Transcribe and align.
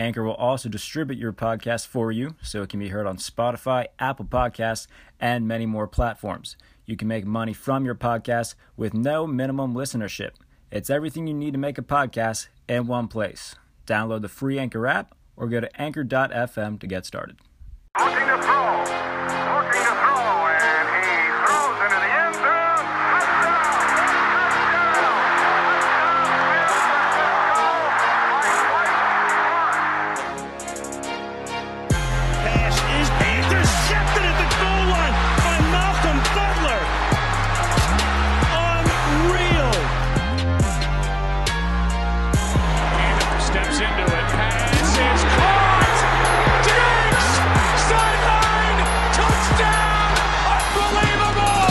Anchor 0.00 0.24
will 0.24 0.34
also 0.34 0.70
distribute 0.70 1.18
your 1.18 1.34
podcast 1.34 1.86
for 1.86 2.10
you 2.10 2.34
so 2.42 2.62
it 2.62 2.70
can 2.70 2.80
be 2.80 2.88
heard 2.88 3.06
on 3.06 3.18
Spotify, 3.18 3.84
Apple 3.98 4.24
Podcasts, 4.24 4.86
and 5.20 5.46
many 5.46 5.66
more 5.66 5.86
platforms. 5.86 6.56
You 6.86 6.96
can 6.96 7.06
make 7.06 7.26
money 7.26 7.52
from 7.52 7.84
your 7.84 7.94
podcast 7.94 8.54
with 8.78 8.94
no 8.94 9.26
minimum 9.26 9.74
listenership. 9.74 10.30
It's 10.72 10.88
everything 10.88 11.26
you 11.26 11.34
need 11.34 11.52
to 11.52 11.58
make 11.58 11.76
a 11.76 11.82
podcast 11.82 12.48
in 12.66 12.86
one 12.86 13.08
place. 13.08 13.56
Download 13.86 14.22
the 14.22 14.28
free 14.28 14.58
Anchor 14.58 14.86
app 14.86 15.14
or 15.36 15.48
go 15.48 15.60
to 15.60 15.80
anchor.fm 15.80 16.80
to 16.80 16.86
get 16.86 17.04
started. 17.04 17.36
Into 43.80 44.04
it. 44.04 44.26
Pass 44.36 44.92
is 44.92 45.24
caught. 45.40 45.96
Diggs! 46.68 47.28
Sideline! 47.88 48.80
Touchdown! 49.16 50.12
Unbelievable! 50.52 51.64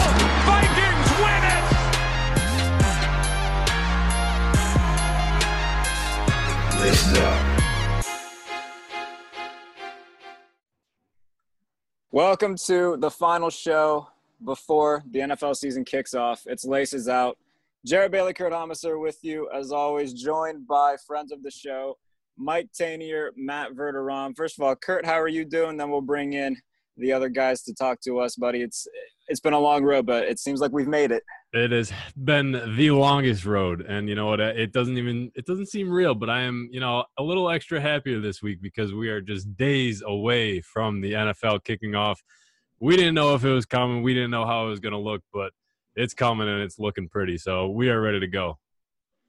Vikings 0.49 1.09
win 1.21 1.43
it! 1.53 1.65
Welcome 12.11 12.55
to 12.65 12.97
the 12.97 13.11
final 13.11 13.51
show 13.51 14.07
before 14.43 15.03
the 15.11 15.19
NFL 15.19 15.55
season 15.55 15.85
kicks 15.85 16.15
off. 16.15 16.47
It's 16.47 16.65
Laces 16.65 17.07
Out. 17.07 17.37
Jared 17.85 18.11
Bailey, 18.11 18.33
Kurt 18.33 18.51
Homiser 18.51 19.01
with 19.01 19.17
you, 19.21 19.49
as 19.53 19.71
always, 19.71 20.13
joined 20.13 20.67
by 20.67 20.97
friends 21.07 21.31
of 21.31 21.41
the 21.43 21.51
show, 21.51 21.97
Mike 22.37 22.67
Tanier, 22.77 23.29
Matt 23.37 23.71
Verderame. 23.71 24.35
First 24.35 24.59
of 24.59 24.65
all, 24.65 24.75
Kurt, 24.75 25.05
how 25.05 25.19
are 25.19 25.29
you 25.29 25.45
doing? 25.45 25.77
Then 25.77 25.89
we'll 25.89 26.01
bring 26.01 26.33
in 26.33 26.57
the 26.97 27.13
other 27.13 27.29
guys 27.29 27.63
to 27.63 27.73
talk 27.73 28.01
to 28.01 28.19
us, 28.19 28.35
buddy. 28.35 28.61
It's 28.61 28.85
it's 29.29 29.39
been 29.39 29.53
a 29.53 29.59
long 29.59 29.83
road, 29.83 30.05
but 30.05 30.25
it 30.25 30.39
seems 30.39 30.59
like 30.59 30.71
we've 30.71 30.87
made 30.87 31.11
it. 31.11 31.23
It 31.53 31.71
has 31.71 31.93
been 32.21 32.51
the 32.75 32.91
longest 32.91 33.45
road, 33.45 33.81
and 33.81 34.09
you 34.09 34.15
know 34.15 34.25
what? 34.25 34.41
It 34.41 34.73
doesn't 34.73 34.97
even 34.97 35.31
it 35.35 35.45
doesn't 35.45 35.67
seem 35.67 35.89
real, 35.89 36.15
but 36.15 36.29
I 36.29 36.41
am 36.41 36.67
you 36.71 36.81
know 36.81 37.05
a 37.17 37.23
little 37.23 37.49
extra 37.49 37.79
happier 37.79 38.19
this 38.19 38.41
week 38.41 38.61
because 38.61 38.93
we 38.93 39.07
are 39.07 39.21
just 39.21 39.55
days 39.55 40.03
away 40.05 40.59
from 40.59 40.99
the 40.99 41.13
NFL 41.13 41.63
kicking 41.63 41.95
off. 41.95 42.21
We 42.81 42.97
didn't 42.97 43.15
know 43.15 43.35
if 43.35 43.45
it 43.45 43.51
was 43.51 43.65
coming. 43.65 44.03
We 44.03 44.13
didn't 44.13 44.31
know 44.31 44.45
how 44.45 44.67
it 44.67 44.69
was 44.69 44.79
going 44.81 44.93
to 44.93 44.99
look, 44.99 45.21
but 45.31 45.53
it's 45.99 46.13
coming 46.13 46.47
and 46.47 46.61
it's 46.61 46.79
looking 46.79 47.09
pretty. 47.09 47.37
So 47.37 47.67
we 47.67 47.89
are 47.89 47.99
ready 47.99 48.21
to 48.21 48.27
go. 48.27 48.57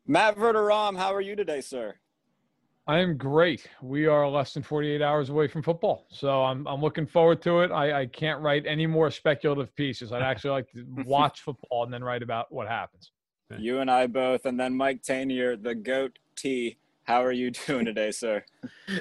Matt 0.06 0.36
Verderame, 0.36 0.96
how 0.96 1.12
are 1.12 1.20
you 1.20 1.34
today, 1.34 1.60
sir? 1.60 1.96
I 2.86 2.98
am 2.98 3.16
great. 3.16 3.66
We 3.82 4.06
are 4.06 4.28
less 4.28 4.54
than 4.54 4.62
48 4.62 5.02
hours 5.02 5.30
away 5.30 5.48
from 5.48 5.62
football. 5.62 6.06
So 6.10 6.42
I'm, 6.44 6.66
I'm 6.66 6.80
looking 6.80 7.06
forward 7.06 7.42
to 7.42 7.60
it. 7.60 7.70
I, 7.72 8.02
I 8.02 8.06
can't 8.06 8.40
write 8.40 8.66
any 8.66 8.86
more 8.86 9.10
speculative 9.10 9.74
pieces. 9.74 10.12
I'd 10.12 10.22
actually 10.22 10.50
like 10.50 10.72
to 10.72 10.86
watch 11.04 11.42
football 11.42 11.84
and 11.84 11.92
then 11.92 12.02
write 12.02 12.22
about 12.22 12.50
what 12.52 12.68
happens. 12.68 13.10
You 13.58 13.80
and 13.80 13.90
I 13.90 14.06
both, 14.06 14.46
and 14.46 14.58
then 14.58 14.76
Mike 14.76 15.02
Tanier, 15.02 15.60
the 15.60 15.74
goat 15.74 16.20
T. 16.36 16.78
How 17.02 17.24
are 17.24 17.32
you 17.32 17.50
doing 17.66 17.84
today, 17.84 18.12
sir? 18.12 18.44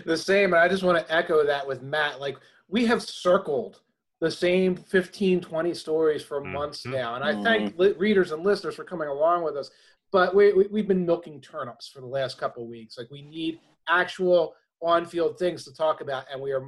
the 0.06 0.18
same. 0.18 0.54
And 0.54 0.62
I 0.62 0.68
just 0.68 0.82
want 0.82 0.98
to 0.98 1.16
echo 1.16 1.46
that 1.46 1.68
with 1.68 1.84
Matt. 1.84 2.20
Like, 2.20 2.38
we 2.68 2.88
have 2.88 3.04
circled 3.04 3.82
the 4.20 4.30
same 4.32 4.76
15, 4.76 5.40
20 5.42 5.74
stories 5.74 6.22
for 6.24 6.42
months 6.42 6.84
Mhm. 6.86 6.92
now. 6.92 7.16
And 7.16 7.24
I 7.24 7.42
thank 7.42 7.78
li- 7.78 7.94
readers 7.94 8.32
and 8.32 8.44
listeners 8.44 8.76
for 8.76 8.84
coming 8.84 9.08
along 9.08 9.44
with 9.44 9.56
us. 9.56 9.70
But 10.12 10.36
we, 10.36 10.52
we, 10.54 10.68
we've 10.68 10.88
been 10.88 11.06
milking 11.06 11.40
turnips 11.40 11.88
for 11.88 12.02
the 12.02 12.08
last 12.08 12.38
couple 12.38 12.64
of 12.64 12.70
weeks. 12.70 12.98
Like, 12.98 13.10
we 13.12 13.22
need 13.22 13.60
actual 13.88 14.56
on 14.82 15.06
field 15.06 15.38
things 15.40 15.64
to 15.66 15.74
talk 15.74 16.02
about. 16.02 16.26
And 16.32 16.42
we 16.42 16.52
are 16.52 16.64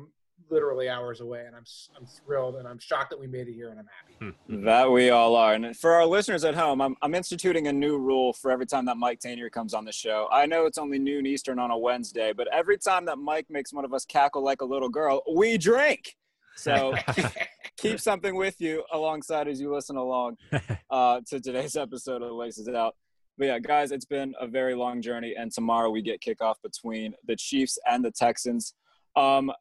literally 0.50 0.90
hours 0.90 1.22
away. 1.22 1.46
And 1.46 1.56
I'm, 1.56 1.62
s- 1.64 1.90
I'm 1.98 2.06
thrilled 2.06 2.56
and 2.56 2.68
I'm 2.68 2.78
shocked 2.80 3.10
that 3.12 3.20
we 3.20 3.26
made 3.28 3.48
it 3.48 3.54
here 3.54 3.70
and 3.70 3.80
I'm 3.80 3.88
happy. 3.88 4.36
That 4.66 4.92
we 4.92 5.10
all 5.10 5.36
are. 5.36 5.54
And 5.54 5.76
for 5.76 5.92
our 5.94 6.06
listeners 6.06 6.44
at 6.44 6.56
home, 6.56 6.82
I'm, 6.82 6.96
I'm 7.02 7.16
instituting 7.16 7.68
a 7.68 7.74
new 7.74 7.98
rule 7.98 8.32
for 8.34 8.52
every 8.52 8.66
time 8.66 8.86
that 8.86 8.98
Mike 8.98 9.20
Tanier 9.20 9.52
comes 9.52 9.74
on 9.74 9.86
the 9.86 9.92
show. 9.94 10.28
I 10.32 10.46
know 10.46 10.66
it's 10.66 10.78
only 10.78 11.00
noon 11.00 11.26
Eastern 11.26 11.58
on 11.58 11.72
a 11.72 11.78
Wednesday, 11.78 12.32
but 12.34 12.48
every 12.54 12.78
time 12.78 13.06
that 13.06 13.18
Mike 13.18 13.48
makes 13.50 13.74
one 13.74 13.86
of 13.86 13.94
us 13.94 14.06
cackle 14.06 14.44
like 14.44 14.62
a 14.62 14.66
little 14.66 14.90
girl, 14.90 15.22
we 15.34 15.58
drink. 15.58 16.16
So 16.56 16.94
keep 17.78 18.00
something 18.00 18.36
with 18.36 18.60
you 18.60 18.84
alongside 18.92 19.48
as 19.48 19.60
you 19.60 19.74
listen 19.74 19.96
along 19.96 20.38
uh, 20.90 21.22
to 21.28 21.40
today's 21.40 21.76
episode 21.76 22.22
of 22.22 22.32
Laces 22.32 22.68
Out. 22.68 22.96
But 23.38 23.46
yeah, 23.46 23.60
guys, 23.60 23.92
it's 23.92 24.06
been 24.06 24.34
a 24.40 24.48
very 24.48 24.76
long 24.76 25.02
journey, 25.02 25.36
and 25.38 25.52
tomorrow 25.52 25.90
we 25.90 26.02
get 26.02 26.22
kickoff 26.22 26.56
between 26.64 27.14
the 27.26 27.36
Chiefs 27.36 27.80
and 27.90 28.04
the 28.04 28.12
Texans. 28.12 28.76
Um, 29.16 29.52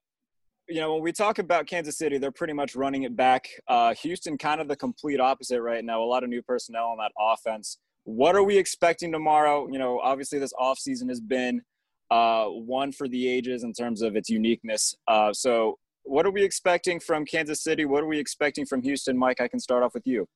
you 0.68 0.80
know, 0.80 0.94
when 0.94 1.02
we 1.02 1.12
talk 1.12 1.38
about 1.38 1.66
Kansas 1.66 1.98
City, 1.98 2.18
they're 2.18 2.30
pretty 2.30 2.52
much 2.52 2.76
running 2.76 3.02
it 3.02 3.16
back. 3.16 3.48
Uh, 3.66 3.94
Houston, 3.94 4.38
kind 4.38 4.60
of 4.60 4.68
the 4.68 4.76
complete 4.76 5.20
opposite 5.20 5.60
right 5.60 5.84
now. 5.84 6.02
A 6.02 6.04
lot 6.04 6.22
of 6.22 6.30
new 6.30 6.42
personnel 6.42 6.86
on 6.86 6.98
that 6.98 7.12
offense. 7.18 7.78
What 8.04 8.36
are 8.36 8.42
we 8.42 8.56
expecting 8.56 9.10
tomorrow? 9.12 9.68
You 9.70 9.78
know, 9.78 9.98
obviously 10.00 10.38
this 10.38 10.52
offseason 10.52 11.08
has 11.08 11.20
been 11.20 11.62
uh, 12.10 12.46
one 12.46 12.92
for 12.92 13.08
the 13.08 13.28
ages 13.28 13.64
in 13.64 13.72
terms 13.72 14.02
of 14.02 14.16
its 14.16 14.28
uniqueness. 14.28 14.94
Uh, 15.08 15.32
so, 15.32 15.78
what 16.04 16.26
are 16.26 16.30
we 16.30 16.42
expecting 16.42 17.00
from 17.00 17.24
Kansas 17.24 17.62
City? 17.62 17.84
What 17.84 18.02
are 18.02 18.06
we 18.06 18.18
expecting 18.18 18.66
from 18.66 18.82
Houston? 18.82 19.16
Mike, 19.16 19.40
I 19.40 19.48
can 19.48 19.60
start 19.60 19.82
off 19.82 19.94
with 19.94 20.06
you. 20.06 20.26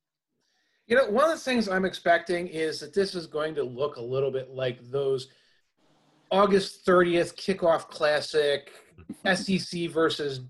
You 0.87 0.95
know, 0.95 1.09
one 1.09 1.25
of 1.25 1.31
the 1.31 1.43
things 1.43 1.67
I'm 1.67 1.85
expecting 1.85 2.47
is 2.47 2.79
that 2.79 2.93
this 2.93 3.15
is 3.15 3.25
going 3.27 3.55
to 3.55 3.63
look 3.63 3.97
a 3.97 4.01
little 4.01 4.31
bit 4.31 4.51
like 4.51 4.79
those 4.91 5.29
August 6.31 6.85
30th 6.85 7.35
kickoff 7.35 7.89
classic 7.89 8.71
SEC 9.35 9.89
versus 9.89 10.41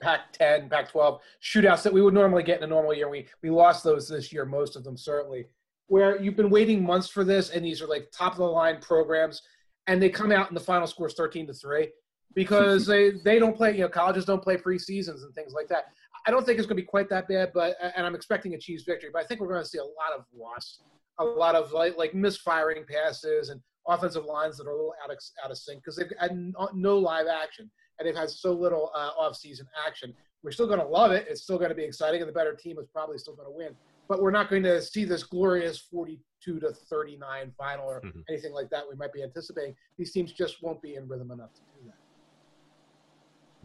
Pac 0.00 0.32
10, 0.32 0.68
Pac 0.68 0.90
12 0.90 1.20
shootouts 1.42 1.82
that 1.82 1.92
we 1.92 2.02
would 2.02 2.14
normally 2.14 2.42
get 2.42 2.58
in 2.58 2.64
a 2.64 2.66
normal 2.66 2.94
year. 2.94 3.08
We, 3.08 3.26
we 3.42 3.50
lost 3.50 3.84
those 3.84 4.08
this 4.08 4.32
year, 4.32 4.44
most 4.44 4.76
of 4.76 4.84
them 4.84 4.96
certainly, 4.96 5.46
where 5.86 6.20
you've 6.20 6.36
been 6.36 6.50
waiting 6.50 6.84
months 6.84 7.08
for 7.08 7.24
this, 7.24 7.50
and 7.50 7.64
these 7.64 7.80
are 7.80 7.86
like 7.86 8.08
top 8.12 8.32
of 8.32 8.38
the 8.38 8.44
line 8.44 8.80
programs, 8.80 9.42
and 9.86 10.02
they 10.02 10.10
come 10.10 10.32
out 10.32 10.48
and 10.48 10.56
the 10.56 10.62
final 10.62 10.86
score 10.86 11.06
is 11.06 11.14
13 11.14 11.46
to 11.46 11.54
3 11.54 11.88
because 12.34 12.86
they, 12.86 13.10
they 13.24 13.38
don't 13.38 13.56
play, 13.56 13.72
you 13.74 13.80
know, 13.82 13.88
colleges 13.88 14.24
don't 14.24 14.42
play 14.42 14.56
preseasons 14.56 15.22
and 15.22 15.34
things 15.34 15.52
like 15.54 15.68
that. 15.68 15.86
I 16.26 16.30
don't 16.30 16.44
think 16.44 16.58
it's 16.58 16.66
going 16.66 16.76
to 16.76 16.82
be 16.82 16.86
quite 16.86 17.08
that 17.10 17.28
bad, 17.28 17.52
but 17.54 17.76
and 17.96 18.04
I'm 18.04 18.14
expecting 18.14 18.54
a 18.54 18.58
Chiefs 18.58 18.82
victory. 18.84 19.10
But 19.12 19.22
I 19.22 19.26
think 19.26 19.40
we're 19.40 19.48
going 19.48 19.62
to 19.62 19.68
see 19.68 19.78
a 19.78 19.84
lot 19.84 20.12
of 20.16 20.24
loss, 20.36 20.80
a 21.18 21.24
lot 21.24 21.54
of 21.54 21.72
like 21.72 21.96
like 21.96 22.14
misfiring 22.14 22.84
passes 22.84 23.48
and 23.50 23.60
offensive 23.88 24.24
lines 24.24 24.56
that 24.56 24.66
are 24.66 24.70
a 24.70 24.76
little 24.76 24.94
out 25.04 25.10
of 25.10 25.18
out 25.44 25.50
of 25.52 25.56
sync 25.58 25.80
because 25.82 25.96
they've 25.96 26.10
had 26.18 26.36
no- 26.36 26.68
no 26.74 26.98
live 26.98 27.26
action 27.28 27.70
and 27.98 28.06
they've 28.08 28.16
had 28.16 28.28
so 28.28 28.52
little 28.52 28.90
uh, 28.94 29.10
off-season 29.16 29.66
action. 29.86 30.12
We're 30.42 30.50
still 30.50 30.66
going 30.66 30.80
to 30.80 30.86
love 30.86 31.12
it. 31.12 31.26
It's 31.30 31.42
still 31.42 31.56
going 31.58 31.70
to 31.70 31.74
be 31.74 31.84
exciting, 31.84 32.20
and 32.20 32.28
the 32.28 32.32
better 32.32 32.54
team 32.54 32.76
is 32.78 32.86
probably 32.92 33.16
still 33.18 33.34
going 33.36 33.48
to 33.48 33.56
win. 33.56 33.74
But 34.08 34.20
we're 34.20 34.30
not 34.32 34.50
going 34.50 34.62
to 34.64 34.82
see 34.82 35.04
this 35.04 35.22
glorious 35.22 35.78
42 35.78 36.60
to 36.60 36.72
39 36.72 37.52
final 37.56 37.86
or 37.86 38.02
Mhm. 38.02 38.22
anything 38.28 38.52
like 38.52 38.68
that. 38.70 38.84
We 38.88 38.96
might 38.96 39.12
be 39.12 39.22
anticipating. 39.22 39.74
These 39.96 40.12
teams 40.12 40.32
just 40.32 40.62
won't 40.62 40.82
be 40.82 40.96
in 40.96 41.08
rhythm 41.08 41.30
enough 41.30 41.54
to 41.54 41.60
do 41.74 41.86
that. 41.86 41.94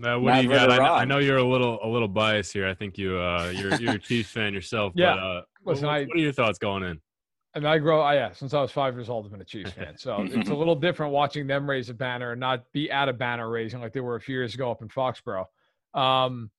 Uh, 0.04 0.16
what 0.20 0.32
Matt 0.32 0.42
do 0.44 0.48
you 0.50 0.54
got? 0.56 0.72
I 0.72 0.78
know, 0.78 0.94
I 0.94 1.06
know 1.06 1.18
you're 1.20 1.38
a 1.38 1.44
little 1.44 1.80
a 1.84 1.88
little 1.88 2.08
biased 2.08 2.54
here. 2.54 2.68
I 2.68 2.74
think 2.74 2.98
you 2.98 3.18
uh, 3.18 3.52
you're 3.56 3.76
you're 3.76 3.94
a 3.94 4.00
Chiefs 4.00 4.32
fan 4.32 4.54
yourself. 4.54 4.94
Yeah. 4.96 5.16
But, 5.16 5.20
uh, 5.20 5.42
Listen, 5.66 5.88
what, 5.88 5.94
I- 5.96 6.04
what 6.06 6.16
are 6.18 6.20
your 6.20 6.32
thoughts 6.34 6.58
going 6.58 6.84
in? 6.84 7.00
I 7.54 7.60
mean, 7.60 7.68
I 7.68 7.80
grow, 7.80 8.00
I, 8.00 8.14
yeah, 8.16 8.32
since 8.32 8.54
I 8.54 8.62
was 8.62 8.72
five 8.72 8.96
years 8.96 9.10
old, 9.10 9.26
I've 9.26 9.32
been 9.34 9.42
a 9.42 9.46
Chiefs 9.46 9.72
fan. 9.72 9.98
So 9.98 10.22
it's 10.26 10.50
a 10.50 10.54
little 10.56 10.74
different 10.76 11.12
watching 11.12 11.48
them 11.48 11.70
raise 11.70 11.90
a 11.90 11.94
banner 11.94 12.32
and 12.32 12.40
not 12.40 12.64
be 12.72 12.90
at 12.90 13.10
a 13.10 13.14
banner 13.14 13.50
raising 13.50 13.82
like 13.82 13.92
they 13.92 14.00
were 14.00 14.16
a 14.16 14.22
few 14.22 14.38
years 14.38 14.56
ago 14.56 14.72
up 14.72 14.82
in 14.82 14.88
Foxborough. 14.88 15.48
Um, 15.94 16.50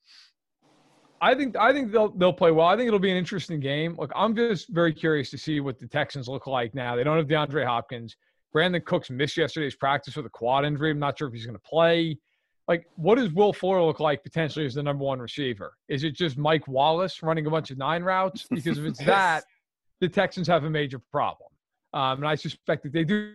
I 1.22 1.34
think 1.34 1.56
I 1.56 1.72
think 1.72 1.92
they'll 1.92 2.10
they'll 2.10 2.32
play 2.32 2.50
well. 2.50 2.66
I 2.66 2.76
think 2.76 2.88
it'll 2.88 2.98
be 2.98 3.10
an 3.10 3.16
interesting 3.16 3.58
game. 3.58 3.96
Look, 3.98 4.12
I'm 4.14 4.36
just 4.36 4.68
very 4.68 4.92
curious 4.92 5.30
to 5.30 5.38
see 5.38 5.60
what 5.60 5.78
the 5.78 5.86
Texans 5.86 6.28
look 6.28 6.46
like 6.46 6.74
now. 6.74 6.94
They 6.94 7.04
don't 7.04 7.16
have 7.16 7.26
DeAndre 7.28 7.64
Hopkins. 7.64 8.16
Brandin 8.54 8.84
Cooks 8.84 9.08
missed 9.08 9.36
yesterday's 9.38 9.74
practice 9.76 10.14
with 10.16 10.26
a 10.26 10.30
quad 10.30 10.66
injury. 10.66 10.90
I'm 10.90 10.98
not 10.98 11.16
sure 11.16 11.28
if 11.28 11.32
he's 11.32 11.46
going 11.46 11.56
to 11.56 11.62
play. 11.64 12.18
Like 12.72 12.86
what 12.96 13.16
does 13.16 13.30
Will 13.34 13.52
Fuller 13.52 13.82
look 13.82 14.00
like 14.00 14.22
potentially 14.22 14.64
as 14.64 14.72
the 14.72 14.82
number 14.82 15.04
one 15.04 15.18
receiver? 15.18 15.74
Is 15.88 16.04
it 16.04 16.12
just 16.12 16.38
Mike 16.38 16.66
Wallace 16.66 17.22
running 17.22 17.46
a 17.46 17.50
bunch 17.50 17.70
of 17.70 17.76
nine 17.76 18.02
routes? 18.02 18.46
Because 18.50 18.78
if 18.78 18.86
it's 18.86 19.04
that, 19.04 19.44
the 20.00 20.08
Texans 20.08 20.48
have 20.48 20.64
a 20.64 20.70
major 20.70 20.98
problem. 20.98 21.50
Um, 21.92 22.20
and 22.20 22.26
I 22.26 22.34
suspect 22.34 22.82
that 22.84 22.92
they 22.94 23.04
do. 23.04 23.34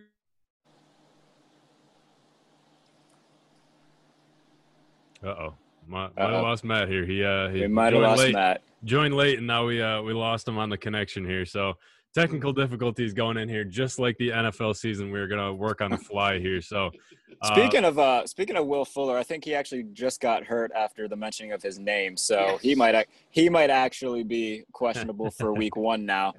Uh 5.22 5.28
oh. 5.28 5.54
Might, 5.86 6.16
might 6.16 6.30
have 6.30 6.42
lost 6.42 6.64
Matt 6.64 6.88
here. 6.88 7.06
He 7.06 7.24
uh 7.24 7.48
he 7.48 7.64
might 7.68 7.92
have 7.92 7.94
joined 7.94 8.02
lost 8.02 8.18
late, 8.18 8.34
Matt. 8.34 8.62
joined 8.84 9.14
late, 9.14 9.38
and 9.38 9.46
now 9.46 9.66
we 9.66 9.80
uh 9.80 10.02
we 10.02 10.12
lost 10.12 10.48
him 10.48 10.58
on 10.58 10.68
the 10.68 10.76
connection 10.76 11.24
here. 11.24 11.46
So 11.46 11.74
technical 12.14 12.52
difficulties 12.52 13.12
going 13.14 13.36
in 13.36 13.48
here, 13.48 13.64
just 13.64 13.98
like 13.98 14.16
the 14.18 14.30
NFL 14.30 14.76
season. 14.76 15.10
We're 15.10 15.28
gonna 15.28 15.52
work 15.54 15.80
on 15.80 15.90
the 15.90 15.98
fly 15.98 16.38
here. 16.38 16.60
So 16.60 16.90
uh, 17.42 17.54
Speaking 17.54 17.84
of 17.84 17.98
uh, 17.98 18.26
speaking 18.26 18.56
of 18.56 18.66
Will 18.66 18.84
Fuller, 18.84 19.16
I 19.16 19.22
think 19.22 19.44
he 19.44 19.54
actually 19.54 19.84
just 19.92 20.20
got 20.20 20.44
hurt 20.44 20.72
after 20.74 21.06
the 21.08 21.16
mentioning 21.16 21.52
of 21.52 21.62
his 21.62 21.78
name, 21.78 22.16
so 22.16 22.58
he 22.62 22.74
might 22.74 22.94
ac- 22.94 23.08
he 23.30 23.48
might 23.48 23.70
actually 23.70 24.24
be 24.24 24.64
questionable 24.72 25.30
for 25.30 25.52
Week 25.54 25.76
One 25.76 26.04
now. 26.06 26.34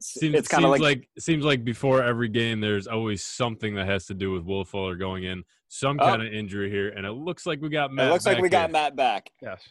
seems, 0.00 0.34
it's 0.34 0.48
kind 0.48 0.64
of 0.64 0.70
like, 0.70 0.80
like, 0.80 1.08
seems 1.18 1.44
like 1.44 1.64
before 1.64 2.02
every 2.02 2.28
game, 2.28 2.60
there's 2.60 2.86
always 2.86 3.24
something 3.24 3.74
that 3.76 3.86
has 3.86 4.06
to 4.06 4.14
do 4.14 4.30
with 4.32 4.44
Will 4.44 4.64
Fuller 4.64 4.96
going 4.96 5.24
in, 5.24 5.44
some 5.68 5.98
Oh. 6.00 6.04
kind 6.04 6.22
of 6.22 6.32
injury 6.32 6.70
here, 6.70 6.88
and 6.88 7.04
it 7.06 7.12
looks 7.12 7.44
like 7.46 7.60
we 7.60 7.68
got 7.68 7.92
Matt. 7.92 8.08
it 8.08 8.12
looks 8.12 8.26
like 8.26 8.36
back 8.36 8.42
we 8.42 8.48
got. 8.48 8.70
Matt 8.70 8.96
back. 8.96 9.30
Yes. 9.42 9.62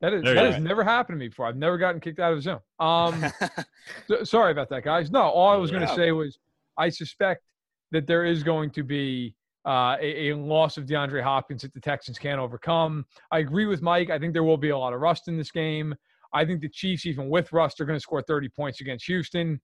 That 0.00 0.14
is 0.14 0.22
There 0.22 0.34
that 0.34 0.44
has 0.46 0.54
go. 0.56 0.62
never 0.62 0.82
happened 0.84 1.16
to 1.16 1.20
me 1.20 1.28
before. 1.28 1.46
I've 1.46 1.56
never 1.56 1.76
gotten 1.76 2.00
kicked 2.00 2.18
out 2.20 2.32
of 2.32 2.42
Zoom. 2.42 2.58
Um, 2.78 3.24
so- 4.08 4.24
sorry 4.24 4.52
about 4.52 4.68
that, 4.70 4.82
guys. 4.82 5.10
No, 5.10 5.20
all 5.22 5.50
I 5.50 5.56
was 5.56 5.70
going 5.70 5.82
to 5.82 5.88
Yeah. 5.88 5.94
say 5.96 6.12
was 6.12 6.38
I 6.78 6.88
suspect 6.88 7.42
that 7.90 8.06
there 8.06 8.24
is 8.24 8.42
going 8.42 8.70
to 8.70 8.82
be 8.82 9.34
uh, 9.66 9.96
a, 10.00 10.30
a 10.30 10.36
loss 10.36 10.78
of 10.78 10.86
DeAndre 10.86 11.22
Hopkins 11.22 11.62
that 11.62 11.74
the 11.74 11.80
Texans 11.80 12.18
can't 12.18 12.40
overcome. 12.40 13.04
I 13.30 13.40
agree 13.40 13.66
with 13.66 13.82
Mike. 13.82 14.08
I 14.08 14.18
think 14.18 14.32
there 14.32 14.44
will 14.44 14.56
be 14.56 14.70
a 14.70 14.78
lot 14.78 14.94
of 14.94 15.00
rust 15.00 15.28
in 15.28 15.36
this 15.36 15.50
game. 15.50 15.94
I 16.32 16.44
think 16.46 16.60
the 16.62 16.68
Chiefs, 16.68 17.04
even 17.04 17.28
with 17.28 17.52
rust, 17.52 17.78
are 17.80 17.84
going 17.84 17.96
to 17.98 18.00
score 18.00 18.22
30 18.22 18.48
points 18.50 18.80
against 18.80 19.04
Houston. 19.06 19.60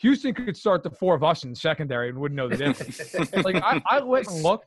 Houston 0.00 0.34
could 0.34 0.56
start 0.56 0.82
the 0.82 0.90
four 0.90 1.14
of 1.14 1.24
us 1.24 1.44
in 1.44 1.50
the 1.50 1.56
secondary 1.56 2.10
and 2.10 2.18
wouldn't 2.18 2.36
know 2.36 2.48
the 2.48 2.56
difference. 2.58 3.14
like 3.44 3.56
I, 3.56 3.82
I 3.88 4.00
went 4.02 4.26
and 4.28 4.42
looked, 4.42 4.66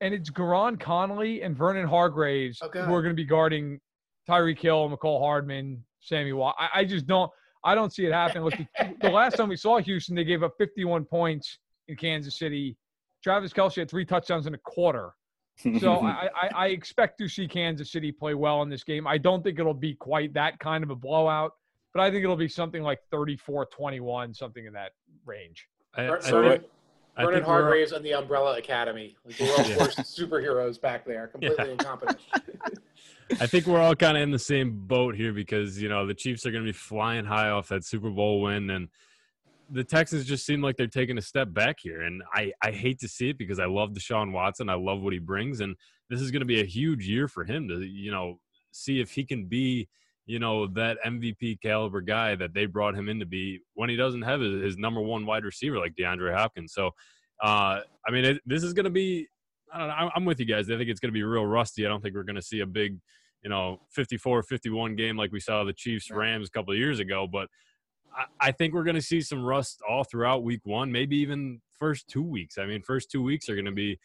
and 0.00 0.14
it's 0.14 0.30
Gareon 0.30 0.78
Conley 0.78 1.42
and 1.42 1.56
Vernon 1.56 1.86
Hargreaves 1.88 2.60
Oh, 2.62 2.68
who 2.68 2.94
are 2.94 3.02
going 3.02 3.14
to 3.14 3.20
be 3.20 3.24
guarding 3.24 3.80
Tyreek 4.28 4.58
Hill, 4.58 4.88
Mecole 4.90 5.20
Hardman, 5.20 5.82
Sammy 6.00 6.32
Watt. 6.32 6.54
I, 6.58 6.80
I 6.80 6.84
just 6.84 7.06
don't. 7.06 7.30
I 7.64 7.74
don't 7.76 7.92
see 7.92 8.04
it 8.06 8.12
happening. 8.12 8.42
Look, 8.44 8.54
the, 8.56 8.66
the 9.02 9.10
last 9.10 9.36
time 9.36 9.48
we 9.48 9.56
saw 9.56 9.78
Houston, 9.78 10.16
they 10.16 10.24
gave 10.24 10.42
up 10.42 10.54
51 10.58 11.04
points 11.04 11.58
in 11.86 11.96
Kansas 11.96 12.36
City. 12.36 12.76
Travis 13.22 13.52
Kelce 13.52 13.76
had 13.76 13.88
three 13.88 14.04
touchdowns 14.04 14.48
in 14.48 14.54
a 14.54 14.58
quarter. 14.58 15.12
So 15.78 15.92
I, 16.00 16.28
I, 16.34 16.48
I 16.54 16.66
expect 16.68 17.18
to 17.18 17.28
see 17.28 17.46
Kansas 17.46 17.92
City 17.92 18.10
play 18.10 18.34
well 18.34 18.62
in 18.62 18.68
this 18.68 18.82
game. 18.82 19.06
I 19.06 19.16
don't 19.16 19.44
think 19.44 19.60
it'll 19.60 19.74
be 19.74 19.94
quite 19.94 20.34
that 20.34 20.58
kind 20.58 20.82
of 20.82 20.90
a 20.90 20.96
blowout, 20.96 21.52
but 21.94 22.00
I 22.02 22.10
think 22.10 22.24
it'll 22.24 22.34
be 22.34 22.48
something 22.48 22.82
like 22.82 22.98
34-21, 23.14 24.34
something 24.34 24.66
in 24.66 24.72
that 24.72 24.90
range. 25.24 25.68
I, 25.94 26.02
I 26.04 26.06
Ver- 26.08 26.20
think- 26.20 26.32
Vernon, 26.32 26.64
I 27.16 27.24
Vernon 27.24 27.40
think 27.40 27.48
we're- 27.48 27.62
Hargreaves 27.62 27.92
and 27.92 28.04
the 28.04 28.14
Umbrella 28.14 28.56
Academy. 28.58 29.16
Like, 29.24 29.38
were 29.38 29.46
all 29.46 29.56
Yeah. 29.68 29.74
forced 29.76 29.98
superheroes 29.98 30.80
back 30.80 31.04
there, 31.04 31.26
completely 31.28 31.66
Yeah. 31.66 31.72
incompetent. 31.72 32.18
I 33.40 33.46
think 33.46 33.66
we're 33.66 33.80
all 33.80 33.94
kind 33.94 34.16
of 34.16 34.22
in 34.22 34.30
the 34.30 34.38
same 34.38 34.86
boat 34.86 35.14
here 35.14 35.32
because 35.32 35.80
you 35.80 35.88
know 35.88 36.06
the 36.06 36.14
Chiefs 36.14 36.44
are 36.46 36.50
going 36.50 36.64
to 36.64 36.68
be 36.68 36.76
flying 36.76 37.24
high 37.24 37.48
off 37.50 37.68
that 37.68 37.84
Super 37.84 38.10
Bowl 38.10 38.42
win, 38.42 38.68
and 38.70 38.88
the 39.70 39.84
Texans 39.84 40.26
just 40.26 40.44
seem 40.44 40.60
like 40.60 40.76
they're 40.76 40.86
taking 40.86 41.16
a 41.16 41.22
step 41.22 41.52
back 41.52 41.78
here. 41.80 42.02
And 42.02 42.22
I 42.34 42.52
I 42.62 42.70
hate 42.72 42.98
to 43.00 43.08
see 43.08 43.30
it 43.30 43.38
because 43.38 43.58
I 43.58 43.66
love 43.66 43.90
Deshaun 43.90 44.32
Watson, 44.32 44.68
I 44.68 44.74
love 44.74 45.00
what 45.00 45.12
he 45.14 45.18
brings, 45.18 45.60
and 45.60 45.76
this 46.10 46.20
is 46.20 46.30
going 46.30 46.40
to 46.40 46.46
be 46.46 46.60
a 46.60 46.64
huge 46.64 47.08
year 47.08 47.26
for 47.28 47.44
him 47.44 47.68
to 47.68 47.80
you 47.82 48.10
know 48.10 48.38
see 48.70 49.00
if 49.00 49.10
he 49.12 49.24
can 49.24 49.46
be 49.46 49.88
you 50.26 50.38
know 50.38 50.66
that 50.68 50.98
MVP 51.04 51.60
caliber 51.60 52.00
guy 52.00 52.34
that 52.36 52.54
they 52.54 52.66
brought 52.66 52.94
him 52.94 53.08
in 53.08 53.18
to 53.20 53.26
be 53.26 53.60
when 53.74 53.90
he 53.90 53.96
doesn't 53.96 54.22
have 54.22 54.40
his, 54.40 54.62
his 54.62 54.78
number 54.78 55.00
one 55.00 55.26
wide 55.26 55.44
receiver 55.44 55.78
like 55.78 55.94
DeAndre 55.94 56.34
Hopkins. 56.34 56.72
So 56.72 56.88
uh, 57.42 57.80
I 58.06 58.10
mean 58.10 58.24
it, 58.24 58.42
this 58.46 58.62
is 58.62 58.72
going 58.72 58.84
to 58.84 58.90
be. 58.90 59.26
I 59.74 59.78
don't 59.78 59.88
know. 59.88 59.94
I'm- 59.94 60.24
with 60.26 60.38
you 60.38 60.46
guys. 60.46 60.70
I 60.70 60.76
think 60.76 60.90
it's 60.90 61.00
going 61.00 61.08
to 61.08 61.14
be 61.14 61.22
real 61.22 61.46
rusty. 61.46 61.86
I 61.86 61.88
don't 61.88 62.02
think 62.02 62.14
we're 62.14 62.24
going 62.24 62.36
to 62.36 62.42
see 62.42 62.60
a 62.60 62.66
big, 62.66 62.98
you 63.42 63.48
know, 63.48 63.80
54 63.90 64.42
51 64.42 64.96
game 64.96 65.16
like 65.16 65.32
we 65.32 65.40
saw 65.40 65.64
the 65.64 65.72
Chiefs 65.72 66.10
Rams 66.10 66.48
a 66.48 66.50
couple 66.50 66.72
of 66.72 66.78
years 66.78 67.00
ago. 67.00 67.26
But 67.26 67.48
I, 68.14 68.48
I 68.48 68.52
think 68.52 68.74
we're 68.74 68.84
going 68.84 68.96
to 68.96 69.02
see 69.02 69.22
some 69.22 69.42
rust 69.42 69.80
all 69.88 70.04
throughout 70.04 70.44
week 70.44 70.60
one, 70.64 70.92
maybe 70.92 71.16
even 71.16 71.60
first 71.78 72.06
two 72.06 72.22
weeks. 72.22 72.58
I 72.58 72.66
mean, 72.66 72.82
first 72.82 73.10
two 73.10 73.22
weeks 73.22 73.48
are 73.48 73.54
going 73.54 73.64
to 73.64 73.72
be 73.72 73.98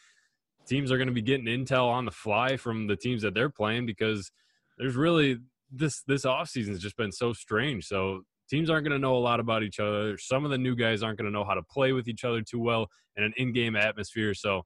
teams 0.66 0.92
are 0.92 0.98
going 0.98 1.08
to 1.08 1.14
be 1.14 1.22
getting 1.22 1.46
intel 1.46 1.88
on 1.88 2.06
the 2.06 2.12
fly 2.12 2.58
from 2.58 2.88
the 2.88 2.96
teams 2.96 3.22
that 3.22 3.34
they're 3.34 3.50
playing 3.50 3.86
because 3.86 4.32
there's 4.78 4.96
really 4.96 5.38
this 5.72 6.02
this 6.04 6.26
offseason 6.26 6.70
has 6.70 6.80
just 6.80 6.98
been 6.98 7.12
so 7.12 7.34
strange. 7.34 7.86
So 7.88 8.22
teams 8.50 8.70
aren't 8.70 8.86
going 8.86 8.94
to 8.94 9.00
know 9.00 9.16
a 9.16 9.20
lot 9.20 9.40
about 9.40 9.64
each 9.64 9.80
other. 9.80 10.18
Some 10.18 10.46
of 10.46 10.52
the 10.52 10.58
new 10.58 10.76
guys 10.76 11.04
aren't 11.04 11.18
going 11.18 11.30
to 11.30 11.38
know 11.38 11.44
how 11.44 11.54
to 11.54 11.64
play 11.64 11.92
with 11.94 12.08
each 12.08 12.24
other 12.24 12.42
too 12.42 12.60
well 12.60 12.88
in 13.16 13.24
an 13.24 13.34
in-game 13.38 13.76
atmosphere. 13.76 14.34
So 14.34 14.66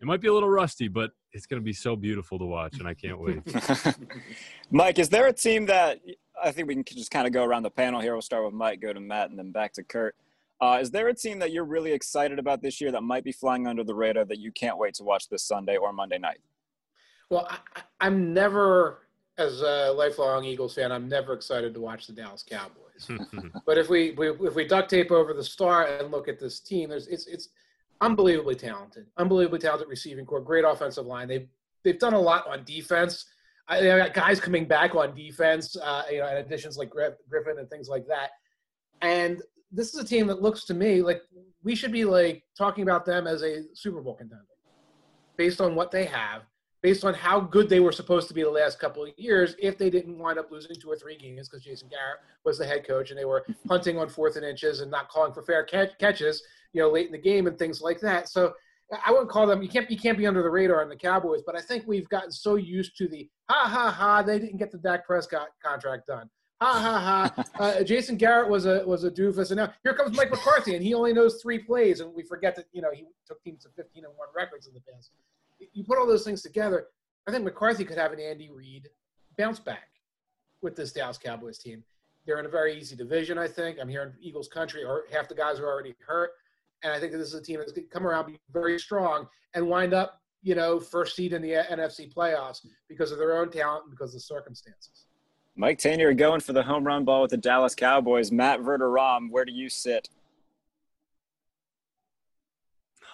it 0.00 0.06
might 0.06 0.20
be 0.20 0.28
a 0.28 0.32
little 0.32 0.48
rusty, 0.48 0.88
but 0.88 1.10
it's 1.32 1.46
going 1.46 1.60
to 1.60 1.64
be 1.64 1.72
so 1.74 1.94
beautiful 1.94 2.38
to 2.38 2.44
watch, 2.44 2.78
and 2.78 2.88
I 2.88 2.94
can't 2.94 3.20
wait. 3.20 3.40
Mike, 4.70 4.98
is 4.98 5.08
there 5.08 5.26
a 5.26 5.32
team 5.32 5.66
that 5.66 6.00
I 6.42 6.50
think 6.52 6.68
we 6.68 6.74
can 6.74 6.84
just 6.96 7.10
kind 7.10 7.26
of 7.26 7.32
go 7.32 7.44
around 7.44 7.62
the 7.64 7.70
panel 7.70 8.00
here? 8.00 8.14
We'll 8.14 8.22
start 8.22 8.44
with 8.44 8.54
Mike, 8.54 8.80
go 8.80 8.92
to 8.92 9.00
Matt, 9.00 9.30
and 9.30 9.38
then 9.38 9.52
back 9.52 9.74
to 9.74 9.84
Kurt. 9.84 10.16
Uh, 10.60 10.78
is 10.80 10.90
there 10.90 11.08
a 11.08 11.14
team 11.14 11.38
that 11.38 11.52
you're 11.52 11.64
really 11.64 11.92
excited 11.92 12.38
about 12.38 12.60
this 12.60 12.80
year 12.80 12.92
that 12.92 13.02
might 13.02 13.24
be 13.24 13.32
flying 13.32 13.66
under 13.66 13.84
the 13.84 13.94
radar 13.94 14.24
that 14.26 14.38
you 14.38 14.52
can't 14.52 14.76
wait 14.78 14.94
to 14.94 15.04
watch 15.04 15.28
this 15.28 15.42
Sunday 15.42 15.76
or 15.76 15.92
Monday 15.92 16.18
night? 16.18 16.40
Well, 17.30 17.46
I, 17.48 17.58
I- 17.76 17.82
I'm 18.06 18.34
never, 18.34 19.06
as 19.38 19.62
a 19.62 19.92
lifelong 19.92 20.44
Eagles 20.44 20.74
fan, 20.74 20.92
I'm 20.92 21.08
never 21.08 21.32
excited 21.32 21.74
to 21.74 21.80
watch 21.80 22.06
the 22.06 22.12
Dallas 22.12 22.44
Cowboys. 22.48 23.08
but 23.66 23.78
if 23.78 23.88
we, 23.88 24.12
we 24.12 24.30
if 24.30 24.54
we 24.54 24.66
duct 24.66 24.90
tape 24.90 25.10
over 25.10 25.32
the 25.32 25.44
star 25.44 25.86
and 25.86 26.10
look 26.10 26.28
at 26.28 26.38
this 26.38 26.60
team, 26.60 26.90
there's 26.90 27.06
it's 27.08 27.26
it's 27.26 27.48
unbelievably 28.00 28.56
talented, 28.56 29.06
unbelievably 29.18 29.58
talented 29.58 29.88
receiving 29.88 30.24
core, 30.24 30.40
great 30.40 30.64
offensive 30.64 31.06
line. 31.06 31.28
They've 31.28 31.48
they've 31.84 31.98
done 31.98 32.14
a 32.14 32.20
lot 32.20 32.46
on 32.48 32.64
defense. 32.64 33.26
I, 33.68 33.80
they 33.80 33.86
got 33.86 34.14
guys 34.14 34.40
coming 34.40 34.64
back 34.64 34.94
on 34.94 35.14
defense, 35.14 35.76
uh, 35.76 36.02
you 36.10 36.18
know, 36.18 36.26
and 36.26 36.38
additions 36.38 36.76
like 36.76 36.90
Griffin 36.90 37.58
and 37.58 37.70
things 37.70 37.88
like 37.88 38.06
that. 38.08 38.30
And 39.00 39.40
this 39.70 39.94
is 39.94 40.00
a 40.00 40.04
team 40.04 40.26
that 40.26 40.42
looks 40.42 40.64
to 40.64 40.74
me 40.74 41.02
like 41.02 41.22
we 41.62 41.74
should 41.74 41.92
be 41.92 42.04
like 42.04 42.42
talking 42.56 42.82
about 42.82 43.04
them 43.04 43.26
as 43.26 43.42
a 43.42 43.62
Super 43.74 44.00
Bowl 44.00 44.14
contender, 44.14 44.44
based 45.36 45.60
on 45.60 45.74
what 45.74 45.90
they 45.90 46.04
have, 46.04 46.42
based 46.82 47.04
on 47.04 47.14
how 47.14 47.40
good 47.40 47.68
they 47.68 47.80
were 47.80 47.92
supposed 47.92 48.28
to 48.28 48.34
be 48.34 48.42
the 48.42 48.50
last 48.50 48.78
couple 48.78 49.02
of 49.02 49.10
years. 49.16 49.54
If 49.58 49.76
they 49.76 49.90
didn't 49.90 50.18
wind 50.18 50.38
up 50.38 50.50
losing 50.50 50.76
two 50.76 50.90
or 50.90 50.96
three 50.96 51.16
games 51.16 51.48
because 51.48 51.64
Jason 51.64 51.88
Garrett 51.88 52.20
was 52.44 52.58
the 52.58 52.66
head 52.66 52.86
coach 52.86 53.10
and 53.10 53.18
they 53.18 53.24
were 53.24 53.44
hunting 53.68 53.98
on 53.98 54.08
fourth 54.08 54.36
and 54.36 54.44
inches 54.44 54.80
and 54.80 54.90
not 54.90 55.08
calling 55.08 55.32
for 55.32 55.42
fair 55.42 55.64
catch- 55.64 55.98
catches, 55.98 56.42
you 56.72 56.80
know, 56.80 56.88
late 56.88 57.06
in 57.06 57.12
the 57.12 57.18
game 57.18 57.46
and 57.46 57.58
things 57.58 57.82
like 57.82 58.00
that. 58.00 58.28
So 58.28 58.54
I 59.04 59.10
wouldn't 59.12 59.30
call 59.30 59.46
them. 59.46 59.62
You 59.62 59.68
can't. 59.68 59.90
You 59.90 59.98
can't 59.98 60.18
be 60.18 60.26
under 60.26 60.42
the 60.42 60.50
radar 60.50 60.82
on 60.82 60.88
the 60.88 60.96
Cowboys. 60.96 61.42
But 61.46 61.56
I 61.56 61.60
think 61.60 61.86
we've 61.86 62.08
gotten 62.08 62.32
so 62.32 62.56
used 62.56 62.96
to 62.98 63.08
the 63.08 63.28
ha 63.48 63.68
ha 63.68 63.90
ha. 63.90 64.22
They 64.22 64.38
didn't 64.38 64.56
get 64.56 64.72
the 64.72 64.78
Dak 64.78 65.06
Prescott 65.06 65.48
contract 65.64 66.08
done. 66.08 66.28
Ha 66.60 66.72
ha 66.72 67.32
ha. 67.36 67.44
Uh, 67.60 67.82
Jason 67.84 68.16
Garrett 68.16 68.48
was 68.48 68.66
a 68.66 68.82
was 68.86 69.04
a 69.04 69.10
doofus, 69.10 69.50
and 69.50 69.58
now 69.58 69.72
here 69.84 69.94
comes 69.94 70.16
Mike 70.16 70.30
McCarthy, 70.30 70.74
and 70.74 70.82
he 70.82 70.94
only 70.94 71.12
knows 71.12 71.40
three 71.42 71.58
plays, 71.58 72.00
and 72.00 72.12
we 72.14 72.22
forget 72.22 72.56
that 72.56 72.64
you 72.72 72.82
know 72.82 72.90
he 72.92 73.04
took 73.26 73.40
teams 73.42 73.62
to 73.62 73.68
15 73.76 74.04
and 74.04 74.12
one 74.16 74.28
records 74.34 74.66
in 74.66 74.74
the 74.74 74.80
past. 74.80 75.10
You 75.72 75.84
put 75.84 75.98
all 75.98 76.06
those 76.06 76.24
things 76.24 76.42
together. 76.42 76.86
I 77.26 77.30
think 77.30 77.44
McCarthy 77.44 77.84
could 77.84 77.98
have 77.98 78.12
an 78.12 78.20
Andy 78.20 78.50
Reid 78.50 78.88
bounce 79.36 79.58
back 79.58 79.88
with 80.62 80.76
this 80.76 80.92
Dallas 80.92 81.18
Cowboys 81.18 81.58
team. 81.58 81.82
They're 82.26 82.38
in 82.38 82.46
a 82.46 82.50
very 82.50 82.78
easy 82.78 82.96
division, 82.96 83.38
I 83.38 83.48
think. 83.48 83.78
I'm 83.80 83.88
here 83.88 84.02
in 84.02 84.12
Eagles 84.20 84.48
country, 84.48 84.84
or 84.84 85.04
half 85.12 85.28
the 85.28 85.34
guys 85.34 85.58
are 85.58 85.66
already 85.66 85.94
hurt. 86.06 86.30
And 86.82 86.92
I 86.92 87.00
think 87.00 87.12
that 87.12 87.18
this 87.18 87.28
is 87.28 87.34
a 87.34 87.42
team 87.42 87.58
that's 87.58 87.72
going 87.72 87.86
to 87.86 87.92
come 87.92 88.06
around, 88.06 88.26
be 88.26 88.40
very 88.52 88.78
strong, 88.78 89.26
and 89.54 89.66
wind 89.66 89.94
up, 89.94 90.20
you 90.42 90.54
know, 90.54 90.80
first 90.80 91.16
seed 91.16 91.32
in 91.32 91.42
the 91.42 91.52
NFC 91.52 92.12
playoffs 92.12 92.66
because 92.88 93.12
of 93.12 93.18
their 93.18 93.38
own 93.38 93.50
talent 93.50 93.84
and 93.84 93.90
because 93.90 94.10
of 94.10 94.14
the 94.14 94.20
circumstances. 94.20 95.06
Mike 95.56 95.78
Tanier 95.78 96.16
going 96.16 96.40
for 96.40 96.52
the 96.52 96.62
home 96.62 96.84
run 96.84 97.04
ball 97.04 97.22
with 97.22 97.30
the 97.30 97.36
Dallas 97.36 97.74
Cowboys. 97.74 98.32
Matt 98.32 98.60
Verderame, 98.60 99.30
where 99.30 99.44
do 99.44 99.52
you 99.52 99.68
sit? 99.68 100.08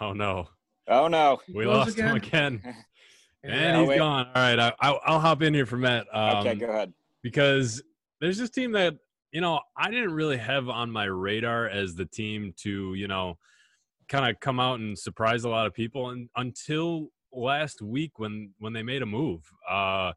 oh 0.00 0.12
no, 0.12 0.48
Oh 0.88 1.08
no. 1.08 1.40
we 1.52 1.64
Close 1.64 1.86
lost 1.86 1.98
him 1.98 2.14
again, 2.16 2.62
And 3.42 3.52
and 3.52 3.76
he's 3.80 3.88
wait. 3.88 3.98
gone. 3.98 4.26
All 4.26 4.42
right, 4.42 4.58
I, 4.58 4.72
I'll, 4.80 5.00
I'll 5.04 5.20
hop 5.20 5.42
in 5.42 5.52
here 5.54 5.66
for 5.66 5.76
Matt. 5.76 6.06
Um, 6.12 6.38
okay, 6.38 6.54
go 6.54 6.66
ahead. 6.66 6.92
because 7.22 7.82
there's 8.20 8.38
this 8.38 8.50
team 8.50 8.72
that 8.72 8.94
you 9.32 9.40
know 9.40 9.60
I 9.76 9.90
didn't 9.90 10.12
really 10.12 10.36
have 10.36 10.68
on 10.68 10.90
my 10.90 11.04
radar 11.04 11.68
as 11.68 11.94
the 11.94 12.06
team 12.06 12.54
to 12.58 12.94
you 12.94 13.08
know 13.08 13.36
kind 14.08 14.30
of 14.30 14.38
come 14.40 14.60
out 14.60 14.78
and 14.78 14.96
surprise 14.98 15.44
a 15.44 15.48
lot 15.48 15.66
of 15.66 15.74
people 15.74 16.10
and 16.10 16.28
until 16.36 17.08
last 17.32 17.82
week 17.82 18.18
when 18.18 18.52
when 18.58 18.72
they 18.72 18.82
made 18.84 19.02
a 19.02 19.06
move 19.06 19.42
uh 19.68 20.06
Min- 20.06 20.12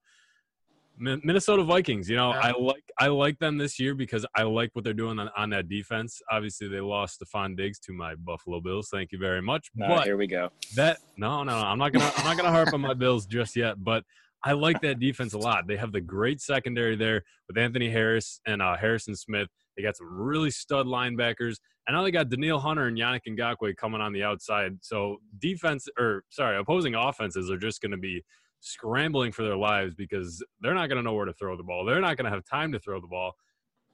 Minnesota 1.00 1.64
Vikings. 1.64 2.10
You 2.10 2.18
know, 2.18 2.34
Yeah. 2.34 2.40
I 2.40 2.52
like 2.52 2.84
I 3.00 3.08
like 3.08 3.40
them 3.40 3.58
this 3.58 3.80
year 3.80 3.96
because 3.96 4.26
I 4.36 4.44
like 4.44 4.70
what 4.74 4.84
they're 4.84 4.94
doing 4.94 5.20
on, 5.20 5.30
on 5.36 5.50
that 5.52 5.70
defense. 5.70 6.22
Obviously, 6.30 6.68
they 6.68 6.82
lost 6.82 7.22
Stefon 7.22 7.56
Diggs 7.56 7.80
to 7.80 7.94
my 7.94 8.16
Buffalo 8.16 8.60
Bills. 8.60 8.90
Thank 8.92 9.12
you 9.12 9.18
very 9.20 9.42
much. 9.42 9.70
But 9.76 10.04
here 10.04 10.18
we 10.18 10.28
go. 10.28 10.50
that 10.76 11.00
no, 11.18 11.44
no, 11.44 11.60
no. 11.60 11.66
I'm 11.66 11.80
not 11.80 11.94
gonna 11.94 12.12
I'm 12.18 12.26
not 12.26 12.38
gonna 12.38 12.52
harp 12.52 12.74
on 12.74 12.82
my 12.82 12.94
Bills 12.94 13.26
just 13.26 13.56
yet. 13.56 13.84
But 13.84 14.04
I 14.44 14.54
like 14.54 14.82
that 14.82 15.00
defense 15.00 15.34
a 15.34 15.38
lot. 15.38 15.68
They 15.68 15.78
have 15.78 15.92
the 15.92 16.02
great 16.02 16.42
secondary 16.42 16.96
there 16.96 17.24
with 17.48 17.58
Anthony 17.58 17.90
Harris 17.90 18.40
and 18.46 18.62
uh, 18.62 18.78
Harrison 18.78 19.16
Smith. 19.16 19.48
They 19.76 19.84
got 19.84 19.98
some 19.98 20.08
really 20.12 20.52
stud 20.52 20.86
linebackers. 20.86 21.56
And 21.88 21.96
now 21.96 22.04
they 22.04 22.12
got 22.12 22.30
Danielle 22.30 22.60
Hunter 22.60 22.88
and 22.88 22.98
Yannick 22.98 23.22
Ngakoue 23.28 23.76
coming 23.76 24.00
on 24.00 24.14
the 24.14 24.24
outside. 24.24 24.78
So 24.82 25.18
defense, 25.40 25.88
or 25.98 26.24
sorry, 26.30 26.58
opposing 26.58 26.94
offenses 26.96 27.50
are 27.50 27.58
just 27.58 27.82
going 27.82 27.92
to 27.92 27.98
be 27.98 28.24
scrambling 28.60 29.32
for 29.32 29.44
their 29.44 29.56
lives 29.56 29.94
because 29.96 30.44
they're 30.62 30.74
not 30.74 30.88
going 30.88 30.98
to 30.98 31.04
know 31.04 31.14
where 31.14 31.26
to 31.26 31.34
throw 31.34 31.56
the 31.56 31.64
ball. 31.64 31.86
They're 31.86 32.02
not 32.02 32.18
going 32.18 32.26
to 32.26 32.32
have 32.32 32.46
time 32.46 32.72
to 32.72 32.80
throw 32.80 33.00
the 33.00 33.08
ball. 33.08 33.34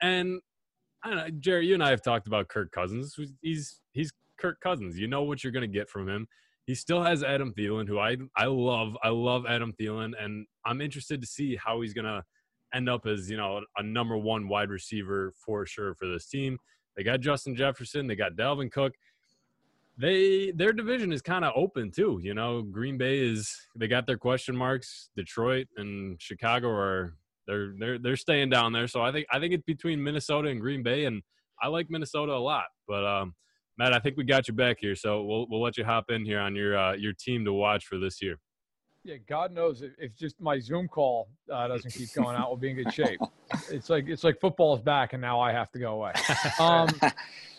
And 0.02 0.40
I 1.04 1.10
don't 1.10 1.18
know, 1.18 1.30
Jerry, 1.40 1.68
you 1.68 1.74
and 1.76 1.84
I 1.84 1.90
have 1.90 2.02
talked 2.02 2.28
about 2.28 2.48
Kirk 2.48 2.72
Cousins. 2.72 3.16
He's 3.42 3.80
he's 3.92 4.12
Kirk 4.40 4.60
Cousins. 4.60 4.98
You 4.98 5.08
know 5.08 5.24
what 5.24 5.44
you're 5.44 5.54
going 5.54 5.62
to 5.62 5.68
get 5.68 5.90
from 5.90 6.10
him. 6.10 6.28
He 6.66 6.74
still 6.74 7.04
has 7.04 7.24
Adam 7.24 7.54
Thielen, 7.54 7.88
who 7.88 8.00
I 8.00 8.18
I 8.36 8.46
love. 8.46 8.98
I 9.04 9.10
love 9.10 9.46
Adam 9.48 9.72
Thielen, 9.80 10.14
and 10.20 10.48
I'm 10.66 10.82
interested 10.82 11.22
to 11.22 11.28
see 11.28 11.56
how 11.56 11.82
he's 11.82 11.94
going 11.94 12.06
to 12.06 12.24
end 12.74 12.90
up 12.90 13.06
as 13.06 13.30
you 13.30 13.38
know 13.38 13.62
a 13.78 13.84
number 13.84 14.18
one 14.18 14.48
wide 14.48 14.70
receiver 14.70 15.34
for 15.46 15.66
sure 15.66 15.94
for 15.94 16.08
this 16.08 16.28
team. 16.28 16.58
They 16.98 17.04
got 17.04 17.20
Justin 17.20 17.56
Jefferson. 17.56 18.08
They 18.08 18.16
got 18.16 18.34
Dalvin 18.34 18.72
Cook. 18.72 18.94
They 19.98 20.52
their 20.52 20.74
division 20.74 21.14
is 21.14 21.22
kind 21.22 21.46
of 21.46 21.54
open 21.56 21.92
too. 21.92 22.20
You 22.22 22.34
know, 22.34 22.62
Green 22.62 22.98
Bay 22.98 23.20
is 23.20 23.56
they 23.76 23.88
got 23.88 24.06
their 24.06 24.18
question 24.18 24.56
marks. 24.56 25.10
Detroit 25.16 25.68
and 25.78 26.22
Chicago 26.22 26.70
are 26.70 27.16
they're 27.48 27.74
they're 27.80 28.00
they're 28.00 28.16
staying 28.18 28.50
down 28.50 28.74
there. 28.74 28.88
So 28.88 29.02
I 29.02 29.12
think 29.12 29.26
I 29.32 29.40
think 29.40 29.54
it's 29.54 29.64
between 29.64 30.04
Minnesota 30.04 30.50
and 30.50 30.60
Green 30.60 30.84
Bay, 30.84 31.06
and 31.06 31.22
I 31.62 31.68
like 31.68 31.90
Minnesota 31.90 32.34
a 32.34 32.40
lot. 32.40 32.66
But 32.88 33.06
um, 33.06 33.36
Matt, 33.78 33.94
I 33.94 34.00
think 34.00 34.18
we 34.18 34.24
got 34.24 34.48
you 34.48 34.54
back 34.54 34.78
here, 34.80 34.96
so 34.96 35.24
we'll 35.24 35.48
we'll 35.50 35.62
let 35.62 35.78
you 35.78 35.86
hop 35.86 36.10
in 36.10 36.26
here 36.26 36.40
on 36.40 36.56
your 36.56 36.78
uh, 36.78 36.94
your 36.94 37.14
team 37.14 37.46
to 37.46 37.54
watch 37.54 37.86
for 37.86 37.98
this 37.98 38.22
year. 38.22 38.38
Yeah, 39.04 39.18
God 39.30 39.52
knows 39.52 39.84
if, 39.84 39.92
if 40.00 40.16
just 40.16 40.42
my 40.42 40.58
Zoom 40.58 40.88
call 40.88 41.30
uh, 41.54 41.68
doesn't 41.68 41.94
keep 41.94 42.12
going 42.14 42.36
out, 42.36 42.50
we'll 42.50 42.58
be 42.58 42.72
in 42.72 42.76
good 42.78 42.94
shape. 42.94 43.20
It's 43.70 43.92
like 43.92 44.06
it's 44.08 44.24
like 44.24 44.40
football's 44.42 44.82
back, 44.82 45.14
and 45.14 45.22
now 45.22 45.40
I 45.40 45.52
have 45.52 45.72
to 45.74 45.80
go 45.80 45.94
away. 45.94 46.14
Um, 46.60 46.90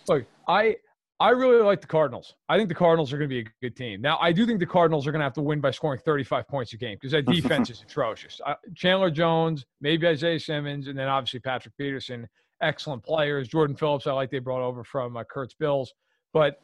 look, 0.09 0.25
I 0.49 0.77
I 1.19 1.31
really 1.31 1.63
like 1.63 1.81
the 1.81 1.87
Cardinals. 1.87 2.35
I 2.49 2.59
think 2.59 2.69
the 2.69 2.75
Cardinals 2.75 3.13
are 3.13 3.19
going 3.19 3.31
to 3.31 3.35
be 3.35 3.41
a 3.41 3.53
good 3.63 3.75
team. 3.75 4.03
Now, 4.03 4.19
I 4.21 4.33
do 4.33 4.45
think 4.45 4.61
the 4.61 4.67
Cardinals 4.67 5.07
are 5.07 5.13
going 5.13 5.21
to 5.21 5.25
have 5.25 5.33
to 5.35 5.43
win 5.43 5.61
by 5.61 5.71
scoring 5.71 5.99
35 6.05 6.47
points 6.47 6.75
a 6.75 6.77
game 6.77 6.97
because 7.01 7.13
that 7.13 7.25
defense 7.25 7.71
is 7.71 7.83
atrocious. 7.89 8.41
Uh, 8.45 8.55
Chandler 8.75 9.11
Jones, 9.11 9.65
maybe 9.81 10.07
Isaiah 10.07 10.39
Simmons, 10.39 10.89
and 10.89 10.99
then 10.99 11.09
obviously 11.09 11.41
Patrick 11.41 11.75
Peterson, 11.79 12.29
excellent 12.61 13.03
players. 13.03 13.49
Jordan 13.49 13.77
Phillips, 13.77 14.07
I 14.07 14.13
like 14.13 14.31
they 14.31 14.41
brought 14.41 14.61
over 14.63 14.85
from 14.85 15.17
uh, 15.17 15.25
Kurt's 15.25 15.55
Bills, 15.55 15.95
but 16.35 16.61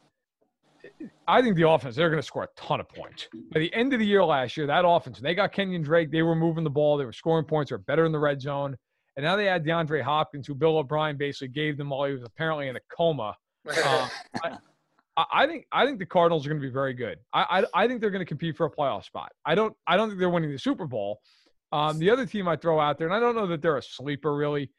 I 1.27 1.41
think 1.41 1.55
the 1.55 1.67
offense, 1.67 1.95
they're 1.95 2.09
going 2.09 2.21
to 2.21 2.25
score 2.25 2.43
a 2.43 2.47
ton 2.55 2.79
of 2.79 2.89
points. 2.89 3.29
By 3.51 3.59
the 3.59 3.73
end 3.73 3.93
of 3.93 3.99
the 3.99 4.05
year 4.05 4.23
last 4.23 4.57
year, 4.57 4.67
that 4.67 4.85
offense, 4.85 5.19
they 5.19 5.33
got 5.33 5.53
Kenyan 5.53 5.83
Drake, 5.83 6.11
they 6.11 6.21
were 6.21 6.35
moving 6.35 6.63
the 6.63 6.69
ball, 6.69 6.97
they 6.97 7.05
were 7.05 7.13
scoring 7.13 7.45
points, 7.45 7.69
they 7.69 7.75
were 7.75 7.79
better 7.79 8.05
in 8.05 8.11
the 8.11 8.19
red 8.19 8.41
zone. 8.41 8.75
And 9.15 9.23
now 9.23 9.35
they 9.35 9.45
had 9.45 9.63
DeAndre 9.63 10.01
Hopkins, 10.01 10.47
who 10.47 10.55
Bill 10.55 10.77
O'Brien 10.77 11.17
basically 11.17 11.49
gave 11.49 11.77
them 11.77 11.89
while 11.89 12.07
he 12.07 12.13
was 12.13 12.23
apparently 12.23 12.67
in 12.67 12.75
a 12.75 12.79
coma. 12.95 13.35
Uh, 13.67 14.09
I, 15.15 15.25
I 15.31 15.47
think 15.47 15.65
I 15.71 15.85
think 15.85 15.99
the 15.99 16.05
Cardinals 16.05 16.45
are 16.45 16.49
going 16.49 16.61
to 16.61 16.67
be 16.67 16.73
very 16.73 16.93
good. 16.93 17.19
I, 17.33 17.63
I 17.73 17.83
I 17.83 17.87
think 17.87 18.01
they're 18.01 18.09
going 18.09 18.25
to 18.25 18.25
compete 18.25 18.57
for 18.57 18.65
a 18.65 18.71
playoff 18.71 19.05
spot. 19.05 19.31
I 19.45 19.55
don't 19.55 19.75
I 19.87 19.97
don't 19.97 20.09
think 20.09 20.19
they're 20.19 20.29
winning 20.29 20.51
the 20.51 20.59
Super 20.59 20.85
Bowl. 20.85 21.21
Um, 21.71 21.97
the 21.97 22.09
other 22.09 22.25
team 22.25 22.47
I 22.47 22.55
throw 22.55 22.79
out 22.79 22.97
there, 22.97 23.07
and 23.07 23.15
I 23.15 23.19
don't 23.19 23.35
know 23.35 23.47
that 23.47 23.61
they're 23.61 23.77
a 23.77 23.81
sleeper 23.81 24.35
really. 24.35 24.69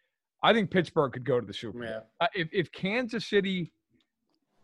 I 0.42 0.52
think 0.52 0.70
Pittsburgh 0.70 1.12
could 1.12 1.24
go 1.24 1.40
to 1.40 1.46
the 1.46 1.54
Super 1.54 1.78
Bowl. 1.78 1.88
Yeah. 1.88 2.00
Uh, 2.20 2.26
if 2.34 2.48
if 2.52 2.72
Kansas 2.72 3.26
City 3.26 3.72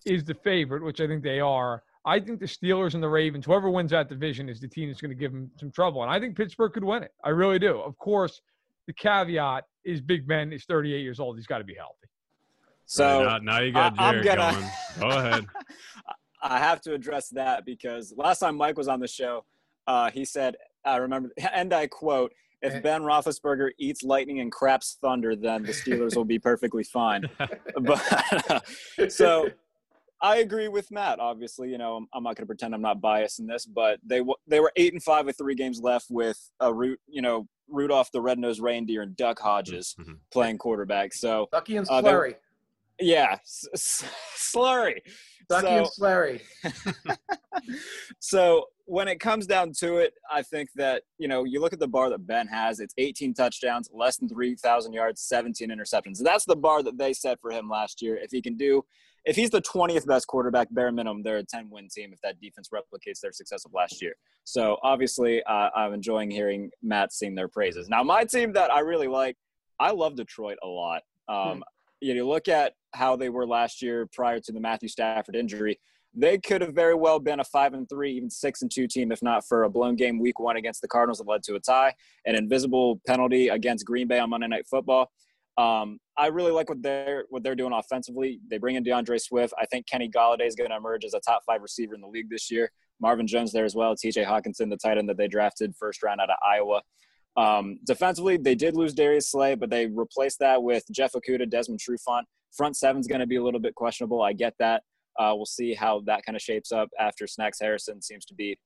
is 0.06 0.24
the 0.24 0.34
favorite, 0.34 0.82
which 0.82 1.00
I 1.00 1.06
think 1.06 1.22
they 1.22 1.40
are, 1.40 1.82
I 2.04 2.20
think 2.20 2.40
the 2.40 2.46
Steelers 2.46 2.94
and 2.94 3.02
the 3.02 3.08
Ravens, 3.08 3.44
whoever 3.44 3.70
wins 3.70 3.90
that 3.90 4.08
division, 4.08 4.48
is 4.48 4.60
the 4.60 4.68
team 4.68 4.88
that's 4.88 5.00
going 5.00 5.10
to 5.10 5.16
give 5.16 5.32
them 5.32 5.50
some 5.58 5.70
trouble. 5.70 6.02
And 6.02 6.10
I 6.10 6.18
think 6.18 6.36
Pittsburgh 6.36 6.72
could 6.72 6.84
win 6.84 7.02
it. 7.02 7.12
I 7.24 7.30
really 7.30 7.58
do. 7.58 7.78
Of 7.80 7.98
course, 7.98 8.40
the 8.86 8.92
caveat 8.92 9.64
is 9.84 10.00
Big 10.00 10.26
Ben 10.26 10.52
is 10.52 10.64
38 10.64 11.00
years 11.00 11.20
old. 11.20 11.36
He's 11.36 11.46
got 11.46 11.58
to 11.58 11.64
be 11.64 11.74
healthy. 11.74 12.08
So 12.90 13.22
now, 13.22 13.38
now 13.38 13.60
you 13.60 13.70
got 13.70 13.94
I- 14.00 14.08
I'm 14.08 14.22
Jared 14.22 14.38
gonna- 14.38 14.52
going. 14.98 15.10
Go 15.12 15.18
ahead. 15.18 15.46
I 16.42 16.58
have 16.58 16.80
to 16.82 16.92
address 16.94 17.28
that 17.30 17.64
because 17.64 18.12
last 18.16 18.40
time 18.40 18.56
Mike 18.56 18.76
was 18.76 18.88
on 18.88 18.98
the 18.98 19.06
show, 19.06 19.44
uh, 19.86 20.10
he 20.10 20.24
said, 20.24 20.56
I 20.84 20.96
remember, 20.96 21.30
and 21.54 21.72
I 21.72 21.86
quote, 21.86 22.32
if 22.62 22.82
Ben 22.82 23.02
Roethlisberger 23.02 23.70
eats 23.78 24.02
lightning 24.02 24.40
and 24.40 24.50
craps 24.50 24.98
thunder, 25.00 25.36
then 25.36 25.62
the 25.62 25.72
Steelers 25.72 26.16
will 26.16 26.24
be 26.24 26.38
perfectly 26.40 26.82
fine. 26.82 27.22
But 27.80 28.62
so 29.08 29.48
I 30.20 30.38
agree 30.38 30.66
with 30.68 30.90
Matt. 30.90 31.20
Obviously, 31.20 31.70
you 31.70 31.78
know, 31.78 31.96
I'm, 31.96 32.08
I'm 32.12 32.22
not 32.24 32.34
going 32.36 32.42
to 32.42 32.46
pretend 32.46 32.74
I'm 32.74 32.82
not 32.82 33.00
biased 33.00 33.38
in 33.38 33.46
this, 33.46 33.64
but 33.66 34.00
they 34.04 34.18
w- 34.18 34.34
they 34.48 34.58
were 34.60 34.72
eight 34.76 34.92
and 34.92 35.02
five 35.02 35.24
with 35.26 35.38
three 35.38 35.54
games 35.54 35.80
left 35.80 36.06
with 36.10 36.50
a 36.58 36.74
root, 36.74 36.98
you 37.06 37.22
know, 37.22 37.46
Rudolph 37.68 38.10
the 38.12 38.20
red-nosed 38.20 38.60
reindeer 38.60 39.02
and 39.02 39.16
Duck 39.16 39.38
Hodges 39.38 39.94
Mhm. 39.98 40.18
playing 40.32 40.58
quarterback. 40.58 41.14
So 41.14 41.48
Ducky 41.52 41.76
and 41.76 41.86
Uh, 41.88 42.02
Slurry. 42.02 42.34
Yeah, 43.00 43.32
s- 43.32 43.66
s- 43.74 44.04
slurry. 44.36 44.98
Ducky 45.48 45.84
so, 45.84 45.90
Slurry. 46.00 46.40
so 48.20 48.66
when 48.84 49.08
it 49.08 49.18
comes 49.18 49.46
down 49.46 49.72
to 49.78 49.96
it, 49.96 50.14
I 50.30 50.42
think 50.42 50.68
that 50.76 51.02
you 51.18 51.26
know 51.26 51.44
you 51.44 51.60
look 51.60 51.72
at 51.72 51.80
the 51.80 51.88
bar 51.88 52.08
that 52.10 52.26
Ben 52.26 52.46
has. 52.46 52.78
It's 52.78 52.94
18 52.98 53.34
touchdowns, 53.34 53.90
less 53.92 54.16
than 54.16 54.28
3,000 54.28 54.92
yards, 54.92 55.22
17 55.22 55.70
interceptions. 55.70 56.22
That's 56.22 56.44
the 56.44 56.56
bar 56.56 56.82
that 56.84 56.98
they 56.98 57.12
set 57.12 57.40
for 57.40 57.50
him 57.50 57.68
last 57.68 58.00
year. 58.00 58.16
If 58.16 58.30
he 58.30 58.40
can 58.40 58.56
do, 58.56 58.84
if 59.24 59.34
he's 59.34 59.50
the 59.50 59.62
20th 59.62 60.06
best 60.06 60.28
quarterback, 60.28 60.68
bare 60.70 60.92
minimum, 60.92 61.22
they're 61.22 61.38
a 61.38 61.44
10 61.44 61.68
win 61.68 61.88
team. 61.88 62.12
If 62.12 62.20
that 62.22 62.40
defense 62.40 62.68
replicates 62.72 63.20
their 63.20 63.32
success 63.32 63.64
of 63.64 63.72
last 63.74 64.00
year. 64.00 64.14
So 64.44 64.78
obviously, 64.82 65.42
uh, 65.44 65.70
I'm 65.74 65.92
enjoying 65.92 66.30
hearing 66.30 66.70
Matt 66.80 67.12
sing 67.12 67.34
their 67.34 67.48
praises. 67.48 67.88
Now, 67.88 68.02
my 68.02 68.24
team 68.24 68.52
that 68.52 68.72
I 68.72 68.80
really 68.80 69.08
like, 69.08 69.36
I 69.80 69.90
love 69.90 70.14
Detroit 70.14 70.58
a 70.62 70.68
lot. 70.68 71.02
Um, 71.28 71.64
you, 72.00 72.14
know, 72.14 72.28
look 72.28 72.48
at 72.48 72.74
how 72.92 73.16
they 73.16 73.28
were 73.28 73.46
last 73.46 73.82
year 73.82 74.08
prior 74.12 74.40
to 74.40 74.52
the 74.52 74.60
Matthew 74.60 74.88
Stafford 74.88 75.36
injury 75.36 75.78
they 76.14 76.38
could 76.38 76.60
have 76.60 76.74
very 76.74 76.94
well 76.94 77.18
been 77.18 77.40
a 77.40 77.44
five 77.44 77.72
and 77.72 77.88
three, 77.88 78.12
even 78.12 78.30
six 78.30 78.62
and 78.62 78.70
two 78.70 78.86
team, 78.86 79.12
if 79.12 79.22
not 79.22 79.46
for 79.46 79.64
a 79.64 79.70
blown 79.70 79.96
game 79.96 80.18
week 80.18 80.40
one 80.40 80.56
against 80.56 80.80
the 80.80 80.88
Cardinals 80.88 81.18
that 81.18 81.28
led 81.28 81.42
to 81.44 81.54
a 81.54 81.60
tie, 81.60 81.94
an 82.26 82.34
invisible 82.34 83.00
penalty 83.06 83.48
against 83.48 83.86
Green 83.86 84.08
Bay 84.08 84.18
on 84.18 84.30
Monday 84.30 84.48
Night 84.48 84.66
Football. 84.68 85.10
Um, 85.56 85.98
I 86.16 86.28
really 86.28 86.52
like 86.52 86.68
what 86.68 86.82
they're 86.82 87.24
what 87.28 87.42
they're 87.42 87.54
doing 87.54 87.72
offensively. 87.72 88.40
They 88.48 88.58
bring 88.58 88.76
in 88.76 88.82
D'Andre 88.82 89.18
Swift. 89.18 89.54
I 89.58 89.66
think 89.66 89.86
Kenny 89.86 90.08
Golladay 90.08 90.46
is 90.46 90.56
going 90.56 90.70
to 90.70 90.76
emerge 90.76 91.04
as 91.04 91.14
a 91.14 91.20
top 91.20 91.42
five 91.46 91.62
receiver 91.62 91.94
in 91.94 92.00
the 92.00 92.08
league 92.08 92.30
this 92.30 92.50
year. 92.50 92.70
Marvin 93.00 93.26
Jones 93.26 93.52
there 93.52 93.64
as 93.64 93.74
well. 93.74 93.94
T.J. 93.96 94.24
Hockenson, 94.24 94.68
the 94.68 94.76
tight 94.76 94.98
end 94.98 95.08
that 95.08 95.16
they 95.16 95.28
drafted 95.28 95.74
first 95.78 96.02
round 96.02 96.20
out 96.20 96.30
of 96.30 96.36
Iowa. 96.46 96.82
Um, 97.36 97.78
defensively, 97.84 98.36
they 98.36 98.54
did 98.54 98.76
lose 98.76 98.92
Darius 98.92 99.30
Slay, 99.30 99.54
but 99.54 99.70
they 99.70 99.86
replaced 99.86 100.38
that 100.40 100.62
with 100.62 100.84
Jeff 100.90 101.12
Okudah, 101.12 101.48
Desmond 101.48 101.80
Trufant. 101.80 102.22
Front 102.56 102.76
seven's 102.76 103.06
going 103.06 103.20
to 103.20 103.26
be 103.26 103.36
a 103.36 103.42
little 103.42 103.60
bit 103.60 103.74
questionable. 103.74 104.22
I 104.22 104.32
get 104.32 104.54
that. 104.58 104.82
Uh, 105.18 105.32
we'll 105.34 105.46
see 105.46 105.74
how 105.74 106.00
that 106.06 106.24
kind 106.24 106.36
of 106.36 106.42
shapes 106.42 106.72
up 106.72 106.88
after 106.98 107.26
Snacks 107.26 107.60
Harrison 107.60 108.02
seems 108.02 108.24
to 108.26 108.34
be 108.34 108.58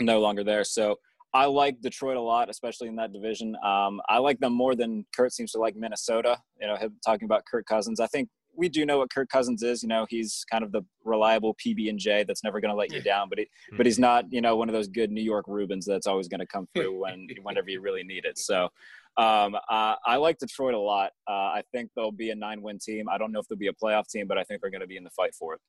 no 0.00 0.20
longer 0.20 0.42
there. 0.42 0.64
So 0.64 0.96
I 1.34 1.46
like 1.46 1.80
Detroit 1.80 2.16
a 2.16 2.20
lot, 2.20 2.50
especially 2.50 2.88
in 2.88 2.96
that 2.96 3.12
division. 3.12 3.56
Um, 3.64 4.00
I 4.08 4.18
like 4.18 4.38
them 4.40 4.52
more 4.52 4.74
than 4.74 5.06
Kurt 5.16 5.32
seems 5.32 5.52
to 5.52 5.58
like 5.58 5.76
Minnesota. 5.76 6.38
You 6.60 6.66
know, 6.66 6.76
him 6.76 6.96
talking 7.04 7.24
about 7.24 7.44
Kirk 7.50 7.66
Cousins. 7.66 8.00
I 8.00 8.06
think 8.06 8.28
we 8.54 8.68
do 8.68 8.84
know 8.84 8.98
what 8.98 9.10
Kirk 9.10 9.28
Cousins 9.28 9.62
is. 9.62 9.82
You 9.82 9.88
know, 9.88 10.06
he's 10.08 10.44
kind 10.50 10.62
of 10.62 10.72
the 10.72 10.82
reliable 11.04 11.54
PB 11.54 11.88
and 11.88 11.98
J 11.98 12.24
that's 12.24 12.44
never 12.44 12.60
going 12.60 12.70
to 12.70 12.76
let 12.76 12.92
you 12.92 13.00
down. 13.00 13.28
But 13.28 13.38
he, 13.38 13.46
but 13.76 13.86
he's 13.86 13.98
not, 13.98 14.30
you 14.30 14.40
know, 14.40 14.56
one 14.56 14.68
of 14.68 14.72
those 14.72 14.88
good 14.88 15.10
New 15.10 15.22
York 15.22 15.46
Rubens 15.48 15.86
that's 15.86 16.06
always 16.06 16.28
going 16.28 16.40
to 16.40 16.46
come 16.46 16.68
through 16.74 17.00
when 17.00 17.26
whenever 17.42 17.70
you 17.70 17.80
really 17.80 18.02
need 18.02 18.24
it. 18.24 18.38
So 18.38 18.68
um, 19.16 19.54
uh, 19.68 19.94
I 20.04 20.16
like 20.16 20.38
Detroit 20.38 20.74
a 20.74 20.78
lot. 20.78 21.12
Uh, 21.28 21.32
I 21.32 21.62
think 21.72 21.90
they'll 21.96 22.12
be 22.12 22.30
a 22.30 22.34
nine-win 22.34 22.78
team. 22.78 23.08
I 23.08 23.18
don't 23.18 23.32
know 23.32 23.40
if 23.40 23.48
they'll 23.48 23.58
be 23.58 23.68
a 23.68 23.72
playoff 23.72 24.08
team, 24.08 24.26
but 24.26 24.38
I 24.38 24.44
think 24.44 24.60
they're 24.60 24.70
going 24.70 24.80
to 24.80 24.86
be 24.86 24.96
in 24.96 25.04
the 25.04 25.10
fight 25.10 25.34
for 25.34 25.54
it. 25.54 25.60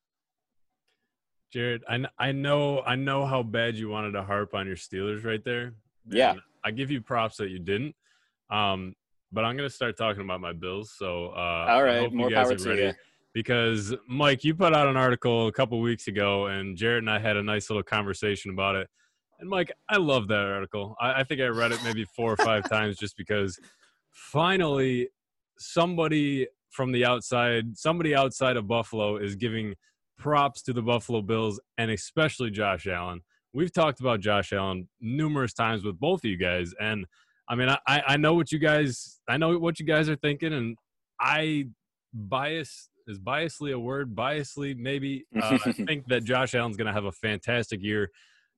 Jared, 1.51 1.83
I, 1.87 2.03
I 2.17 2.31
know 2.31 2.81
I 2.81 2.95
know 2.95 3.27
how 3.27 3.43
bad 3.43 3.75
you 3.75 3.87
wanted 3.87 4.13
to 4.13 4.23
harp 4.23 4.55
on 4.55 4.65
your 4.65 4.75
Steelers 4.75 5.23
right 5.23 5.43
there. 5.43 5.75
Yeah. 6.09 6.35
I 6.63 6.71
give 6.71 6.89
you 6.89 6.99
props 6.99 7.37
that 7.37 7.49
you 7.49 7.59
didn't. 7.59 7.95
Um, 8.49 8.95
but 9.33 9.43
I'm 9.43 9.57
gonna 9.57 9.69
start 9.69 9.97
talking 9.97 10.21
about 10.21 10.39
my 10.39 10.53
Bills. 10.53 10.93
So 10.97 11.29
uh, 11.29 11.67
All 11.69 11.83
right, 11.83 12.11
more 12.13 12.29
power 12.29 12.55
to 12.55 12.75
you. 12.75 12.93
Because 13.33 13.95
Mike, 14.07 14.43
you 14.43 14.53
put 14.53 14.75
out 14.75 14.87
an 14.87 14.95
article 14.95 15.47
a 15.47 15.51
couple 15.51 15.81
weeks 15.81 16.07
ago, 16.07 16.47
and 16.47 16.77
Jared 16.77 16.99
and 16.99 17.09
I 17.09 17.17
had 17.17 17.35
a 17.35 17.41
nice 17.41 17.69
little 17.69 17.81
conversation 17.81 18.51
about 18.51 18.75
it. 18.75 18.87
And 19.39 19.49
Mike, 19.49 19.71
I 19.89 19.97
love 19.97 20.27
that 20.27 20.45
article. 20.45 20.95
I, 21.01 21.21
I 21.21 21.23
think 21.23 21.41
I 21.41 21.47
read 21.47 21.71
it 21.71 21.79
maybe 21.83 22.05
four 22.05 22.31
or 22.31 22.37
five 22.37 22.63
times 22.69 22.95
just 22.95 23.17
because 23.17 23.59
finally 24.11 25.09
somebody 25.57 26.47
from 26.69 26.91
the 26.91 27.05
outside, 27.05 27.75
somebody 27.75 28.15
outside 28.15 28.55
of 28.55 28.67
Buffalo 28.67 29.17
is 29.17 29.35
giving 29.35 29.73
props 30.17 30.61
to 30.63 30.73
the 30.73 30.81
Buffalo 30.81 31.21
Bills 31.21 31.59
and 31.77 31.89
especially 31.89 32.51
Josh 32.51 32.85
Allen. 32.85 33.21
We've 33.51 33.73
talked 33.73 33.99
about 33.99 34.19
Josh 34.19 34.53
Allen 34.53 34.87
numerous 35.01 35.53
times 35.53 35.83
with 35.83 35.99
both 35.99 36.23
of 36.23 36.29
you 36.29 36.37
guys, 36.37 36.73
and 36.79 37.05
I 37.53 37.55
mean, 37.55 37.69
I, 37.69 38.01
I 38.07 38.17
know 38.17 38.33
what 38.33 38.51
you 38.51 38.57
guys, 38.57 39.19
I 39.29 39.38
know 39.38 39.60
what 39.60 39.79
you 39.79 39.86
guys 39.86 40.10
are 40.10 40.15
thinking, 40.15 40.53
and 40.53 40.75
I 41.19 41.65
bias 42.12 42.89
is 43.05 43.19
biasly 43.19 43.72
a 43.75 43.79
word, 43.79 44.15
biasly 44.15 44.75
maybe. 44.75 45.27
Uh, 45.39 45.60
I 45.63 45.72
think 45.72 46.07
that 46.07 46.24
Josh 46.24 46.55
Allen's 46.55 46.77
going 46.77 46.88
to 46.88 46.93
have 46.93 47.05
a 47.05 47.12
fantastic 47.12 47.83
year. 47.83 48.10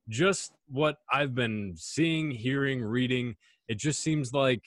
Just 0.08 0.52
what 0.68 0.96
I've 1.12 1.34
been 1.34 1.74
seeing, 1.76 2.30
hearing, 2.30 2.82
reading, 2.82 3.36
it 3.68 3.78
just 3.78 4.02
seems 4.02 4.32
like 4.32 4.62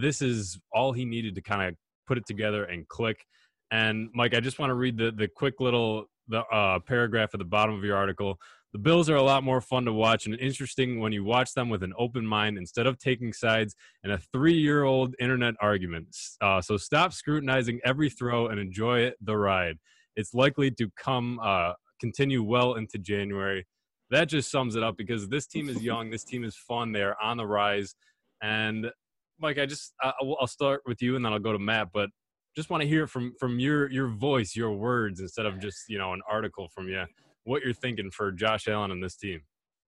this 0.00 0.22
is 0.22 0.60
all 0.72 0.92
he 0.92 1.04
needed 1.04 1.34
to 1.34 1.40
kind 1.40 1.62
of 1.62 1.74
put 2.06 2.18
it 2.18 2.24
together 2.24 2.66
and 2.66 2.86
click. 2.86 3.26
And 3.72 4.10
Mike, 4.14 4.32
I 4.32 4.38
just 4.38 4.60
want 4.60 4.70
to 4.70 4.74
read 4.74 4.96
the 4.96 5.10
the 5.10 5.26
quick 5.26 5.54
little 5.58 6.08
the 6.28 6.44
uh, 6.44 6.78
paragraph 6.78 7.30
at 7.34 7.38
the 7.38 7.44
bottom 7.44 7.74
of 7.74 7.82
your 7.82 7.96
article. 7.96 8.38
The 8.76 8.82
Bills 8.82 9.08
are 9.08 9.16
a 9.16 9.22
lot 9.22 9.42
more 9.42 9.62
fun 9.62 9.86
to 9.86 9.92
watch 9.94 10.26
and 10.26 10.38
interesting 10.38 11.00
when 11.00 11.10
you 11.10 11.24
watch 11.24 11.54
them 11.54 11.70
with 11.70 11.82
an 11.82 11.94
open 11.96 12.26
mind 12.26 12.58
instead 12.58 12.86
of 12.86 12.98
taking 12.98 13.32
sides 13.32 13.74
in 14.04 14.10
a 14.10 14.18
three-year-old 14.18 15.14
internet 15.18 15.54
argument. 15.62 16.14
Uh, 16.42 16.60
so 16.60 16.76
stop 16.76 17.14
scrutinizing 17.14 17.80
every 17.86 18.10
throw 18.10 18.48
and 18.48 18.60
enjoy 18.60 19.12
the 19.22 19.34
ride. 19.34 19.78
It's 20.14 20.34
likely 20.34 20.70
to 20.72 20.90
come 20.94 21.40
uh, 21.42 21.72
continue 22.02 22.42
well 22.42 22.74
into 22.74 22.98
January. 22.98 23.66
That 24.10 24.26
just 24.26 24.50
sums 24.50 24.76
it 24.76 24.82
up 24.82 24.98
because 24.98 25.26
this 25.26 25.46
team 25.46 25.70
is 25.70 25.82
young. 25.82 26.10
This 26.10 26.24
team 26.24 26.44
is 26.44 26.54
fun. 26.54 26.92
They 26.92 27.00
are 27.00 27.16
on 27.22 27.38
the 27.38 27.46
rise. 27.46 27.94
And 28.42 28.92
Mike, 29.40 29.58
I 29.58 29.64
just 29.64 29.94
I, 30.02 30.12
I'll 30.20 30.46
start 30.46 30.82
with 30.84 31.00
you 31.00 31.16
and 31.16 31.24
then 31.24 31.32
I'll 31.32 31.38
go 31.38 31.54
to 31.54 31.58
Matt. 31.58 31.88
But 31.94 32.10
just 32.54 32.68
want 32.68 32.82
to 32.82 32.86
hear 32.86 33.06
from 33.06 33.32
from 33.40 33.58
your 33.58 33.90
your 33.90 34.08
voice, 34.08 34.54
your 34.54 34.72
words, 34.72 35.20
instead 35.20 35.46
of 35.46 35.60
just 35.60 35.88
you 35.88 35.96
know 35.96 36.12
an 36.12 36.20
article 36.30 36.68
from 36.74 36.88
you. 36.88 37.06
What 37.46 37.62
you're 37.62 37.72
thinking 37.72 38.10
for 38.10 38.32
Josh 38.32 38.66
Allen 38.66 38.90
and 38.90 39.02
this 39.02 39.16
team? 39.16 39.40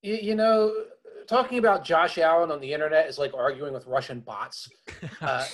You, 0.02 0.14
you 0.14 0.34
know, 0.36 0.72
talking 1.28 1.58
about 1.58 1.84
Josh 1.84 2.16
Allen 2.16 2.52
on 2.52 2.60
the 2.60 2.72
internet 2.72 3.08
is 3.08 3.18
like 3.18 3.34
arguing 3.34 3.72
with 3.72 3.84
Russian 3.86 4.20
bots 4.20 4.70
uh, 5.20 5.44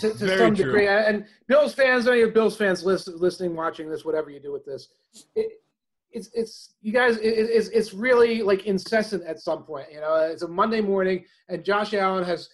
to, 0.00 0.12
to 0.12 0.38
some 0.38 0.54
true. 0.54 0.66
degree. 0.66 0.88
And 0.88 1.24
Bills 1.48 1.72
fans, 1.74 2.06
any 2.06 2.20
of 2.20 2.34
Bills 2.34 2.54
fans 2.54 2.84
listen, 2.84 3.16
listening, 3.16 3.56
watching 3.56 3.88
this, 3.88 4.04
whatever 4.04 4.28
you 4.28 4.40
do 4.40 4.52
with 4.52 4.66
this, 4.66 4.88
it, 5.34 5.52
it's 6.12 6.28
it's 6.34 6.74
you 6.82 6.92
guys. 6.92 7.16
It, 7.16 7.30
it's 7.30 7.68
it's 7.68 7.94
really 7.94 8.42
like 8.42 8.66
incessant 8.66 9.24
at 9.24 9.40
some 9.40 9.62
point. 9.62 9.86
You 9.90 10.00
know, 10.00 10.16
it's 10.16 10.42
a 10.42 10.48
Monday 10.48 10.82
morning, 10.82 11.24
and 11.48 11.64
Josh 11.64 11.94
Allen 11.94 12.24
has 12.24 12.50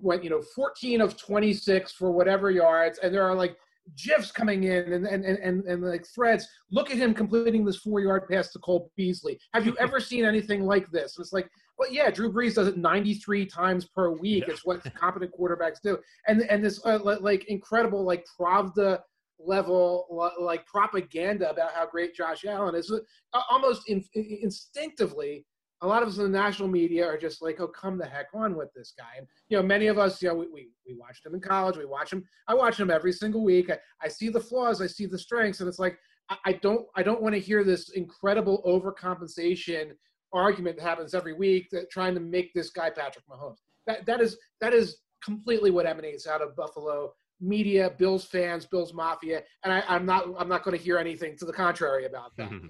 went 0.00 0.24
you 0.24 0.30
know 0.30 0.40
14 0.40 1.02
of 1.02 1.18
26 1.18 1.92
for 1.92 2.10
whatever 2.10 2.50
yards, 2.50 2.98
and 2.98 3.14
there 3.14 3.22
are 3.22 3.34
like 3.34 3.58
gifs 3.96 4.30
coming 4.30 4.64
in 4.64 4.92
and 4.92 5.06
and, 5.06 5.24
and, 5.24 5.38
and, 5.38 5.64
and 5.64 5.82
like 5.82 6.06
threads. 6.06 6.46
Look 6.70 6.90
at 6.90 6.96
him 6.96 7.14
completing 7.14 7.64
this 7.64 7.76
four 7.76 8.00
yard 8.00 8.28
pass 8.30 8.52
to 8.52 8.58
Cole 8.58 8.90
Beasley. 8.96 9.38
Have 9.52 9.66
you 9.66 9.76
ever 9.78 10.00
seen 10.00 10.24
anything 10.24 10.64
like 10.64 10.90
this? 10.90 11.16
And 11.16 11.24
It's 11.24 11.32
like, 11.32 11.48
well, 11.78 11.92
yeah, 11.92 12.10
Drew 12.10 12.32
Brees 12.32 12.54
does 12.54 12.68
it 12.68 12.76
93 12.76 13.46
times 13.46 13.86
per 13.86 14.10
week. 14.10 14.44
It's 14.48 14.64
what 14.64 14.82
competent 14.94 15.32
quarterbacks 15.38 15.80
do. 15.82 15.98
And 16.26 16.42
and 16.42 16.64
this 16.64 16.84
uh, 16.84 16.98
like 17.02 17.44
incredible 17.46 18.04
like 18.04 18.24
Pravda 18.38 19.00
level 19.38 20.32
like 20.40 20.66
propaganda 20.66 21.50
about 21.50 21.72
how 21.72 21.86
great 21.86 22.14
Josh 22.14 22.44
Allen 22.44 22.74
is. 22.74 22.90
Uh, 22.90 23.40
Almost 23.50 23.88
in, 23.88 24.02
instinctively, 24.14 25.44
a 25.82 25.86
lot 25.86 26.02
of 26.02 26.08
us 26.08 26.16
in 26.18 26.24
the 26.24 26.38
national 26.38 26.68
media 26.68 27.04
are 27.06 27.18
just 27.18 27.42
like, 27.42 27.60
oh, 27.60 27.68
come 27.68 27.98
the 27.98 28.06
heck 28.06 28.26
on 28.34 28.56
with 28.56 28.72
this 28.74 28.94
guy. 28.96 29.18
And, 29.18 29.26
you 29.48 29.56
know, 29.56 29.62
many 29.62 29.86
of 29.88 29.98
us, 29.98 30.22
you 30.22 30.28
know, 30.28 30.34
we, 30.34 30.46
we, 30.48 30.68
we 30.86 30.94
watched 30.94 31.26
him 31.26 31.34
in 31.34 31.40
college. 31.40 31.76
We 31.76 31.84
watch 31.84 32.12
him. 32.12 32.24
I 32.48 32.54
watch 32.54 32.78
him 32.78 32.90
every 32.90 33.12
single 33.12 33.44
week. 33.44 33.70
I, 33.70 33.78
I 34.02 34.08
see 34.08 34.28
the 34.28 34.40
flaws. 34.40 34.80
I 34.80 34.86
see 34.86 35.06
the 35.06 35.18
strengths. 35.18 35.60
And 35.60 35.68
it's 35.68 35.78
like, 35.78 35.98
I, 36.30 36.36
I 36.46 36.52
don't, 36.54 36.86
I 36.96 37.02
don't 37.02 37.22
want 37.22 37.34
to 37.34 37.40
hear 37.40 37.64
this 37.64 37.90
incredible 37.90 38.62
overcompensation 38.66 39.92
argument 40.32 40.78
that 40.78 40.84
happens 40.84 41.14
every 41.14 41.34
week 41.34 41.68
that 41.70 41.90
trying 41.90 42.14
to 42.14 42.20
make 42.20 42.52
this 42.54 42.70
guy 42.70 42.90
Patrick 42.90 43.24
Mahomes. 43.28 43.58
That, 43.86 44.06
that 44.06 44.20
is, 44.20 44.38
that 44.60 44.72
is 44.72 44.98
completely 45.22 45.70
what 45.70 45.86
emanates 45.86 46.26
out 46.26 46.42
of 46.42 46.56
Buffalo 46.56 47.12
media, 47.40 47.92
Bills 47.98 48.24
fans, 48.24 48.64
Bills 48.64 48.94
mafia. 48.94 49.42
And 49.64 49.72
I, 49.72 49.82
I'm 49.88 50.06
not, 50.06 50.26
I'm 50.38 50.48
not 50.48 50.64
going 50.64 50.76
to 50.76 50.82
hear 50.82 50.98
anything 50.98 51.36
to 51.38 51.44
the 51.44 51.52
contrary 51.52 52.06
about 52.06 52.32
that. 52.36 52.50
You 52.52 52.60
know? 52.60 52.68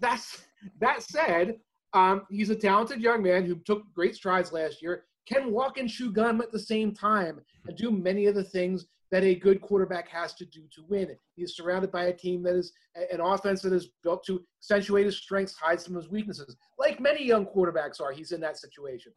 That's, 0.00 0.42
that 0.80 1.02
said, 1.02 1.56
um, 1.92 2.22
he's 2.30 2.50
a 2.50 2.56
talented 2.56 3.00
young 3.00 3.22
man 3.22 3.44
who 3.44 3.56
took 3.56 3.82
great 3.94 4.14
strides 4.14 4.52
last 4.52 4.82
year, 4.82 5.04
can 5.26 5.52
walk 5.52 5.78
and 5.78 5.88
chew 5.88 6.10
gum 6.10 6.40
at 6.40 6.52
the 6.52 6.58
same 6.58 6.94
time 6.94 7.40
and 7.66 7.76
do 7.76 7.90
many 7.90 8.26
of 8.26 8.34
the 8.34 8.44
things 8.44 8.86
that 9.10 9.24
a 9.24 9.34
good 9.34 9.60
quarterback 9.60 10.06
has 10.08 10.34
to 10.34 10.44
do 10.44 10.62
to 10.74 10.82
win. 10.88 11.16
He's 11.34 11.56
surrounded 11.56 11.90
by 11.90 12.04
a 12.04 12.12
team 12.12 12.42
that 12.42 12.54
is 12.54 12.72
an 13.10 13.20
offense 13.20 13.62
that 13.62 13.72
is 13.72 13.88
built 14.02 14.24
to 14.26 14.42
accentuate 14.60 15.06
his 15.06 15.16
strengths, 15.16 15.54
hide 15.54 15.80
some 15.80 15.96
of 15.96 16.02
his 16.02 16.10
weaknesses. 16.10 16.56
Like 16.78 17.00
many 17.00 17.24
young 17.24 17.46
quarterbacks 17.46 18.00
are, 18.00 18.12
he's 18.12 18.32
in 18.32 18.40
that 18.42 18.58
situation. 18.58 19.12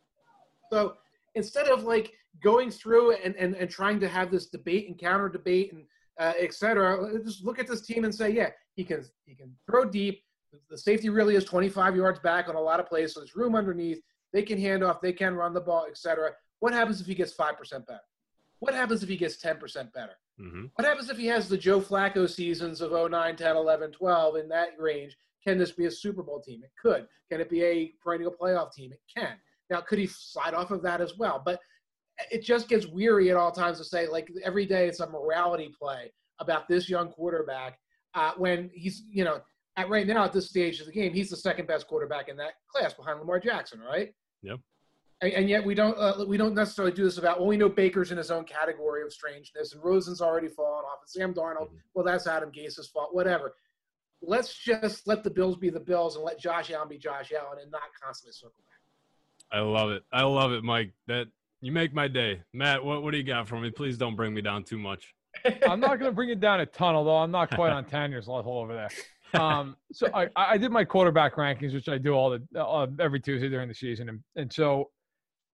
So 0.72 0.94
instead 1.36 1.68
of 1.68 1.84
like 1.84 2.14
going 2.42 2.72
through 2.72 3.16
and, 3.18 3.36
and, 3.36 3.56
and 3.56 3.70
trying 3.70 4.00
to 4.00 4.08
have 4.08 4.32
this 4.32 4.48
debate 4.48 4.88
and 4.88 4.98
counter 4.98 5.28
debate 5.28 5.74
and 5.74 5.84
uh, 6.20 6.34
et 6.40 6.54
cetera, 6.54 7.20
just 7.24 7.44
look 7.44 7.60
at 7.60 7.68
this 7.68 7.82
team 7.82 8.06
and 8.06 8.14
say, 8.14 8.30
yeah, 8.30 8.50
he 8.76 8.84
can 8.84 9.04
he 9.26 9.36
can 9.36 9.54
throw 9.66 9.84
deep. 9.84 10.24
The 10.70 10.78
safety 10.78 11.10
really 11.10 11.36
is 11.36 11.46
25 11.46 11.96
yards 11.96 12.20
back 12.20 12.50
on 12.50 12.56
a 12.56 12.62
lot 12.62 12.80
of 12.80 12.88
plays, 12.88 13.14
so 13.14 13.20
there's 13.20 13.36
room 13.36 13.56
underneath. 13.56 14.02
They 14.34 14.44
can 14.44 14.60
hand 14.60 14.84
off, 14.84 15.02
they 15.02 15.14
can 15.14 15.36
run 15.36 15.54
the 15.54 15.62
ball, 15.62 15.86
etc. 15.90 16.32
What 16.60 16.74
happens 16.74 17.02
if 17.02 17.08
he 17.08 17.16
gets 17.16 17.34
5% 17.34 17.86
better? 17.86 18.00
What 18.60 18.74
happens 18.74 19.04
if 19.04 19.10
he 19.10 19.18
gets 19.18 19.42
10% 19.42 19.92
better? 19.94 20.14
Mm-hmm. 20.40 20.66
What 20.76 20.88
happens 20.88 21.10
if 21.10 21.18
he 21.18 21.28
has 21.28 21.50
the 21.50 21.58
Joe 21.58 21.82
Flacco 21.82 22.30
seasons 22.30 22.82
of 22.82 22.92
09, 22.92 23.36
10, 23.36 23.56
11, 23.56 23.92
12 23.92 24.36
in 24.38 24.50
that 24.50 24.70
range? 24.78 25.18
Can 25.44 25.58
this 25.58 25.72
be 25.72 25.86
a 25.86 25.92
Super 25.92 26.24
Bowl 26.24 26.40
team? 26.40 26.62
It 26.64 26.72
could. 26.82 27.08
Can 27.30 27.42
it 27.42 27.50
be 27.50 27.64
a 27.64 27.94
perennial 28.02 28.34
playoff 28.40 28.74
team? 28.74 28.92
It 28.92 29.02
can. 29.16 29.34
Now, 29.70 29.82
could 29.82 30.00
he 30.00 30.08
slide 30.08 30.54
off 30.54 30.72
of 30.72 30.84
that 30.84 31.02
as 31.02 31.18
well? 31.18 31.42
But 31.44 31.60
it 32.32 32.44
just 32.44 32.68
gets 32.68 32.86
weary 32.86 33.32
at 33.32 33.38
all 33.38 33.52
times 33.52 33.78
to 33.80 33.84
say, 33.84 34.08
like, 34.08 34.32
every 34.44 34.66
day 34.66 34.88
it's 34.88 35.00
a 35.00 35.10
morality 35.10 35.74
play 35.80 36.12
about 36.40 36.68
this 36.68 36.90
young 36.90 37.10
quarterback 37.10 37.80
uh, 38.14 38.34
when 38.38 38.70
he's, 38.74 39.04
you 39.10 39.24
know, 39.24 39.42
at 39.78 39.90
right 39.90 40.06
now 40.06 40.24
at 40.26 40.34
this 40.34 40.50
stage 40.50 40.80
of 40.80 40.86
the 40.88 40.92
game, 40.92 41.14
he's 41.14 41.30
the 41.30 41.38
second 41.38 41.68
best 41.68 41.88
quarterback 41.88 42.28
in 42.30 42.38
that 42.38 42.54
class 42.74 42.94
behind 42.94 43.20
Lamar 43.20 43.40
Jackson, 43.40 43.80
right? 43.80 44.14
Yep. 44.44 44.60
And, 45.22 45.34
and 45.34 45.50
yet 45.50 45.64
we 45.64 45.76
don't 45.76 45.96
uh, 45.98 46.26
we 46.28 46.36
don't 46.38 46.56
necessarily 46.56 46.94
do 46.94 47.04
this 47.04 47.18
about 47.20 47.40
well 47.40 47.48
we 47.48 47.56
know 47.58 47.70
Baker's 47.70 48.12
in 48.12 48.18
his 48.18 48.32
own 48.32 48.44
category 48.44 49.04
of 49.04 49.14
strangeness 49.14 49.74
and 49.74 49.84
Rosen's 49.84 50.20
already 50.22 50.48
fallen 50.48 50.84
off 50.84 50.98
and 51.02 51.10
Sam 51.10 51.34
Darnold 51.34 51.70
Mhm. 51.70 51.80
well 51.94 52.04
that's 52.06 52.26
Adam 52.28 52.50
Gase's 52.52 52.88
fault 52.90 53.10
whatever. 53.14 53.54
Let's 54.24 54.56
just 54.56 55.08
let 55.08 55.24
the 55.24 55.30
Bills 55.30 55.58
be 55.58 55.70
the 55.70 55.80
Bills 55.80 56.16
and 56.16 56.24
let 56.26 56.40
Josh 56.40 56.70
Allen 56.72 56.88
be 56.90 56.98
Josh 56.98 57.32
Allen 57.32 57.60
and 57.62 57.72
not 57.72 57.82
constantly 58.04 58.34
circle 58.34 58.64
back. 58.68 59.58
I 59.60 59.62
love 59.62 59.92
it. 59.92 60.04
I 60.12 60.24
love 60.24 60.52
it, 60.54 60.64
Mike. 60.64 60.94
That 61.08 61.28
you 61.60 61.72
make 61.72 61.94
my 61.94 62.08
day. 62.08 62.42
Matt, 62.54 62.84
what 62.84 63.04
what 63.04 63.12
do 63.12 63.18
you 63.18 63.24
got 63.24 63.48
for 63.48 63.60
me? 63.60 63.70
Please 63.72 63.98
don't 63.98 64.16
bring 64.16 64.34
me 64.34 64.42
down 64.42 64.64
too 64.64 64.78
much. 64.80 65.14
I'm 65.68 65.80
not 65.80 66.00
going 66.00 66.12
to 66.12 66.16
bring 66.16 66.30
it 66.30 66.40
down 66.40 66.60
a 66.60 66.66
ton, 66.66 66.94
although 66.96 67.18
I'm 67.18 67.32
not 67.32 67.54
quite 67.56 67.72
on 67.72 67.86
Tanier's 67.86 68.28
level 68.28 68.58
over 68.60 68.74
there. 68.74 68.90
Um, 69.34 69.76
so 69.92 70.08
I, 70.14 70.28
I 70.36 70.58
did 70.58 70.72
my 70.72 70.84
quarterback 70.84 71.36
rankings, 71.36 71.74
which 71.74 71.88
I 71.90 71.98
do 71.98 72.14
all 72.14 72.30
the 72.30 72.60
uh, 72.62 72.88
every 73.00 73.20
Tuesday 73.20 73.50
during 73.50 73.68
the 73.68 73.74
season, 73.76 74.10
and, 74.10 74.20
and 74.36 74.52
so 74.52 74.90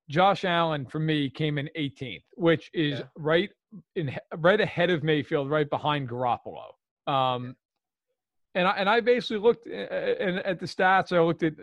Josh 0.09 0.45
Allen 0.45 0.85
for 0.85 0.99
me 0.99 1.29
came 1.29 1.57
in 1.57 1.69
18th, 1.77 2.23
which 2.35 2.69
is 2.73 2.99
Yeah. 2.99 3.05
right 3.15 3.49
in 3.95 4.15
right 4.37 4.59
ahead 4.61 4.89
of 4.89 5.03
Mayfield, 5.03 5.49
right 5.49 5.69
behind 5.69 6.09
Garoppolo. 6.09 6.71
Um, 7.05 7.55
and 8.55 8.67
I 8.67 8.71
and 8.77 8.89
I 8.89 8.99
basically 9.01 9.37
looked 9.39 9.67
at, 9.67 9.91
at 9.91 10.59
the 10.59 10.65
stats. 10.65 11.15
I 11.15 11.21
looked 11.21 11.43
at 11.43 11.53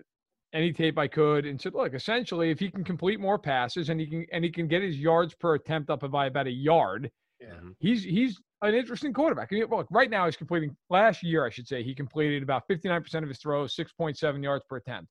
any 0.53 0.73
tape 0.73 0.99
I 0.99 1.09
could 1.09 1.47
and 1.47 1.61
said, 1.61 1.75
look, 1.75 1.95
essentially, 1.95 2.51
if 2.51 2.61
he 2.61 2.71
can 2.71 2.85
complete 2.85 3.19
more 3.19 3.39
passes 3.39 3.89
and 3.89 3.99
he 3.99 4.07
can 4.07 4.27
and 4.31 4.45
he 4.45 4.51
can 4.51 4.69
get 4.69 4.83
his 4.83 4.97
yards 4.99 5.35
per 5.35 5.55
attempt 5.57 5.91
up 5.91 6.09
by 6.11 6.27
about 6.27 6.47
a 6.47 6.53
yard, 6.53 7.11
Yeah. 7.41 7.55
he's 7.81 8.05
he's 8.05 8.41
an 8.65 8.75
interesting 8.75 9.13
quarterback. 9.13 9.49
I 9.51 9.57
mean, 9.57 9.67
look, 9.71 9.87
right 9.91 10.11
now 10.11 10.27
he's 10.27 10.37
completing. 10.37 10.77
Last 10.91 11.23
year, 11.23 11.47
I 11.47 11.51
should 11.51 11.67
say, 11.67 11.83
he 11.83 11.95
completed 11.95 12.43
about 12.43 12.69
59% 12.69 13.23
of 13.23 13.29
his 13.29 13.39
throws, 13.39 13.75
6.7 13.77 14.43
yards 14.43 14.65
per 14.69 14.77
attempt. 14.77 15.11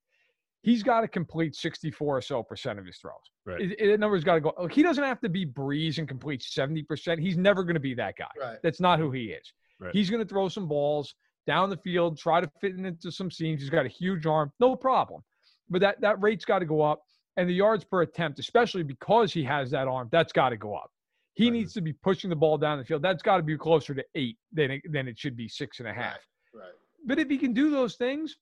He's 0.61 0.81
got 0.81 1.01
to 1.01 1.09
complete 1.09 1.55
64 1.55 2.17
or 2.17 2.21
so 2.21 2.41
percent 2.41 2.79
of 2.79 2.85
his 2.85 2.97
throws. 2.97 3.15
Right. 3.45 3.61
It, 3.61 3.75
it, 3.79 3.87
that 3.87 3.99
number's 3.99 4.23
got 4.23 4.35
to 4.35 4.41
go. 4.41 4.53
Look, 4.57 4.71
he 4.71 4.81
doesn't 4.81 5.03
have 5.03 5.19
to 5.21 5.29
be 5.29 5.45
Brees 5.45 5.97
and 5.97 6.07
complete 6.07 6.41
70%. 6.41 7.19
He's 7.19 7.37
never 7.37 7.63
going 7.63 7.73
to 7.73 7.81
be 7.81 7.93
that 7.95 8.15
guy. 8.17 8.29
Right. 8.39 8.57
That's 8.63 8.79
not 8.79 8.99
who 8.99 9.11
he 9.11 9.25
is. 9.25 9.51
Right. 9.79 9.93
He's 9.93 10.09
going 10.09 10.23
to 10.23 10.27
throw 10.27 10.47
some 10.47 10.67
balls 10.67 11.13
down 11.45 11.69
the 11.69 11.77
field, 11.77 12.17
try 12.17 12.39
to 12.39 12.49
fit 12.61 12.75
into 12.75 13.11
some 13.11 13.29
seams. 13.29 13.61
He's 13.61 13.69
got 13.69 13.85
a 13.85 13.89
huge 13.89 14.25
arm, 14.25 14.51
no 14.59 14.75
problem. 14.75 15.21
But 15.69 15.81
that 15.81 16.01
that 16.01 16.21
rate's 16.21 16.45
got 16.45 16.59
to 16.59 16.65
go 16.65 16.81
up, 16.81 17.01
and 17.37 17.49
the 17.49 17.53
yards 17.53 17.83
per 17.83 18.01
attempt, 18.01 18.39
especially 18.39 18.83
because 18.83 19.33
he 19.33 19.43
has 19.43 19.71
that 19.71 19.87
arm, 19.87 20.09
that's 20.11 20.31
got 20.31 20.49
to 20.49 20.57
go 20.57 20.75
up. 20.75 20.91
He 21.33 21.45
Right. 21.45 21.53
needs 21.53 21.73
to 21.73 21.81
be 21.81 21.93
pushing 21.93 22.29
the 22.29 22.35
ball 22.35 22.57
down 22.57 22.77
the 22.77 22.85
field. 22.85 23.01
That's 23.01 23.23
got 23.23 23.37
to 23.37 23.43
be 23.43 23.57
closer 23.57 23.93
to 23.93 24.05
eight 24.15 24.37
than 24.51 24.71
it, 24.71 24.81
than 24.91 25.07
it 25.07 25.17
should 25.17 25.35
be 25.35 25.47
six 25.47 25.79
and 25.79 25.87
a 25.87 25.93
half. 25.93 26.19
Right. 26.53 26.71
But 27.05 27.19
if 27.19 27.29
he 27.29 27.37
can 27.37 27.53
do 27.53 27.69
those 27.69 27.95
things, 27.95 28.37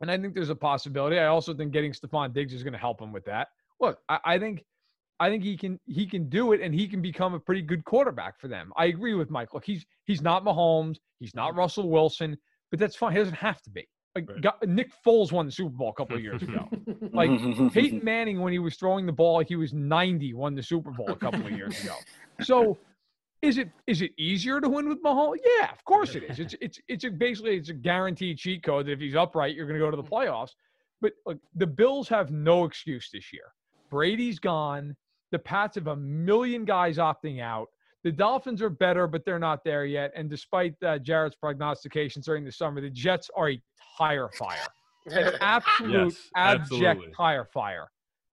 and 0.00 0.10
I 0.10 0.18
think 0.18 0.34
there's 0.34 0.50
a 0.50 0.56
possibility. 0.56 1.18
I 1.18 1.26
also 1.26 1.54
think 1.54 1.72
getting 1.72 1.92
Stefon 1.92 2.32
Diggs 2.32 2.52
is 2.52 2.62
going 2.62 2.72
to 2.72 2.78
help 2.78 3.00
him 3.00 3.12
with 3.12 3.24
that. 3.26 3.48
Look, 3.80 3.98
I, 4.08 4.18
I 4.24 4.38
think 4.38 4.64
I 5.20 5.30
think 5.30 5.44
he 5.44 5.56
can 5.56 5.78
he 5.86 6.06
can 6.06 6.28
do 6.28 6.52
it 6.52 6.60
and 6.60 6.74
he 6.74 6.88
can 6.88 7.00
become 7.00 7.34
a 7.34 7.40
pretty 7.40 7.62
good 7.62 7.84
quarterback 7.84 8.40
for 8.40 8.48
them. 8.48 8.72
I 8.76 8.86
agree 8.86 9.14
with 9.14 9.30
Mike. 9.30 9.54
Look, 9.54 9.64
he's 9.64 9.86
he's 10.04 10.20
not 10.20 10.44
Mahomes, 10.44 10.96
he's 11.20 11.34
not 11.34 11.50
mm-hmm. 11.50 11.60
Russell 11.60 11.88
Wilson, 11.88 12.36
but 12.70 12.80
that's 12.80 12.96
fine. 12.96 13.12
He 13.12 13.18
doesn't 13.18 13.34
have 13.34 13.62
to 13.62 13.70
be. 13.70 13.88
Like 14.14 14.28
Right. 14.28 14.40
got, 14.42 14.68
Nick 14.68 14.92
Foles 15.04 15.32
won 15.32 15.46
the 15.46 15.52
Super 15.52 15.70
Bowl 15.70 15.88
a 15.88 15.94
couple 15.94 16.16
of 16.16 16.22
years 16.22 16.42
ago. 16.42 16.68
Like 17.12 17.30
Peyton 17.72 18.00
Manning, 18.02 18.40
when 18.40 18.52
he 18.52 18.58
was 18.58 18.76
throwing 18.76 19.06
the 19.06 19.12
ball 19.12 19.34
like 19.34 19.48
he 19.48 19.56
was 19.56 19.72
90, 19.72 20.34
won 20.34 20.54
the 20.54 20.62
Super 20.62 20.90
Bowl 20.90 21.10
a 21.10 21.16
couple 21.16 21.44
of 21.44 21.50
years 21.52 21.82
ago. 21.82 21.94
So, 22.42 22.78
is 23.42 23.58
it 23.58 23.70
is 23.86 24.02
it 24.02 24.12
easier 24.16 24.60
to 24.60 24.68
win 24.68 24.88
with 24.88 25.02
Mahomes? 25.02 25.36
Yeah, 25.44 25.70
of 25.72 25.84
course 25.84 26.14
it 26.14 26.22
is. 26.24 26.38
It's 26.38 26.54
it's 26.60 26.78
it's 26.88 27.04
a, 27.04 27.10
basically 27.10 27.56
it's 27.56 27.68
a 27.70 27.74
guaranteed 27.74 28.38
cheat 28.38 28.62
code 28.62 28.86
that 28.86 28.92
if 28.92 29.00
he's 29.00 29.16
upright, 29.16 29.54
you're 29.54 29.66
going 29.66 29.78
to 29.78 29.84
go 29.84 29.90
to 29.90 29.96
the 29.96 30.02
playoffs. 30.02 30.50
But 31.00 31.12
look, 31.26 31.38
the 31.56 31.66
Bills 31.66 32.08
have 32.08 32.30
no 32.30 32.64
excuse 32.64 33.10
this 33.12 33.32
year. 33.32 33.52
Brady's 33.90 34.38
gone. 34.38 34.96
The 35.32 35.38
Pats 35.38 35.74
have 35.74 35.88
a 35.88 35.96
million 35.96 36.64
guys 36.64 36.98
opting 36.98 37.42
out. 37.42 37.68
The 38.04 38.12
Dolphins 38.12 38.60
are 38.62 38.70
better, 38.70 39.06
but 39.06 39.24
they're 39.24 39.38
not 39.38 39.62
there 39.64 39.84
yet. 39.84 40.12
And 40.16 40.28
despite 40.28 40.74
uh, 40.82 40.98
Jared's 40.98 41.36
prognostications 41.36 42.26
during 42.26 42.44
the 42.44 42.50
summer, 42.50 42.80
the 42.80 42.90
Jets 42.90 43.30
are 43.36 43.50
a 43.50 43.62
tire 43.96 44.28
fire 44.28 44.66
an 45.10 45.34
absolute 45.40 45.92
Yes, 45.92 46.30
abject 46.36 46.70
absolutely. 46.72 47.12
tire 47.16 47.44
fire. 47.44 47.90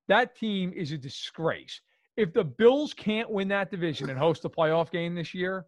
That 0.08 0.36
team 0.36 0.74
is 0.76 0.92
a 0.92 0.98
disgrace. 0.98 1.82
If 2.18 2.34
the 2.34 2.44
Bills 2.44 2.94
can't 2.94 3.30
win 3.30 3.48
that 3.50 3.72
division 3.72 4.10
and 4.10 4.20
host 4.20 4.44
a 4.46 4.50
playoff 4.50 4.92
game 4.92 5.16
this 5.16 5.34
year, 5.34 5.66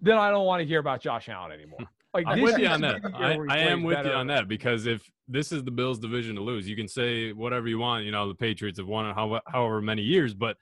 then 0.00 0.18
I 0.18 0.30
don't 0.30 0.46
want 0.46 0.60
to 0.60 0.66
hear 0.66 0.80
about 0.80 1.00
Josh 1.00 1.28
Allen 1.28 1.52
anymore. 1.52 1.80
Like 2.14 2.26
I'm 2.26 2.40
this 2.42 2.52
with 2.52 2.58
you 2.58 2.66
on 2.66 2.82
that. 2.82 3.00
year 3.02 3.14
I, 3.14 3.36
I 3.48 3.58
am 3.60 3.84
plays 3.84 3.96
with 3.96 4.04
you 4.04 4.12
on 4.12 4.26
that 4.26 4.46
because 4.46 4.84
if 4.84 5.10
this 5.28 5.50
is 5.50 5.64
the 5.64 5.70
Bills' 5.70 5.98
division 5.98 6.36
to 6.36 6.42
lose, 6.42 6.68
you 6.68 6.76
can 6.76 6.86
say 6.86 7.32
whatever 7.32 7.68
you 7.68 7.78
want. 7.78 8.04
You 8.04 8.10
know, 8.10 8.28
the 8.28 8.34
Patriots 8.34 8.78
have 8.78 8.86
won 8.86 9.06
it 9.08 9.14
how, 9.14 9.40
however 9.46 9.80
many 9.80 10.02
years, 10.02 10.34
but 10.34 10.58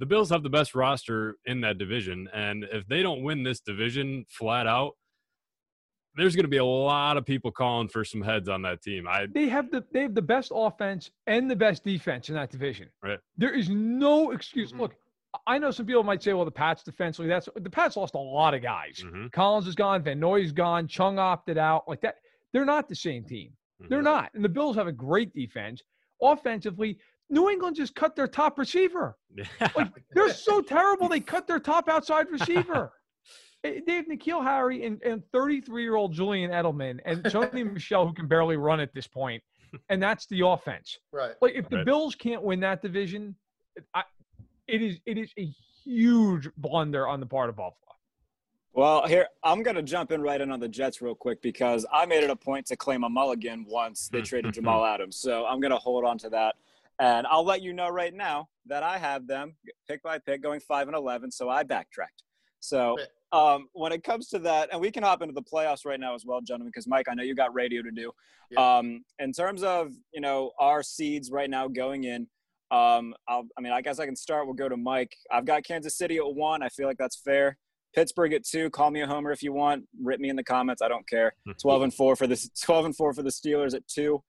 the 0.00 0.06
Bills 0.06 0.30
have 0.30 0.42
the 0.42 0.50
best 0.50 0.74
roster 0.74 1.36
in 1.44 1.60
that 1.60 1.78
division. 1.78 2.28
And 2.32 2.64
if 2.72 2.86
they 2.88 3.02
don't 3.02 3.22
win 3.22 3.42
this 3.44 3.60
division 3.60 4.24
flat 4.28 4.66
out, 4.66 4.96
there's 6.16 6.34
going 6.34 6.44
to 6.44 6.48
be 6.50 6.56
a 6.56 6.64
lot 6.64 7.16
of 7.16 7.24
people 7.24 7.52
calling 7.52 7.86
for 7.86 8.04
some 8.04 8.20
heads 8.22 8.48
on 8.48 8.62
that 8.62 8.82
team. 8.82 9.06
I 9.06 9.26
They 9.26 9.48
have 9.48 9.70
the 9.70 9.84
they 9.92 10.02
have 10.02 10.14
the 10.14 10.22
best 10.22 10.50
offense 10.52 11.10
and 11.28 11.48
the 11.50 11.54
best 11.54 11.84
defense 11.84 12.28
in 12.30 12.34
that 12.34 12.50
division. 12.50 12.88
Right. 13.02 13.20
There 13.36 13.54
is 13.54 13.68
no 13.68 14.32
excuse. 14.32 14.72
Mhm. 14.72 14.80
Look, 14.80 14.96
I 15.46 15.58
know 15.58 15.70
some 15.70 15.86
people 15.86 16.02
might 16.02 16.22
say, 16.22 16.32
"Well, 16.32 16.44
the 16.44 16.50
Pats 16.50 16.82
defensively, 16.82 17.28
that's 17.28 17.48
the 17.54 17.70
Pats 17.70 17.96
lost 17.96 18.14
a 18.16 18.18
lot 18.18 18.54
of 18.54 18.62
guys. 18.62 19.04
Mhm. 19.04 19.30
Collins 19.30 19.68
is 19.68 19.76
gone, 19.76 20.02
Van 20.02 20.18
Noy 20.18 20.40
is 20.40 20.50
gone, 20.50 20.88
Chung 20.88 21.18
opted 21.20 21.58
out. 21.58 21.86
Like 21.86 22.00
that, 22.00 22.16
they're 22.52 22.64
not 22.64 22.88
the 22.88 22.96
same 22.96 23.22
team. 23.24 23.52
They're 23.88 24.00
Mhm. 24.00 24.04
not. 24.04 24.34
And 24.34 24.44
the 24.44 24.48
Bills 24.48 24.74
have 24.76 24.88
a 24.88 24.92
great 24.92 25.32
defense. 25.32 25.82
Offensively, 26.20 26.98
New 27.30 27.48
England 27.48 27.76
just 27.76 27.94
cut 27.94 28.16
their 28.16 28.26
top 28.28 28.58
receiver. 28.58 29.16
Like 29.76 29.92
they're 30.12 30.32
so 30.34 30.60
terrible. 30.60 31.08
They 31.08 31.20
cut 31.20 31.46
their 31.46 31.60
top 31.60 31.88
outside 31.88 32.26
receiver. 32.30 32.92
They 33.62 33.82
have 33.88 34.06
N'Keal 34.06 34.42
Harry 34.42 34.86
and, 34.86 35.02
and 35.02 35.22
33 35.34 35.82
year 35.82 35.94
old 35.94 36.14
Julian 36.14 36.50
Edelman 36.50 36.98
and 37.04 37.22
Tony 37.30 37.62
Michelle, 37.76 38.06
who 38.06 38.14
can 38.14 38.26
barely 38.26 38.56
run 38.56 38.80
at 38.80 38.94
this 38.94 39.06
point. 39.06 39.42
point, 39.70 39.82
and 39.90 40.02
that's 40.02 40.24
the 40.28 40.46
offense. 40.46 40.96
right. 41.12 41.34
Like 41.42 41.52
if 41.54 41.68
the 41.68 41.76
Right. 41.76 41.84
Bills 41.84 42.14
can't 42.14 42.42
win 42.42 42.60
that 42.60 42.80
division, 42.80 43.36
I, 43.94 44.04
it 44.66 44.80
is 44.80 44.98
it 45.04 45.18
is 45.18 45.30
a 45.38 45.44
huge 45.84 46.48
blunder 46.56 47.06
on 47.06 47.20
the 47.20 47.26
part 47.26 47.50
of 47.50 47.56
Buffalo. 47.56 47.76
Well, 48.72 49.06
here 49.06 49.26
I'm 49.44 49.62
gonna 49.62 49.82
jump 49.82 50.10
in 50.10 50.22
right 50.22 50.40
in 50.40 50.50
on 50.50 50.58
the 50.60 50.68
Jets 50.68 51.02
real 51.02 51.14
quick 51.14 51.42
because 51.42 51.84
I 51.92 52.06
made 52.06 52.24
it 52.24 52.30
a 52.30 52.36
point 52.36 52.64
to 52.68 52.76
claim 52.76 53.04
a 53.04 53.10
mulligan 53.10 53.66
once 53.68 54.08
they 54.08 54.22
traded 54.22 54.54
Jamal 54.54 54.86
Adams. 54.86 55.16
So 55.16 55.44
I'm 55.44 55.60
gonna 55.60 55.76
hold 55.76 56.06
on 56.06 56.16
to 56.18 56.30
that, 56.30 56.54
and 57.00 57.26
I'll 57.26 57.44
let 57.44 57.62
you 57.62 57.72
know 57.72 57.88
right 57.88 58.14
now 58.14 58.48
that 58.66 58.82
I 58.82 58.98
have 58.98 59.26
them 59.26 59.56
pick 59.88 60.02
by 60.02 60.18
pick 60.18 60.42
going 60.42 60.60
five 60.60 60.86
and 60.86 60.96
eleven. 60.96 61.30
So 61.30 61.48
I 61.48 61.62
backtracked. 61.62 62.22
So 62.60 62.98
um, 63.32 63.68
when 63.72 63.90
it 63.90 64.04
comes 64.04 64.28
to 64.28 64.38
that, 64.40 64.68
and 64.70 64.80
we 64.80 64.90
can 64.90 65.02
hop 65.02 65.22
into 65.22 65.32
the 65.32 65.42
playoffs 65.42 65.86
right 65.86 65.98
now 65.98 66.14
as 66.14 66.24
well, 66.26 66.40
gentlemen, 66.42 66.68
because 66.68 66.86
Mike, 66.86 67.06
I 67.10 67.14
know 67.14 67.22
you 67.22 67.34
got 67.34 67.54
radio 67.54 67.82
to 67.82 67.90
do. 67.90 68.12
Yeah. 68.50 68.78
Um, 68.78 69.02
in 69.18 69.32
terms 69.32 69.62
of 69.62 69.92
you 70.12 70.20
know 70.20 70.52
our 70.58 70.82
seeds 70.82 71.30
right 71.30 71.48
now 71.48 71.68
going 71.68 72.04
in, 72.04 72.28
um, 72.70 73.14
I'll, 73.28 73.46
I 73.56 73.60
mean, 73.60 73.72
I 73.72 73.80
guess 73.80 73.98
I 73.98 74.06
can 74.06 74.16
start. 74.16 74.46
We'll 74.46 74.54
go 74.54 74.68
to 74.68 74.76
Mike. 74.76 75.16
I've 75.32 75.46
got 75.46 75.64
Kansas 75.64 75.96
City 75.96 76.18
at 76.18 76.34
one. 76.34 76.62
I 76.62 76.68
feel 76.68 76.86
like 76.86 76.98
that's 76.98 77.16
fair. 77.16 77.56
Pittsburgh 77.94 78.34
at 78.34 78.44
two. 78.44 78.70
Call 78.70 78.90
me 78.90 79.00
a 79.00 79.06
homer 79.06 79.32
if 79.32 79.42
you 79.42 79.52
want. 79.52 79.84
Rip 80.00 80.20
me 80.20 80.28
in 80.28 80.36
the 80.36 80.44
comments. 80.44 80.82
I 80.82 80.88
don't 80.88 81.08
care. 81.08 81.32
Twelve 81.62 81.82
and 81.82 81.94
four 81.94 82.14
for 82.14 82.26
the 82.26 82.48
twelve 82.62 82.84
and 82.84 82.94
four 82.94 83.14
for 83.14 83.22
the 83.22 83.30
Steelers 83.30 83.74
at 83.74 83.86
two. 83.88 84.22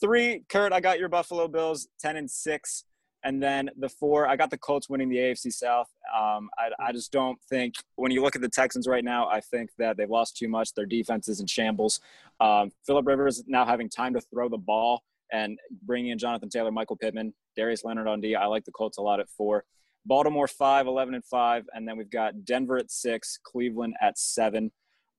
Three, 0.00 0.44
Kurt. 0.48 0.72
I 0.72 0.80
got 0.80 0.98
your 0.98 1.08
Buffalo 1.08 1.48
Bills 1.48 1.88
ten 1.98 2.16
and 2.16 2.30
six, 2.30 2.84
and 3.24 3.42
then 3.42 3.70
the 3.76 3.88
four. 3.88 4.28
I 4.28 4.36
got 4.36 4.50
the 4.50 4.58
Colts 4.58 4.88
winning 4.88 5.08
the 5.08 5.16
AFC 5.16 5.52
South. 5.52 5.88
Um, 6.16 6.48
I, 6.58 6.70
I 6.78 6.92
just 6.92 7.12
don't 7.12 7.38
think 7.48 7.74
when 7.96 8.12
you 8.12 8.22
look 8.22 8.36
at 8.36 8.42
the 8.42 8.48
Texans 8.48 8.86
right 8.86 9.04
now, 9.04 9.28
I 9.28 9.40
think 9.40 9.70
that 9.78 9.96
they've 9.96 10.08
lost 10.08 10.36
too 10.36 10.48
much. 10.48 10.74
Their 10.74 10.86
defense 10.86 11.28
is 11.28 11.40
in 11.40 11.46
shambles. 11.46 12.00
Um, 12.40 12.70
Philip 12.86 13.06
Rivers 13.06 13.42
now 13.46 13.64
having 13.64 13.88
time 13.88 14.14
to 14.14 14.20
throw 14.20 14.48
the 14.48 14.58
ball 14.58 15.02
and 15.32 15.58
bringing 15.82 16.12
in 16.12 16.18
Jonathan 16.18 16.48
Taylor, 16.48 16.70
Michael 16.70 16.96
Pittman, 16.96 17.34
Darius 17.56 17.84
Leonard 17.84 18.08
on 18.08 18.20
D. 18.20 18.34
I 18.34 18.46
like 18.46 18.64
the 18.64 18.72
Colts 18.72 18.98
a 18.98 19.02
lot 19.02 19.20
at 19.20 19.28
four. 19.28 19.64
Baltimore 20.06 20.48
five, 20.48 20.86
11 20.86 21.14
and 21.14 21.24
five, 21.24 21.68
and 21.74 21.86
then 21.86 21.98
we've 21.98 22.10
got 22.10 22.44
Denver 22.44 22.78
at 22.78 22.90
six, 22.90 23.38
Cleveland 23.42 23.94
at 24.00 24.16
seven, 24.18 24.70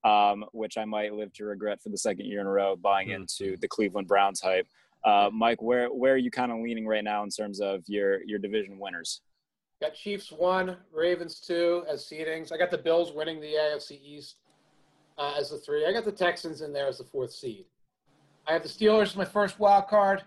um, 0.04 0.46
which 0.52 0.78
I 0.78 0.86
might 0.86 1.14
live 1.14 1.34
to 1.34 1.46
regret 1.46 1.82
for 1.82 1.90
the 1.90 1.98
second 1.98 2.26
year 2.26 2.42
in 2.42 2.48
a 2.48 2.52
row 2.52 2.76
buying 2.76 3.10
into 3.10 3.58
the 3.58 3.68
Cleveland 3.68 4.08
Browns 4.08 4.42
hype. 4.42 4.68
Uh, 5.04 5.30
Mike, 5.32 5.62
where 5.62 5.88
where 5.88 6.14
are 6.14 6.18
you 6.18 6.32
kind 6.32 6.52
of 6.52 6.60
leaning 6.60 6.86
right 6.86 7.04
now 7.04 7.24
in 7.24 7.30
terms 7.30 7.62
of 7.62 7.84
your 7.88 8.22
your 8.24 8.40
division 8.40 8.80
winners? 8.80 9.22
Got 9.82 9.94
Chiefs 9.94 10.32
one, 10.32 10.76
Ravens 10.94 11.40
two 11.40 11.84
as 11.90 12.04
seedings. 12.04 12.52
I 12.52 12.58
got 12.58 12.70
the 12.70 12.78
Bills 12.78 13.14
winning 13.14 13.40
the 13.40 13.54
AFC 13.54 14.00
East 14.04 14.36
uh, 15.18 15.36
as 15.38 15.52
the 15.52 15.58
three. 15.58 15.86
I 15.86 15.94
got 15.94 16.04
the 16.04 16.12
Texans 16.12 16.62
in 16.62 16.74
there 16.74 16.88
as 16.88 16.98
the 16.98 17.06
fourth 17.06 17.32
seed. 17.32 17.66
I 18.46 18.54
have 18.54 18.64
the 18.64 18.70
Steelers 18.70 19.04
as 19.04 19.16
my 19.16 19.26
first 19.26 19.60
wild 19.60 19.88
card. 19.88 20.24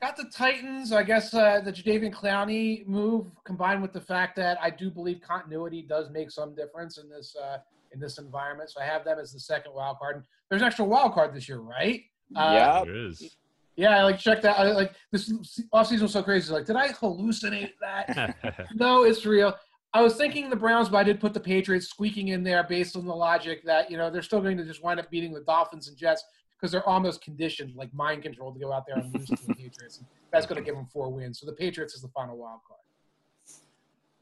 Got 0.00 0.16
the 0.16 0.30
Titans. 0.32 0.92
I 0.92 1.02
guess 1.02 1.34
uh, 1.34 1.60
the 1.60 1.72
Jadeveon 1.72 2.12
Clowney 2.12 2.86
move 2.86 3.26
combined 3.44 3.82
with 3.82 3.92
the 3.92 4.00
fact 4.00 4.36
that 4.36 4.56
I 4.62 4.70
do 4.70 4.90
believe 4.90 5.20
continuity 5.20 5.82
does 5.82 6.10
make 6.10 6.30
some 6.30 6.54
difference 6.54 6.98
in 6.98 7.08
this 7.08 7.36
uh, 7.36 7.58
in 7.92 8.00
this 8.00 8.18
environment. 8.18 8.70
So 8.70 8.80
I 8.80 8.84
have 8.84 9.04
them 9.04 9.18
as 9.18 9.32
the 9.32 9.40
second 9.40 9.72
wild 9.74 9.98
card. 9.98 10.16
And 10.16 10.24
there's 10.48 10.62
an 10.62 10.66
extra 10.66 10.84
wild 10.84 11.12
card 11.12 11.34
this 11.34 11.48
year, 11.48 11.58
right? 11.58 12.02
Uh, 12.34 12.52
yeah, 12.54 12.84
There 12.84 13.06
is. 13.06 13.36
Yeah, 13.76 13.98
I 13.98 14.02
like 14.02 14.18
check 14.18 14.42
that. 14.42 14.58
I, 14.58 14.72
like 14.72 14.92
this 15.10 15.32
offseason 15.72 16.02
was 16.02 16.12
so 16.12 16.22
crazy. 16.22 16.52
Like, 16.52 16.66
did 16.66 16.76
I 16.76 16.88
hallucinate 16.88 17.72
that? 17.80 18.68
no, 18.74 19.04
it's 19.04 19.24
real. 19.24 19.56
I 19.92 20.02
was 20.02 20.16
thinking 20.16 20.50
the 20.50 20.56
Browns, 20.56 20.88
but 20.88 20.98
I 20.98 21.04
did 21.04 21.18
put 21.18 21.32
the 21.34 21.40
Patriots 21.40 21.88
squeaking 21.88 22.28
in 22.28 22.44
there 22.44 22.64
based 22.68 22.94
on 22.94 23.06
the 23.06 23.14
logic 23.14 23.64
that 23.64 23.90
you 23.90 23.96
know 23.96 24.10
they're 24.10 24.22
still 24.22 24.40
going 24.40 24.56
to 24.58 24.64
just 24.64 24.82
wind 24.82 25.00
up 25.00 25.10
beating 25.10 25.32
the 25.32 25.40
Dolphins 25.40 25.88
and 25.88 25.96
Jets 25.96 26.24
because 26.60 26.72
they're 26.72 26.86
almost 26.86 27.22
conditioned, 27.22 27.74
like 27.74 27.92
mind 27.94 28.22
controlled, 28.22 28.54
to 28.54 28.60
go 28.60 28.72
out 28.72 28.84
there 28.86 28.96
and 28.96 29.14
lose 29.14 29.28
to 29.28 29.46
the 29.46 29.54
Patriots. 29.54 29.98
And 29.98 30.06
that's 30.30 30.46
going 30.46 30.60
to 30.60 30.64
give 30.64 30.74
them 30.74 30.86
four 30.92 31.10
wins. 31.10 31.40
So 31.40 31.46
the 31.46 31.52
Patriots 31.52 31.94
is 31.94 32.02
the 32.02 32.08
final 32.08 32.36
wild 32.36 32.60
card. 32.68 32.80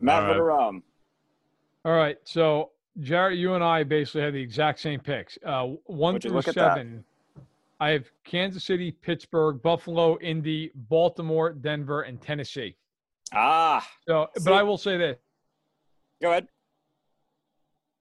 Matt, 0.00 0.22
All 0.22 0.28
what 0.28 0.36
are 0.36 0.52
um? 0.52 0.82
All 1.84 1.92
right. 1.92 2.16
So, 2.24 2.70
Jared, 3.00 3.38
you 3.38 3.54
and 3.54 3.62
I 3.62 3.84
basically 3.84 4.22
have 4.22 4.32
the 4.32 4.40
exact 4.42 4.80
same 4.80 5.00
picks. 5.00 5.38
Uh, 5.44 5.68
one 5.84 6.14
Would 6.14 6.22
through 6.22 6.32
look 6.32 6.44
seven. 6.46 7.04
I 7.80 7.90
have 7.90 8.10
Kansas 8.24 8.64
City, 8.64 8.90
Pittsburgh, 8.90 9.62
Buffalo, 9.62 10.18
Indy, 10.18 10.72
Baltimore, 10.74 11.52
Denver, 11.52 12.02
and 12.02 12.20
Tennessee. 12.20 12.76
Ah, 13.32 13.88
So, 14.06 14.28
See- 14.36 14.44
but 14.44 14.54
I 14.54 14.62
will 14.62 14.78
say 14.78 14.96
this: 14.96 15.18
go 16.20 16.30
ahead. 16.30 16.48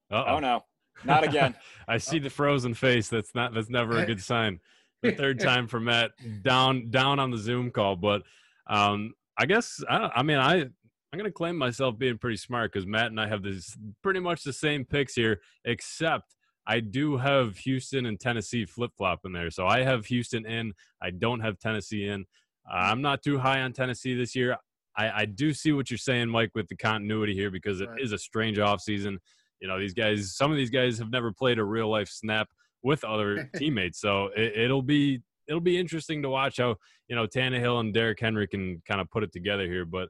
Uh-oh. 0.10 0.36
Oh 0.36 0.39
no, 0.39 0.63
not 1.03 1.23
again. 1.23 1.53
I 1.88 1.97
see 1.97 2.17
the 2.19 2.29
frozen 2.29 2.73
face. 2.73 3.10
That's 3.10 3.36
not. 3.36 3.53
That's 3.53 3.69
never 3.69 3.97
a 3.99 4.05
good 4.05 4.21
sign. 4.21 4.60
The 5.01 5.12
third 5.17 5.39
time 5.39 5.67
for 5.67 5.79
Matt 5.79 6.12
down 6.43 6.89
down 6.89 7.19
on 7.19 7.29
the 7.29 7.38
Zoom 7.38 7.71
call, 7.71 7.97
but 7.97 8.23
um, 8.67 9.13
I 9.38 9.45
guess 9.45 9.83
I, 9.88 10.10
I 10.15 10.23
mean 10.23 10.38
I 10.39 10.69
I'm 11.12 11.17
gonna 11.20 11.32
claim 11.32 11.58
myself 11.58 11.98
being 11.98 12.17
pretty 12.17 12.38
smart 12.38 12.72
because 12.74 12.86
Matt 12.86 13.08
and 13.08 13.20
I 13.20 13.28
have 13.28 13.41
this 13.43 13.76
pretty 14.04 14.20
much 14.20 14.43
the 14.43 14.54
same 14.54 14.84
picks 14.86 15.15
here, 15.15 15.39
except 15.65 16.36
I 16.65 16.82
do 16.82 17.15
have 17.17 17.58
Houston 17.60 18.06
and 18.06 18.20
Tennessee 18.20 18.65
flip 18.65 18.91
flop 18.98 19.22
in 19.26 19.32
there. 19.32 19.50
So 19.50 19.65
I 19.67 19.84
have 19.84 20.06
Houston 20.08 20.46
in. 20.46 20.74
I 21.02 21.12
don't 21.12 21.39
have 21.39 21.60
Tennessee 21.60 22.08
in. 22.08 22.26
Uh, 22.70 22.76
I'm 22.76 23.02
not 23.02 23.24
too 23.24 23.38
high 23.39 23.62
on 23.62 23.72
Tennessee 23.72 24.15
this 24.15 24.36
year. 24.36 24.58
I, 24.98 25.22
I 25.22 25.26
do 25.26 25.54
see 25.54 25.72
what 25.72 25.89
you're 25.89 25.98
saying, 25.98 26.28
Mike, 26.28 26.52
with 26.56 26.67
the 26.67 26.76
continuity 26.76 27.34
here 27.34 27.52
because 27.52 27.80
it 27.80 27.88
is 28.00 28.12
Right. 28.12 28.15
a 28.15 28.17
strange 28.17 28.58
offseason. 28.58 29.17
You 29.62 29.67
know, 29.70 29.80
these 29.80 29.93
guys, 29.93 30.36
some 30.36 30.52
of 30.52 30.58
these 30.58 30.70
guys 30.70 30.98
have 31.00 31.10
never 31.12 31.32
played 31.32 31.58
a 31.58 31.63
real 31.63 31.88
life 31.89 32.10
snap 32.10 32.50
with 32.84 33.04
other 33.06 33.50
teammates. 33.56 34.02
So 34.02 34.30
it, 34.36 34.58
it'll 34.58 34.82
be 34.82 35.22
it'll 35.48 35.62
be 35.62 35.78
interesting 35.78 36.22
to 36.24 36.30
watch 36.30 36.58
how 36.58 36.76
you 37.08 37.15
know 37.15 37.26
Tannehill 37.28 37.80
and 37.80 37.93
Derrick 37.93 38.20
Henry 38.20 38.46
can 38.48 38.82
kind 38.86 39.00
of 39.00 39.10
put 39.10 39.24
it 39.24 39.32
together 39.32 39.65
here. 39.65 39.86
But 39.86 40.10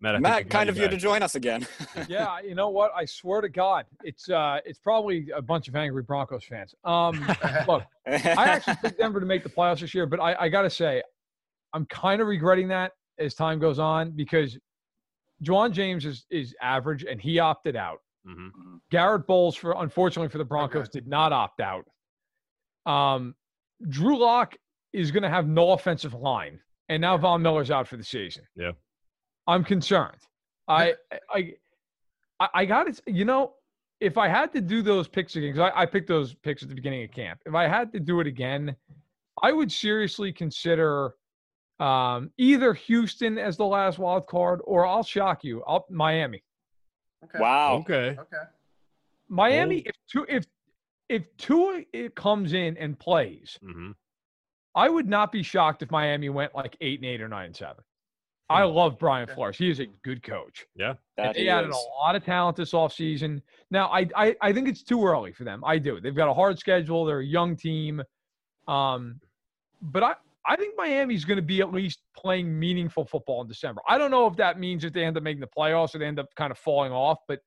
Matt, 0.00 0.14
I 0.14 0.18
Matt, 0.20 0.44
got 0.44 0.50
kind 0.50 0.68
of 0.68 0.76
you 0.76 0.82
back. 0.84 0.90
to 0.92 0.96
join 0.96 1.22
us 1.22 1.34
again. 1.34 1.66
yeah, 2.08 2.38
you 2.40 2.54
know 2.54 2.68
what? 2.68 2.92
I 2.94 3.04
swear 3.04 3.40
to 3.40 3.48
God, 3.48 3.84
it's 4.04 4.30
uh, 4.30 4.60
it's 4.64 4.78
probably 4.78 5.28
a 5.34 5.42
bunch 5.42 5.66
of 5.68 5.74
angry 5.74 6.02
Broncos 6.02 6.44
fans. 6.44 6.74
Um, 6.84 7.18
look, 7.66 7.82
I 8.06 8.12
actually 8.34 8.76
picked 8.82 8.98
Denver 8.98 9.18
to 9.20 9.26
make 9.26 9.42
the 9.42 9.48
playoffs 9.48 9.80
this 9.80 9.94
year, 9.94 10.06
but 10.06 10.20
I, 10.20 10.34
I 10.38 10.48
got 10.48 10.62
to 10.62 10.70
say, 10.70 11.02
I'm 11.74 11.84
kind 11.86 12.20
of 12.22 12.28
regretting 12.28 12.68
that 12.68 12.92
as 13.18 13.34
time 13.34 13.58
goes 13.58 13.80
on 13.80 14.12
because 14.12 14.56
Ja'Wuan 15.42 15.72
James 15.72 16.04
is 16.06 16.26
is 16.30 16.54
average 16.62 17.04
and 17.04 17.20
he 17.20 17.38
opted 17.40 17.74
out. 17.74 17.98
Mhm. 18.26 18.50
Garett 18.90 19.26
Bolles, 19.26 19.56
for 19.56 19.74
unfortunately 19.78 20.28
for 20.28 20.38
the 20.38 20.44
Broncos, 20.44 20.88
did 20.88 21.06
not 21.08 21.32
opt 21.32 21.60
out. 21.60 21.84
Um, 22.86 23.34
Drew 23.88 24.18
Lock 24.18 24.56
is 24.92 25.10
going 25.10 25.22
to 25.22 25.28
have 25.28 25.46
no 25.48 25.72
offensive 25.72 26.14
line, 26.14 26.60
and 26.88 27.00
now 27.00 27.16
Von 27.16 27.42
Miller's 27.42 27.70
out 27.70 27.86
for 27.88 27.96
the 27.96 28.04
season. 28.04 28.44
Yeah. 28.56 28.72
I'm 29.48 29.64
concerned. 29.64 30.18
I 30.68 30.94
I 31.30 31.54
I, 32.38 32.48
I 32.54 32.64
got 32.66 32.86
it. 32.86 33.00
You 33.06 33.24
know, 33.24 33.54
if 34.00 34.16
I 34.16 34.28
had 34.28 34.52
to 34.52 34.60
do 34.60 34.82
those 34.82 35.08
picks 35.08 35.34
again, 35.34 35.52
because 35.52 35.72
I, 35.74 35.82
I 35.82 35.86
picked 35.86 36.06
those 36.06 36.34
picks 36.34 36.62
at 36.62 36.68
the 36.68 36.74
beginning 36.74 37.02
of 37.02 37.10
camp. 37.10 37.40
If 37.46 37.54
I 37.54 37.66
had 37.66 37.92
to 37.94 38.00
do 38.00 38.20
it 38.20 38.26
again, 38.26 38.76
I 39.42 39.52
would 39.52 39.72
seriously 39.72 40.32
consider 40.32 41.14
um, 41.80 42.30
either 42.38 42.74
Houston 42.74 43.38
as 43.38 43.56
the 43.56 43.64
last 43.64 43.98
wild 43.98 44.26
card, 44.26 44.60
or 44.64 44.86
I'll 44.86 45.02
shock 45.02 45.42
you, 45.44 45.64
I'll, 45.66 45.86
Miami. 45.90 46.44
Okay. 47.24 47.38
Wow. 47.40 47.78
Okay. 47.80 48.16
Okay. 48.20 48.42
Miami, 49.28 49.78
if 49.78 49.94
Tua, 50.10 50.26
if 50.28 50.44
if 51.08 51.36
Tua 51.38 51.82
it 51.92 52.14
comes 52.14 52.52
in 52.52 52.76
and 52.76 52.98
plays, 52.98 53.58
hmm 53.62 53.92
I 54.74 54.88
would 54.88 55.08
not 55.08 55.32
be 55.32 55.42
shocked 55.42 55.82
if 55.82 55.90
Miami 55.90 56.28
went 56.28 56.54
like 56.54 56.76
eight 56.80 57.00
and 57.00 57.06
eight 57.06 57.20
or 57.20 57.28
nine 57.28 57.46
and 57.46 57.56
seven. 57.56 57.82
I 58.50 58.62
love 58.64 58.98
Brian 58.98 59.24
Okay. 59.24 59.34
Flores. 59.34 59.58
He 59.58 59.70
is 59.70 59.80
a 59.80 59.86
good 60.04 60.22
coach. 60.22 60.66
That 61.16 61.36
he 61.36 61.44
they 61.44 61.48
added 61.48 61.70
is. 61.70 61.76
a 61.76 62.02
lot 62.02 62.16
of 62.16 62.24
talent 62.24 62.56
this 62.56 62.72
offseason. 62.72 63.42
Now, 63.70 63.88
I, 63.88 64.06
I 64.16 64.36
I 64.40 64.52
think 64.52 64.68
it's 64.68 64.82
too 64.82 65.04
early 65.04 65.32
for 65.32 65.44
them. 65.44 65.62
I 65.66 65.78
do. 65.78 66.00
They've 66.00 66.14
got 66.14 66.28
a 66.30 66.34
hard 66.34 66.58
schedule. 66.58 67.04
They're 67.04 67.20
a 67.20 67.24
young 67.24 67.56
team. 67.56 68.02
Um, 68.66 69.20
but 69.82 70.02
I, 70.02 70.14
I 70.46 70.56
think 70.56 70.74
Miami's 70.78 71.24
going 71.24 71.36
to 71.36 71.42
be 71.42 71.60
at 71.60 71.72
least 71.72 72.00
playing 72.16 72.58
meaningful 72.58 73.04
football 73.04 73.42
in 73.42 73.48
December. 73.48 73.80
I 73.88 73.98
don't 73.98 74.10
know 74.10 74.26
if 74.26 74.36
that 74.36 74.58
means 74.58 74.82
that 74.82 74.92
they 74.94 75.04
end 75.04 75.16
up 75.16 75.22
making 75.22 75.40
the 75.40 75.48
playoffs 75.56 75.94
or 75.94 75.98
they 75.98 76.06
end 76.06 76.18
up 76.18 76.34
kind 76.36 76.50
of 76.50 76.58
falling 76.58 76.90
off, 76.92 77.18
but 77.28 77.40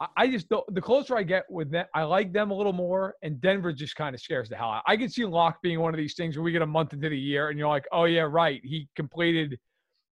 I, 0.00 0.06
I 0.16 0.26
just 0.28 0.48
the, 0.48 0.62
the 0.68 0.80
closer 0.80 1.16
I 1.16 1.24
get 1.24 1.44
with 1.50 1.70
them, 1.70 1.86
I 1.94 2.04
like 2.04 2.32
them 2.32 2.50
a 2.50 2.54
little 2.54 2.72
more. 2.72 3.14
And 3.22 3.40
Denver 3.40 3.72
just 3.72 3.96
kind 3.96 4.14
of 4.14 4.20
scares 4.20 4.48
the 4.48 4.56
hell 4.56 4.70
out. 4.70 4.82
I 4.86 4.96
can 4.96 5.08
see 5.08 5.24
Lock 5.24 5.60
being 5.62 5.80
one 5.80 5.92
of 5.94 5.98
these 5.98 6.14
things 6.14 6.36
where 6.36 6.44
we 6.44 6.52
get 6.52 6.62
a 6.62 6.66
month 6.66 6.92
into 6.92 7.08
the 7.08 7.18
year 7.18 7.48
and 7.48 7.58
you're 7.58 7.68
like, 7.68 7.86
oh 7.92 8.04
yeah, 8.04 8.26
right. 8.28 8.60
He 8.64 8.88
completed 8.94 9.58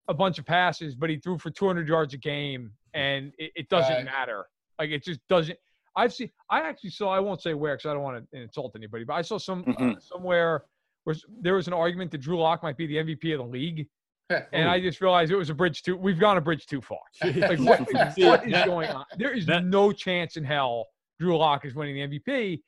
a 0.07 0.13
bunch 0.13 0.37
of 0.39 0.45
passes, 0.45 0.95
but 0.95 1.09
he 1.09 1.17
threw 1.17 1.37
for 1.37 1.49
200 1.49 1.87
yards 1.87 2.13
a 2.13 2.17
game, 2.17 2.71
and 2.93 3.31
it, 3.37 3.51
it 3.55 3.69
doesn't 3.69 3.93
Right. 3.95 4.05
matter. 4.05 4.45
Like 4.79 4.89
it 4.89 5.03
just 5.03 5.19
doesn't. 5.29 5.57
I've 5.95 6.13
seen. 6.13 6.29
I 6.49 6.61
actually 6.61 6.89
saw. 6.89 7.09
I 7.09 7.19
won't 7.19 7.41
say 7.41 7.53
where 7.53 7.75
because 7.77 7.89
I 7.89 7.93
don't 7.93 8.01
want 8.03 8.29
to 8.31 8.37
insult 8.41 8.73
anybody, 8.75 9.03
but 9.03 9.13
I 9.13 9.21
saw 9.21 9.37
some 9.37 9.63
uh, 9.67 9.71
Mhm. 9.73 10.01
somewhere 10.01 10.65
where 11.05 11.15
there 11.41 11.53
was 11.55 11.67
an 11.67 11.73
argument 11.73 12.11
that 12.11 12.19
Drew 12.19 12.39
Lock 12.39 12.63
might 12.63 12.77
be 12.77 12.87
the 12.87 12.97
MVP 12.97 13.31
of 13.33 13.39
the 13.39 13.45
league, 13.45 13.87
and. 14.29 14.67
I 14.69 14.79
just 14.79 14.99
realized 15.01 15.31
it 15.31 15.35
was 15.35 15.49
a 15.49 15.53
bridge 15.53 15.83
too. 15.83 15.95
We've 15.95 16.19
gone 16.19 16.37
a 16.37 16.41
bridge 16.41 16.65
too 16.65 16.81
far. 16.81 16.99
Like 17.23 17.59
what, 17.59 17.79
what 18.17 18.47
is 18.47 18.65
going 18.65 18.89
on? 18.89 19.05
There 19.17 19.31
is 19.31 19.47
no 19.47 19.91
chance 19.91 20.35
in 20.37 20.43
hell 20.43 20.87
Drew 21.19 21.37
Lock 21.37 21.65
is 21.65 21.75
winning 21.75 21.95
the 22.09 22.19
MVP. 22.19 22.61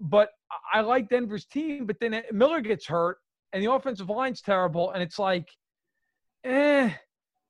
But 0.00 0.30
I- 0.72 0.78
I 0.78 0.80
like 0.80 1.08
Denver's 1.08 1.44
team, 1.46 1.84
but 1.86 1.98
then 2.00 2.22
Miller 2.32 2.60
gets 2.60 2.86
hurt, 2.86 3.18
and 3.52 3.62
the 3.62 3.70
offensive 3.70 4.08
line's 4.08 4.40
terrible, 4.40 4.92
and 4.92 5.02
it's 5.02 5.18
like, 5.18 5.48
eh. 6.44 6.90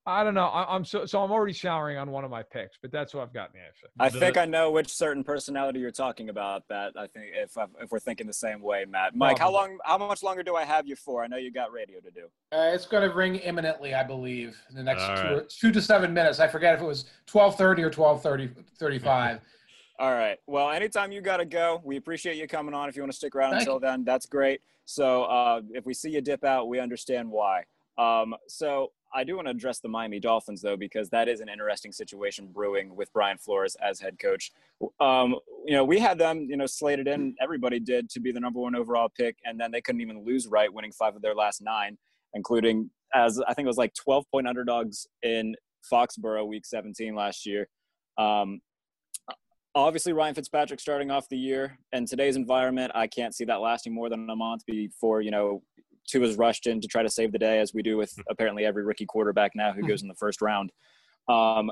I 0.06 0.24
don't 0.24 0.32
know. 0.32 0.46
I, 0.46 0.74
I'm 0.74 0.86
so 0.86 1.04
so. 1.04 1.22
I'm 1.22 1.30
already 1.30 1.52
showering 1.52 1.98
on 1.98 2.10
one 2.10 2.24
of 2.24 2.30
my 2.30 2.42
picks, 2.42 2.78
but 2.80 2.90
that's 2.90 3.12
what 3.12 3.24
I've 3.24 3.34
got 3.34 3.50
in 3.52 3.60
the 3.60 3.66
AFC. 3.66 3.90
I 4.00 4.08
The- 4.08 4.18
think 4.18 4.38
I 4.38 4.46
know 4.46 4.70
which 4.70 4.88
certain 4.88 5.22
personality 5.22 5.80
you're 5.80 5.90
talking 5.90 6.30
about. 6.30 6.66
That 6.68 6.92
I 6.96 7.06
think 7.08 7.26
if 7.34 7.58
I- 7.58 7.66
if 7.82 7.90
we're 7.90 7.98
thinking 7.98 8.26
the 8.26 8.32
same 8.32 8.62
way, 8.62 8.86
Matt. 8.86 9.14
Mike, 9.14 9.38
how 9.38 9.50
long? 9.52 9.76
How 9.84 9.98
much 9.98 10.22
longer 10.22 10.42
do 10.42 10.56
I 10.56 10.64
have 10.64 10.86
you 10.86 10.96
for? 10.96 11.22
I 11.22 11.26
know 11.26 11.36
you 11.36 11.52
got 11.52 11.72
radio 11.72 12.00
to 12.00 12.10
do. 12.10 12.22
Uh, 12.52 12.70
it's 12.72 12.86
going 12.86 13.06
to 13.06 13.14
ring 13.14 13.36
imminently, 13.36 13.94
I 13.94 14.02
believe, 14.02 14.58
in 14.70 14.76
the 14.76 14.82
next 14.82 15.02
All 15.02 15.16
two, 15.16 15.22
right. 15.40 15.48
two 15.50 15.72
to 15.72 15.82
seven 15.82 16.14
minutes. 16.14 16.40
I 16.40 16.48
forget 16.48 16.74
if 16.74 16.80
it 16.80 16.86
was 16.86 17.04
12:30 17.26 17.82
or 17.82 17.90
12:30, 17.90 18.48
35. 18.78 19.40
All 19.98 20.12
right. 20.12 20.38
Well, 20.46 20.70
anytime 20.70 21.12
you 21.12 21.20
got 21.20 21.36
to 21.38 21.44
go, 21.44 21.82
we 21.84 21.96
appreciate 21.98 22.36
you 22.36 22.46
coming 22.48 22.72
on. 22.72 22.88
If 22.88 22.96
you 22.96 23.02
want 23.02 23.12
to 23.12 23.16
stick 23.16 23.34
around 23.36 23.50
Thank 23.50 23.62
until 23.62 23.78
then, 23.78 24.04
that's 24.04 24.24
great. 24.24 24.62
So 24.86 25.24
uh, 25.24 25.60
if 25.74 25.84
we 25.84 25.92
see 25.92 26.08
you 26.08 26.22
dip 26.22 26.44
out, 26.44 26.68
we 26.68 26.78
understand 26.80 27.30
why. 27.30 27.64
Um, 27.98 28.34
so 28.46 28.92
I 29.12 29.24
do 29.24 29.36
want 29.36 29.48
to 29.48 29.50
address 29.50 29.80
the 29.80 29.88
Miami 29.88 30.20
Dolphins, 30.20 30.62
though, 30.62 30.76
because 30.76 31.08
that 31.10 31.28
is 31.28 31.40
an 31.40 31.48
interesting 31.48 31.92
situation 31.92 32.48
brewing 32.52 32.94
with 32.94 33.12
Brian 33.12 33.38
Flores 33.38 33.76
as 33.82 34.00
head 34.00 34.18
coach. 34.18 34.52
Um, 35.00 35.36
you 35.64 35.74
know, 35.74 35.84
we 35.84 35.98
had 35.98 36.18
them, 36.18 36.46
you 36.48 36.56
know, 36.56 36.66
slated 36.66 37.08
in, 37.08 37.34
everybody 37.40 37.80
did, 37.80 38.08
to 38.10 38.20
be 38.20 38.30
the 38.30 38.40
number 38.40 38.60
one 38.60 38.74
overall 38.74 39.08
pick, 39.08 39.36
and 39.44 39.58
then 39.58 39.70
they 39.72 39.80
couldn't 39.80 40.00
even 40.00 40.24
lose 40.24 40.46
right, 40.46 40.72
winning 40.72 40.92
five 40.92 41.16
of 41.16 41.22
their 41.22 41.34
last 41.34 41.60
nine, 41.60 41.98
including 42.34 42.90
as 43.14 43.40
I 43.40 43.54
think 43.54 43.64
it 43.64 43.68
was 43.68 43.78
like 43.78 43.94
12 43.94 44.24
point 44.30 44.46
underdogs 44.46 45.06
in 45.22 45.56
Foxborough 45.90 46.46
week 46.46 46.66
17 46.66 47.14
last 47.14 47.46
year. 47.46 47.68
Um, 48.18 48.60
obviously 49.74 50.12
Ryan 50.12 50.34
Fitzpatrick 50.34 50.80
starting 50.80 51.10
off 51.10 51.28
the 51.28 51.38
year 51.38 51.78
in 51.92 52.06
today's 52.06 52.36
environment, 52.36 52.92
I 52.94 53.06
can't 53.06 53.34
see 53.34 53.44
that 53.46 53.60
lasting 53.60 53.94
more 53.94 54.08
than 54.08 54.28
a 54.28 54.36
month 54.36 54.66
before, 54.66 55.20
you 55.20 55.30
know, 55.30 55.62
Tua 56.08 56.26
is 56.26 56.36
rushed 56.36 56.66
in 56.66 56.80
to 56.80 56.88
try 56.88 57.02
to 57.02 57.08
save 57.08 57.32
the 57.32 57.38
day 57.38 57.60
as 57.60 57.72
we 57.74 57.82
do 57.82 57.96
with 57.96 58.12
apparently 58.30 58.64
every 58.64 58.84
rookie 58.84 59.06
quarterback 59.06 59.52
now 59.54 59.72
who 59.72 59.86
goes 59.86 60.02
in 60.02 60.08
the 60.08 60.14
first 60.14 60.40
round. 60.42 60.72
Um, 61.28 61.70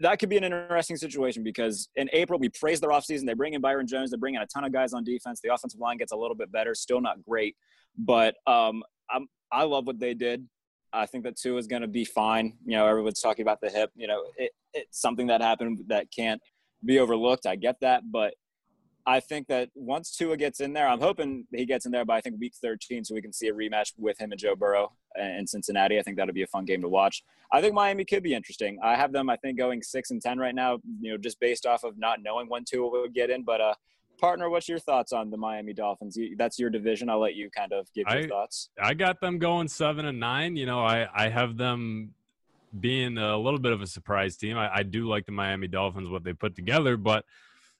that 0.00 0.20
could 0.20 0.28
be 0.28 0.36
an 0.36 0.44
interesting 0.44 0.96
situation 0.96 1.42
because 1.42 1.88
in 1.96 2.08
April 2.12 2.38
we 2.38 2.48
praise 2.50 2.80
their 2.80 2.90
offseason. 2.90 3.26
They 3.26 3.34
bring 3.34 3.54
in 3.54 3.60
Byron 3.60 3.86
Jones. 3.86 4.10
They 4.10 4.16
bring 4.16 4.36
in 4.36 4.42
a 4.42 4.46
ton 4.46 4.64
of 4.64 4.72
guys 4.72 4.92
on 4.92 5.02
defense. 5.02 5.40
The 5.42 5.52
offensive 5.52 5.80
line 5.80 5.96
gets 5.98 6.12
a 6.12 6.16
little 6.16 6.36
bit 6.36 6.52
better, 6.52 6.74
still 6.74 7.00
not 7.00 7.22
great, 7.24 7.56
but 7.96 8.36
um, 8.46 8.82
I'm, 9.10 9.26
I 9.50 9.64
love 9.64 9.86
what 9.86 9.98
they 9.98 10.14
did. 10.14 10.46
I 10.92 11.06
think 11.06 11.24
that 11.24 11.36
Tua 11.36 11.58
is 11.58 11.66
going 11.66 11.82
to 11.82 11.88
be 11.88 12.04
fine. 12.04 12.56
You 12.64 12.76
know, 12.76 12.86
everyone's 12.86 13.20
talking 13.20 13.42
about 13.42 13.60
the 13.60 13.70
hip. 13.70 13.90
You 13.96 14.06
know, 14.06 14.22
it, 14.36 14.52
it's 14.72 15.00
something 15.00 15.26
that 15.26 15.40
happened 15.40 15.80
that 15.88 16.06
can't 16.14 16.40
be 16.84 16.98
overlooked. 16.98 17.46
I 17.46 17.56
get 17.56 17.76
that, 17.80 18.02
but 18.10 18.34
I 19.08 19.20
think 19.20 19.48
that 19.48 19.70
once 19.74 20.14
Tua 20.14 20.36
gets 20.36 20.60
in 20.60 20.74
there, 20.74 20.86
I'm 20.86 21.00
hoping 21.00 21.46
he 21.50 21.64
gets 21.64 21.86
in 21.86 21.92
there 21.92 22.04
by 22.04 22.18
I 22.18 22.20
think 22.20 22.38
week 22.38 22.52
13, 22.60 23.04
so 23.04 23.14
we 23.14 23.22
can 23.22 23.32
see 23.32 23.48
a 23.48 23.54
rematch 23.54 23.94
with 23.96 24.20
him 24.20 24.32
and 24.32 24.38
Joe 24.38 24.54
Burrow 24.54 24.92
in 25.16 25.46
Cincinnati. 25.46 25.98
I 25.98 26.02
think 26.02 26.18
that'll 26.18 26.34
be 26.34 26.42
a 26.42 26.46
fun 26.48 26.66
game 26.66 26.82
to 26.82 26.90
watch. 26.90 27.24
I 27.50 27.62
think 27.62 27.72
Miami 27.72 28.04
could 28.04 28.22
be 28.22 28.34
interesting. 28.34 28.78
I 28.84 28.96
have 28.96 29.10
them, 29.12 29.30
I 29.30 29.36
think, 29.36 29.56
going 29.56 29.82
six 29.82 30.10
and 30.10 30.20
ten 30.20 30.38
right 30.38 30.54
now. 30.54 30.80
You 31.00 31.12
know, 31.12 31.16
just 31.16 31.40
based 31.40 31.64
off 31.64 31.84
of 31.84 31.96
not 31.96 32.22
knowing 32.22 32.50
when 32.50 32.64
Tua 32.64 32.90
would 32.90 33.14
get 33.14 33.30
in. 33.30 33.44
But 33.44 33.62
uh, 33.62 33.74
partner, 34.20 34.50
what's 34.50 34.68
your 34.68 34.78
thoughts 34.78 35.14
on 35.14 35.30
the 35.30 35.38
Miami 35.38 35.72
Dolphins? 35.72 36.18
That's 36.36 36.58
your 36.58 36.68
division. 36.68 37.08
I'll 37.08 37.18
let 37.18 37.34
you 37.34 37.48
kind 37.48 37.72
of 37.72 37.90
give 37.94 38.06
your 38.10 38.24
I- 38.24 38.26
thoughts. 38.26 38.68
I 38.78 38.92
got 38.92 39.22
them 39.22 39.38
going 39.38 39.68
seven 39.68 40.04
and 40.04 40.20
nine. 40.20 40.54
You 40.54 40.66
know, 40.66 40.84
I 40.84 41.08
I 41.14 41.30
have 41.30 41.56
them 41.56 42.12
being 42.78 43.16
a 43.16 43.38
little 43.38 43.58
bit 43.58 43.72
of 43.72 43.80
a 43.80 43.86
surprise 43.86 44.36
team. 44.36 44.58
I, 44.58 44.70
I 44.76 44.82
do 44.82 45.08
like 45.08 45.24
the 45.24 45.32
Miami 45.32 45.66
Dolphins 45.66 46.10
what 46.10 46.24
they 46.24 46.34
put 46.34 46.54
together, 46.54 46.98
but 46.98 47.24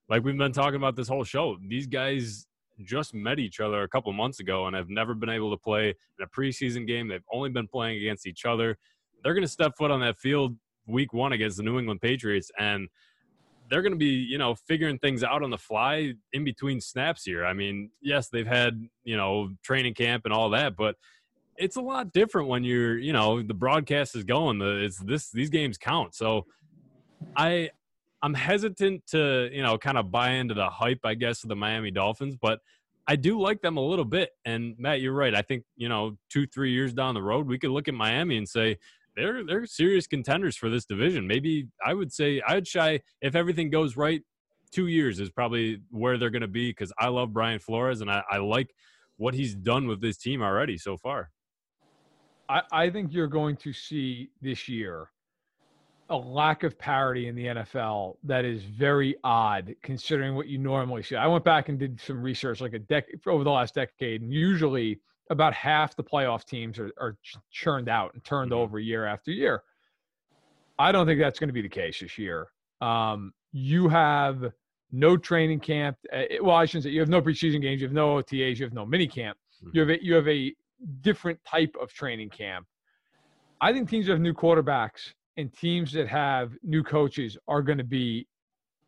like 0.09 0.25
we've 0.25 0.37
been 0.37 0.53
talking 0.53 0.77
about 0.77 0.97
this 0.97 1.09
whole 1.09 1.25
show, 1.25 1.57
these 1.67 1.87
guys 1.87 2.47
just 2.83 3.13
met 3.13 3.39
each 3.39 3.61
other 3.61 3.83
a 3.83 3.89
couple 3.89 4.13
months 4.13 4.41
ago 4.41 4.67
and 4.67 4.77
have 4.77 4.89
never 4.89 5.15
been 5.15 5.29
able 5.29 5.51
to 5.51 5.57
play 5.57 5.89
in 5.89 6.25
a 6.25 6.27
preseason 6.27 6.87
game. 6.87 7.09
They've 7.09 7.23
only 7.33 7.51
been 7.51 7.67
playing 7.67 7.99
against 7.99 8.27
each 8.27 8.45
other. 8.45 8.79
They're 9.23 9.35
going 9.35 9.43
to 9.43 9.49
step 9.49 9.73
foot 9.77 9.91
on 9.91 10.01
that 10.01 10.17
field 10.17 10.57
week 10.87 11.13
one 11.13 11.33
against 11.33 11.57
the 11.57 11.63
New 11.63 11.79
England 11.79 12.01
Patriots 12.01 12.51
and 12.59 12.89
they're 13.69 13.83
going 13.83 13.93
to 13.93 13.99
be, 13.99 14.07
you 14.07 14.39
know, 14.39 14.55
figuring 14.55 14.99
things 14.99 15.23
out 15.23 15.43
on 15.43 15.51
the 15.51 15.59
fly 15.59 16.15
in 16.33 16.45
between 16.45 16.81
snaps 16.81 17.25
here. 17.25 17.45
I 17.45 17.53
mean, 17.53 17.91
yes, 18.01 18.29
they've 18.29 18.47
had, 18.47 18.81
you 19.05 19.17
know, 19.17 19.51
training 19.63 19.95
camp 19.95 20.25
and 20.25 20.33
all 20.33 20.51
that, 20.51 20.77
but 20.77 20.97
it's 21.57 21.77
a 21.77 21.81
lot 21.81 22.13
different 22.13 22.49
when 22.49 22.65
you're, 22.65 22.97
you 22.97 23.13
know, 23.13 23.43
the 23.43 23.55
broadcast 23.55 24.17
is 24.17 24.25
going. 24.25 24.59
The 24.59 24.85
it's 24.85 24.99
this 24.99 25.31
these 25.31 25.51
games 25.51 25.77
count. 25.77 26.15
So 26.15 26.47
I 27.37 27.71
I'm 28.23 28.35
hesitant 28.35 29.07
to, 29.09 29.49
you 29.53 29.63
know, 29.63 29.79
kind 29.79 29.99
of 29.99 30.11
buy 30.11 30.31
into 30.31 30.55
the 30.55 30.69
hype, 30.69 31.01
I 31.05 31.15
guess, 31.15 31.43
of 31.45 31.49
the 31.49 31.57
Miami 31.57 31.91
Dolphins, 31.91 32.37
but 32.41 32.61
I 33.07 33.17
do 33.17 33.41
like 33.41 33.63
them 33.63 33.77
a 33.77 33.81
little 33.81 34.05
bit. 34.05 34.31
And 34.45 34.75
Matt, 34.79 35.01
you're 35.01 35.15
right. 35.15 35.35
I 35.35 35.43
think, 35.43 35.65
you 35.77 35.89
know, 35.89 36.19
two, 36.31 36.47
three 36.47 36.73
years 36.73 36.93
down 36.93 37.15
the 37.15 37.23
road, 37.23 37.47
we 37.47 37.59
could 37.59 37.71
look 37.71 37.89
at 37.89 37.95
Miami 37.95 38.37
and 38.37 38.49
say, 38.49 38.77
they're 39.19 39.45
they're 39.45 39.67
serious 39.67 40.07
contenders 40.07 40.57
for 40.57 40.71
this 40.71 40.85
division. 40.85 41.27
Maybe 41.27 41.67
I 41.85 41.93
would 41.93 42.13
say 42.13 42.41
I'd 42.47 42.67
shy 42.69 43.01
if 43.21 43.35
everything 43.35 43.69
goes 43.69 43.97
right. 43.97 44.23
Two 44.71 44.87
years 44.87 45.19
is 45.19 45.31
probably 45.31 45.81
where 45.91 46.19
they're 46.19 46.31
going 46.31 46.43
to 46.43 46.47
be 46.47 46.71
because 46.71 46.93
I 46.99 47.09
love 47.09 47.33
Brian 47.33 47.59
Flores 47.59 48.01
and 48.01 48.11
I, 48.11 48.23
I 48.31 48.37
like 48.37 48.71
what 49.17 49.35
he's 49.35 49.55
done 49.55 49.89
with 49.89 50.01
this 50.01 50.19
team 50.19 50.43
already 50.43 50.77
so 50.77 50.97
far. 50.97 51.31
I, 52.49 52.63
I 52.71 52.91
think 52.91 53.13
you're 53.13 53.29
going 53.29 53.57
to 53.57 53.73
see 53.73 54.31
this 54.41 54.69
year 54.69 55.09
a 56.11 56.17
lack 56.17 56.63
of 56.63 56.79
parity 56.79 57.29
in 57.29 57.35
the 57.35 57.47
NFL 57.47 58.17
that 58.25 58.45
is 58.45 58.63
very 58.63 59.15
odd 59.25 59.75
considering 59.83 60.35
what 60.35 60.47
you 60.47 60.57
normally 60.59 61.03
see. 61.03 61.17
I 61.17 61.27
went 61.27 61.45
back 61.45 61.69
and 61.69 61.79
did 61.79 62.01
some 62.01 62.23
research 62.23 62.61
like 62.61 62.73
a 62.73 62.79
decade 62.79 63.21
over 63.27 63.45
the 63.45 63.51
last 63.51 63.75
decade, 63.75 64.23
and 64.23 64.33
usually 64.33 65.01
about 65.31 65.53
half 65.53 65.95
the 65.95 66.03
playoff 66.05 66.45
teams 66.45 66.79
are, 66.79 66.91
are 66.99 67.17
churned 67.51 67.89
out 67.91 68.15
and 68.15 68.25
turned 68.25 68.53
Mhm. 68.53 68.57
over 68.57 68.79
year 68.79 69.05
after 69.05 69.31
year. 69.31 69.63
I 70.79 70.93
don't 70.93 71.07
think 71.07 71.21
that's 71.21 71.39
going 71.39 71.49
to 71.49 71.53
be 71.55 71.61
the 71.61 71.69
case 71.69 72.01
this 72.01 72.17
year. 72.17 72.49
Um, 72.81 73.35
you 73.53 73.89
have 73.89 74.53
no 74.91 75.17
training 75.19 75.61
camp. 75.61 75.99
Uh, 76.11 76.23
well, 76.41 76.57
I 76.57 76.65
shouldn't 76.65 76.85
say 76.85 76.91
you 76.91 77.01
have 77.01 77.09
no 77.11 77.21
preseason 77.21 77.61
games. 77.61 77.83
You 77.83 77.89
have 77.89 77.95
no 77.95 78.17
OTAs. 78.17 78.59
You 78.59 78.65
have 78.65 78.73
no 78.73 78.87
mini 78.87 79.07
camp. 79.07 79.37
You 79.73 79.81
have 79.81 79.91
a, 79.91 80.03
you 80.03 80.15
have 80.15 80.29
a 80.29 80.55
different 81.01 81.45
type 81.45 81.75
of 81.81 81.93
training 81.93 82.31
camp. 82.31 82.67
I 83.61 83.73
think 83.73 83.91
teams 83.91 84.07
that 84.07 84.13
have 84.13 84.21
new 84.21 84.33
quarterbacks 84.33 85.15
and 85.39 85.51
teams 85.55 85.93
that 85.93 86.09
have 86.09 86.53
new 86.63 86.83
coaches 86.83 87.39
are 87.49 87.63
going 87.63 87.79
to 87.79 87.85
be 87.85 88.27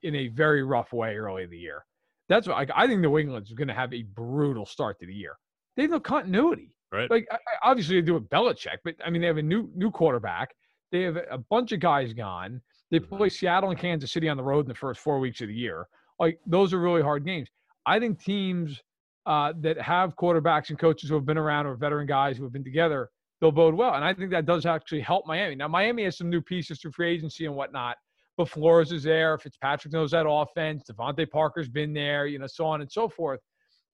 in 0.02 0.14
a 0.14 0.28
very 0.28 0.62
rough 0.62 0.92
way 0.92 1.16
early 1.16 1.44
in 1.44 1.50
the 1.50 1.56
year. 1.56 1.84
That's 2.28 2.46
what 2.46 2.56
I, 2.56 2.84
I 2.84 2.86
think 2.86 3.00
New 3.00 3.18
England's 3.18 3.52
going 3.52 3.68
to 3.68 3.74
have 3.74 3.92
a 3.94 4.02
brutal 4.02 4.66
start 4.66 4.98
to 5.00 5.06
the 5.06 5.14
year. 5.14 5.36
They 5.76 5.82
have 5.82 5.90
no 5.92 6.00
continuity. 6.00 6.74
Right. 6.92 7.10
Like 7.10 7.26
I, 7.30 7.38
obviously 7.62 7.96
they 8.00 8.04
do 8.04 8.14
with 8.14 8.28
Belichick, 8.28 8.78
but 8.84 8.96
I 9.04 9.10
mean 9.10 9.22
they 9.22 9.28
have 9.28 9.36
a 9.38 9.42
new 9.42 9.70
new 9.74 9.90
quarterback. 9.90 10.50
They 10.92 11.02
have 11.02 11.16
a 11.30 11.38
bunch 11.38 11.70
of 11.72 11.78
guys 11.80 12.12
gone. 12.12 12.60
They 12.90 12.98
Mhm. 12.98 13.16
play 13.16 13.28
Seattle 13.28 13.70
and 13.70 13.78
Kansas 13.78 14.10
City 14.12 14.28
on 14.28 14.36
the 14.36 14.42
road 14.42 14.64
in 14.64 14.68
the 14.68 14.74
first 14.74 15.00
four 15.00 15.20
weeks 15.20 15.40
of 15.40 15.48
the 15.48 15.54
year. 15.54 15.86
Like 16.18 16.40
those 16.46 16.74
are 16.74 16.80
really 16.80 17.02
hard 17.02 17.24
games. 17.24 17.48
I 17.86 18.00
think 18.00 18.20
teams 18.22 18.82
uh, 19.26 19.52
that 19.60 19.80
have 19.80 20.16
quarterbacks 20.16 20.70
and 20.70 20.78
coaches 20.78 21.08
who 21.08 21.14
have 21.14 21.26
been 21.26 21.38
around 21.38 21.66
or 21.66 21.74
veteran 21.76 22.06
guys 22.06 22.36
who 22.36 22.42
have 22.42 22.52
been 22.52 22.64
together, 22.64 23.08
they'll 23.40 23.53
bode 23.53 23.74
well. 23.74 23.94
And 23.94 24.05
I 24.05 24.12
think 24.14 24.31
that 24.31 24.46
does 24.46 24.66
actually 24.66 25.00
help 25.00 25.26
Miami. 25.26 25.55
Now 25.55 25.68
Miami 25.68 26.05
has 26.05 26.16
some 26.18 26.29
new 26.31 26.40
pieces 26.42 26.81
through 26.81 26.92
free 26.92 27.11
agency 27.11 27.46
and 27.46 27.55
whatnot. 27.55 27.96
But 28.37 28.48
Flores 28.48 28.92
is 28.92 29.03
there. 29.03 29.37
Fitzpatrick 29.38 29.92
knows 29.92 30.12
that 30.12 30.26
offense. 30.29 30.85
DeVante 30.90 31.29
Parker's 31.31 31.68
been 31.68 31.92
there. 31.92 32.26
You 32.26 32.38
know, 32.38 32.46
so 32.46 32.64
on 32.66 32.81
and 32.81 32.90
so 32.90 33.09
forth. 33.09 33.40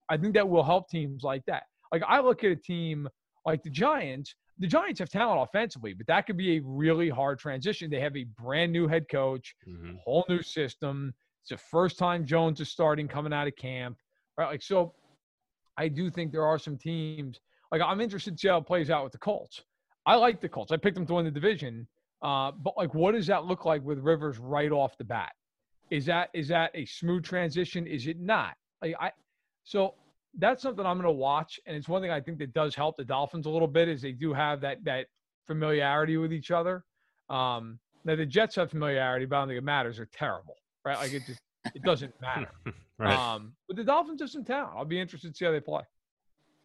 I 0.09 0.17
think 0.17 0.33
that 0.35 0.47
will 0.47 0.63
help 0.63 0.89
teams 0.89 1.23
like 1.23 1.43
that. 1.47 1.63
Like 1.91 2.03
I 2.07 2.19
look 2.21 2.43
at 2.43 2.51
a 2.51 2.55
team 2.55 3.07
like 3.45 3.63
the 3.63 3.69
Giants. 3.69 4.35
The 4.59 4.67
Giants 4.67 4.99
have 4.99 5.09
talent 5.09 5.41
offensively, 5.41 5.93
but 5.93 6.07
that 6.07 6.25
could 6.25 6.37
be 6.37 6.57
a 6.57 6.61
really 6.63 7.09
hard 7.09 7.39
transition. 7.39 7.89
They 7.89 7.99
have 7.99 8.15
a 8.17 8.23
brand 8.23 8.71
new 8.71 8.87
head 8.87 9.07
coach, 9.09 9.55
Mhm. 9.67 9.99
whole 9.99 10.25
new 10.29 10.41
system. 10.41 11.13
It's 11.41 11.49
the 11.49 11.57
first 11.57 11.97
time 11.99 12.25
Jones 12.25 12.59
is 12.59 12.69
starting 12.69 13.07
coming 13.07 13.33
out 13.33 13.47
of 13.47 13.55
camp, 13.55 13.97
right? 14.37 14.47
Like 14.47 14.61
so, 14.63 14.95
I 15.77 15.87
do 15.89 16.09
think 16.09 16.31
there 16.31 16.45
are 16.45 16.57
some 16.57 16.77
teams. 16.77 17.39
Like 17.71 17.81
I'm 17.81 18.01
interested 18.01 18.31
to 18.31 18.37
see 18.37 18.47
how 18.47 18.57
it 18.57 18.65
plays 18.65 18.89
out 18.89 19.03
with 19.03 19.13
the 19.13 19.19
Colts. 19.19 19.61
I 20.05 20.15
like 20.15 20.39
the 20.39 20.49
Colts. 20.49 20.71
I 20.71 20.77
picked 20.77 20.95
them 20.95 21.05
to 21.07 21.15
win 21.15 21.25
the 21.25 21.31
division, 21.31 21.87
uh, 22.21 22.51
but 22.51 22.77
like, 22.77 22.93
what 22.93 23.13
does 23.13 23.27
that 23.27 23.45
look 23.45 23.65
like 23.65 23.83
with 23.83 23.99
Rivers 23.99 24.39
right 24.39 24.71
off 24.71 24.97
the 24.97 25.03
bat? 25.03 25.33
Is 25.89 26.05
that 26.05 26.29
is 26.33 26.47
that 26.49 26.71
a 26.73 26.85
smooth 26.85 27.23
transition? 27.23 27.87
Is 27.87 28.07
it 28.07 28.19
not? 28.19 28.55
Like 28.81 28.95
I, 28.99 29.11
so 29.63 29.95
that's 30.37 30.61
something 30.61 30.85
I'm 30.85 30.97
going 30.97 31.05
to 31.05 31.11
watch, 31.11 31.59
and 31.65 31.75
it's 31.75 31.87
one 31.87 32.01
thing 32.01 32.11
I 32.11 32.21
think 32.21 32.37
that 32.39 32.53
does 32.53 32.75
help 32.75 32.97
the 32.97 33.05
Dolphins 33.05 33.45
a 33.45 33.49
little 33.49 33.67
bit 33.67 33.87
is 33.87 34.01
they 34.01 34.11
do 34.11 34.33
have 34.33 34.61
that 34.61 34.83
that 34.85 35.07
familiarity 35.45 36.17
with 36.17 36.33
each 36.33 36.51
other. 36.51 36.83
Um, 37.29 37.79
now 38.05 38.15
the 38.15 38.25
Jets 38.25 38.55
have 38.55 38.71
familiarity, 38.71 39.25
but 39.25 39.35
I 39.37 39.39
don't 39.39 39.49
think 39.49 39.57
it 39.57 39.63
matters. 39.63 39.97
They're 39.97 40.09
terrible, 40.11 40.55
right? 40.85 40.97
Like 40.97 41.13
it 41.13 41.23
just 41.25 41.41
it 41.75 41.83
doesn't 41.83 42.13
matter. 42.21 42.51
right. 42.97 43.17
Um, 43.17 43.53
but 43.67 43.77
the 43.77 43.83
Dolphins 43.83 44.21
are 44.21 44.27
some 44.27 44.43
talent. 44.43 44.73
I'll 44.75 44.85
be 44.85 44.99
interested 44.99 45.31
to 45.31 45.37
see 45.37 45.45
how 45.45 45.51
they 45.51 45.59
play. 45.59 45.81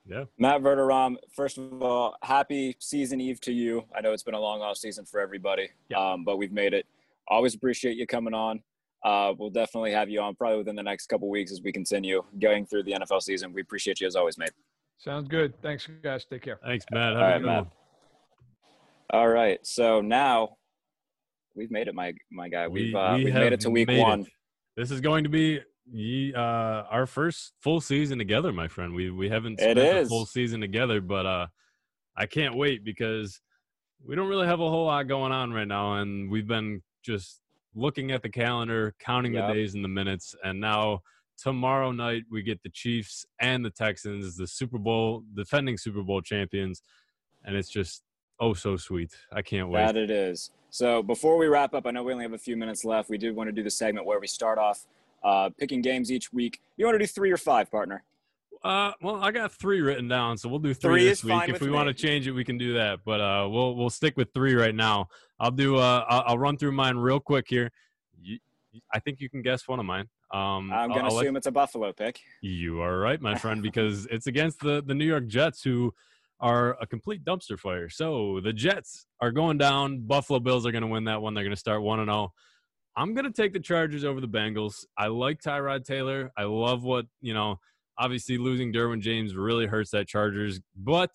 Yeah. 0.07 0.25
Matt 0.39 0.63
Verderame, 0.63 1.17
first 1.35 1.59
of 1.59 1.81
all, 1.83 2.17
happy 2.23 2.77
season 2.81 3.21
eve 3.21 3.41
to 3.43 3.53
you. 3.53 3.85
I 3.97 4.01
know 4.01 4.13
it's 4.13 4.23
been 4.25 4.35
a 4.35 4.41
long 4.41 4.61
off 4.61 4.77
season 4.77 5.05
for 5.05 5.21
everybody, 5.21 5.69
Yeah. 5.89 5.99
um, 6.13 6.25
but 6.25 6.39
we've 6.39 6.53
made 6.53 6.75
it. 6.75 6.87
Always 7.29 7.55
appreciate 7.55 7.97
you 7.97 8.07
coming 8.07 8.35
on. 8.35 8.63
Uh, 9.05 9.33
we'll 9.39 9.51
definitely 9.51 9.93
have 9.93 10.09
you 10.09 10.21
on 10.21 10.35
probably 10.35 10.59
within 10.59 10.77
the 10.77 10.83
next 10.83 11.07
couple 11.07 11.29
weeks 11.29 11.53
as 11.53 11.61
we 11.63 11.73
continue 11.73 12.23
going 12.41 12.67
through 12.67 12.83
the 12.85 12.93
NFL 12.93 13.21
season. 13.23 13.53
We 13.53 13.61
appreciate 13.61 14.01
you 14.01 14.07
as 14.07 14.17
always, 14.17 14.39
mate. 14.39 14.53
Sounds 14.99 15.29
good. 15.29 15.55
Thanks, 15.63 15.89
guys. 16.03 16.25
Take 16.25 16.43
care. 16.43 16.59
Thanks, 16.65 16.85
Matt. 16.91 17.15
Have 17.15 17.17
All 17.17 17.23
a 17.23 17.31
right, 17.33 17.39
good 17.39 17.47
Matt. 17.47 17.57
one. 17.65 17.71
All 19.11 19.29
right, 19.29 19.59
so 19.67 20.01
now 20.01 20.57
we've 21.55 21.71
made 21.71 21.87
it, 21.89 21.95
my 21.95 22.13
my 22.31 22.49
guy. 22.49 22.67
We've 22.67 22.95
uh, 22.95 23.15
we 23.17 23.31
have 23.31 23.43
made 23.43 23.53
it 23.53 23.61
to 23.61 23.71
week 23.71 23.89
made 23.89 23.99
it. 23.99 24.03
one. 24.03 24.27
This 24.77 24.91
is 24.91 25.01
going 25.01 25.23
to 25.25 25.29
be 25.31 25.61
ye- 25.91 26.35
uh, 26.35 26.41
our 26.91 27.07
first 27.07 27.53
full 27.61 27.81
season 27.81 28.19
together, 28.19 28.53
my 28.53 28.69
friend. 28.69 28.95
We 28.95 29.11
we 29.11 29.29
haven't 29.29 29.59
spent 29.61 29.79
a 29.79 30.07
full 30.07 30.27
season 30.27 30.61
together, 30.61 31.01
but 31.01 31.27
uh, 31.27 31.47
I 32.17 32.27
can't 32.27 32.57
wait 32.57 32.85
because 32.85 33.41
we 34.05 34.15
don't 34.17 34.29
really 34.29 34.47
have 34.47 34.61
a 34.61 34.69
whole 34.69 34.87
lot 34.87 35.05
going 35.09 35.33
on 35.33 35.53
right 35.53 35.69
now, 35.69 35.95
and 35.95 36.31
we've 36.31 36.47
been 36.47 36.83
just 37.03 37.41
looking 37.75 38.11
at 38.11 38.23
the 38.23 38.29
calendar, 38.29 38.95
counting 38.99 39.35
Yep. 39.35 39.49
the 39.49 39.55
days 39.55 39.75
and 39.75 39.85
the 39.85 39.89
minutes, 39.89 40.35
and 40.45 40.61
now 40.61 41.01
tomorrow 41.39 41.91
night 41.93 42.23
we 42.31 42.43
get 42.43 42.63
the 42.63 42.69
Chiefs 42.69 43.25
and 43.41 43.65
the 43.65 43.71
Texans, 43.71 44.37
the 44.37 44.47
Super 44.47 44.79
Bowl 44.79 45.25
defending 45.35 45.77
Super 45.79 46.03
Bowl 46.03 46.21
champions, 46.21 46.83
and 47.45 47.57
it's 47.57 47.71
just 47.71 48.03
oh 48.41 48.55
so 48.55 48.77
sweet. 48.77 49.13
I 49.33 49.43
can't 49.43 49.69
wait. 49.69 49.87
That 49.87 49.97
it 49.97 50.11
is. 50.11 50.51
So 50.71 51.03
before 51.03 51.37
we 51.37 51.47
wrap 51.49 51.75
up, 51.75 51.87
I 51.87 51.91
know 51.91 52.03
we 52.03 52.13
only 52.13 52.25
have 52.25 52.33
a 52.33 52.39
few 52.39 52.57
minutes 52.57 52.85
left. 52.85 53.11
We 53.11 53.19
did 53.19 53.37
want 53.37 53.49
to 53.49 53.53
do 53.53 53.63
the 53.63 53.71
segment 53.71 54.07
where 54.07 54.19
we 54.21 54.27
start 54.27 54.59
off 54.59 54.87
uh, 55.25 55.51
picking 55.59 55.83
games 55.83 56.11
each 56.11 56.33
week. 56.33 56.61
You 56.77 56.85
want 56.87 56.95
to 56.95 56.99
do 56.99 57.07
three 57.07 57.31
or 57.31 57.37
five, 57.37 57.71
partner? 57.71 58.05
Uh, 58.65 58.93
well, 59.03 59.17
I 59.17 59.33
got 59.33 59.53
three 59.53 59.81
written 59.81 60.07
down, 60.07 60.39
so 60.39 60.49
we'll 60.49 60.61
do 60.61 60.73
three, 60.73 61.01
Three 61.01 61.05
this 61.09 61.19
is 61.19 61.25
week. 61.25 61.49
If 61.49 61.61
we 61.61 61.71
want 61.71 61.89
to 61.89 61.95
change 61.95 62.29
it, 62.29 62.33
we 62.33 62.45
can 62.45 62.59
do 62.59 62.75
that. 62.75 63.01
But 63.05 63.21
uh, 63.21 63.49
we'll 63.51 63.75
we'll 63.75 63.91
stick 63.91 64.17
with 64.17 64.33
three 64.33 64.55
right 64.55 64.75
now. 64.75 65.09
I'll 65.41 65.51
do. 65.51 65.77
Uh, 65.77 66.05
I'll, 66.09 66.23
I'll 66.27 66.39
run 66.39 66.57
through 66.57 66.73
mine 66.73 66.97
real 66.97 67.19
quick 67.19 67.47
here. 67.49 67.73
You, 68.23 68.39
I 68.93 69.01
think 69.01 69.21
you 69.21 69.29
can 69.29 69.43
guess 69.43 69.67
one 69.67 69.81
of 69.81 69.87
mine. 69.87 70.09
Um, 70.31 70.73
I'm 70.73 70.91
going 70.91 71.05
to 71.05 71.13
let- 71.13 71.25
assume 71.25 71.37
it's 71.37 71.47
a 71.49 71.53
Buffalo 71.53 71.93
pick. 71.93 72.21
you 72.41 72.81
are 72.81 72.99
right, 72.99 73.21
my 73.21 73.35
friend, 73.35 73.63
because 73.63 74.07
it's 74.11 74.29
against 74.29 74.61
the 74.61 74.83
the 74.83 74.95
New 74.95 75.05
York 75.07 75.27
Jets, 75.27 75.63
who 75.63 75.93
are 76.39 76.77
a 76.81 76.87
complete 76.87 77.25
dumpster 77.25 77.59
fire. 77.59 77.89
So 77.89 78.41
the 78.41 78.53
Jets 78.53 79.07
are 79.21 79.31
going 79.33 79.59
down. 79.59 80.01
Buffalo 80.01 80.39
Bills 80.41 80.67
are 80.67 80.73
going 80.73 80.83
to 80.83 80.89
win 80.89 81.05
that 81.05 81.21
one. 81.21 81.35
They're 81.35 81.45
going 81.45 81.55
to 81.55 81.61
start 81.61 81.83
one 81.83 82.01
and 82.01 82.09
zero. 82.09 82.33
I'm 82.97 83.15
going 83.15 83.25
to 83.25 83.33
take 83.33 83.53
the 83.53 83.61
Chargers 83.61 84.05
over 84.05 84.21
the 84.21 84.29
Bengals. 84.29 84.85
I 84.99 85.07
like 85.07 85.41
Tyrod 85.41 85.85
Taylor. 85.85 86.31
I 86.37 86.45
love 86.45 86.83
what 86.85 87.07
you 87.21 87.35
know. 87.35 87.61
Obviously, 87.99 88.39
losing 88.39 88.73
Derwin 88.73 89.01
James 89.01 89.37
really 89.37 89.67
hurts 89.67 89.91
that 89.91 90.09
Chargers, 90.09 90.61
but 90.75 91.11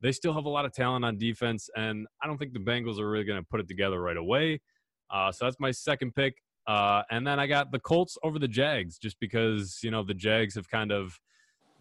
they 0.00 0.10
still 0.10 0.32
have 0.32 0.46
a 0.46 0.48
lot 0.48 0.64
of 0.64 0.72
talent 0.72 1.04
on 1.04 1.18
defense, 1.18 1.68
and 1.76 2.06
I 2.22 2.26
don't 2.26 2.38
think 2.38 2.54
the 2.54 2.58
Bengals 2.60 2.98
are 2.98 3.08
really 3.08 3.24
going 3.24 3.40
to 3.40 3.46
put 3.46 3.60
it 3.60 3.68
together 3.68 4.00
right 4.00 4.16
away. 4.16 4.60
Uh, 5.10 5.30
so 5.30 5.44
that's 5.44 5.60
my 5.60 5.70
second 5.70 6.14
pick. 6.14 6.34
Uh, 6.66 7.02
and 7.10 7.26
then 7.26 7.38
I 7.38 7.46
got 7.46 7.70
the 7.72 7.78
Colts 7.78 8.16
over 8.22 8.38
the 8.38 8.48
Jags, 8.48 8.98
just 8.98 9.20
because 9.20 9.80
you 9.82 9.90
know 9.90 10.02
the 10.02 10.14
Jags 10.14 10.54
have 10.54 10.68
kind 10.68 10.90
of, 10.92 11.18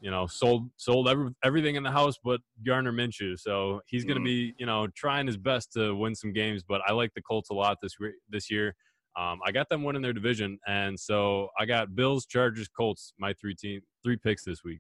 you 0.01 0.11
know, 0.11 0.27
sold 0.27 0.69
sold 0.75 1.07
every, 1.07 1.29
everything 1.43 1.75
in 1.75 1.83
the 1.83 1.91
house 1.91 2.15
but 2.21 2.41
Gardner 2.65 2.91
Minshew. 2.91 3.39
So 3.39 3.81
he's 3.87 4.03
going 4.03 4.15
to 4.15 4.21
Mhm. 4.21 4.25
be, 4.25 4.55
you 4.57 4.65
know, 4.65 4.87
trying 4.87 5.25
his 5.27 5.37
best 5.37 5.71
to 5.73 5.95
win 5.95 6.15
some 6.15 6.33
games. 6.33 6.63
But 6.63 6.81
I 6.85 6.91
like 6.91 7.13
the 7.13 7.21
Colts 7.21 7.49
a 7.49 7.53
lot 7.53 7.77
this 7.81 7.97
re- 7.99 8.19
this 8.29 8.51
year. 8.51 8.75
Um, 9.15 9.39
I 9.45 9.51
got 9.51 9.69
them 9.69 9.83
winning 9.83 10.01
their 10.01 10.13
division, 10.13 10.59
and 10.67 10.99
so 10.99 11.49
I 11.59 11.65
got 11.65 11.95
Bills, 11.95 12.25
Chargers, 12.25 12.67
Colts, 12.67 13.13
my 13.19 13.33
three 13.33 13.53
team 13.55 13.81
three 14.03 14.17
picks 14.17 14.43
this 14.43 14.63
week. 14.63 14.79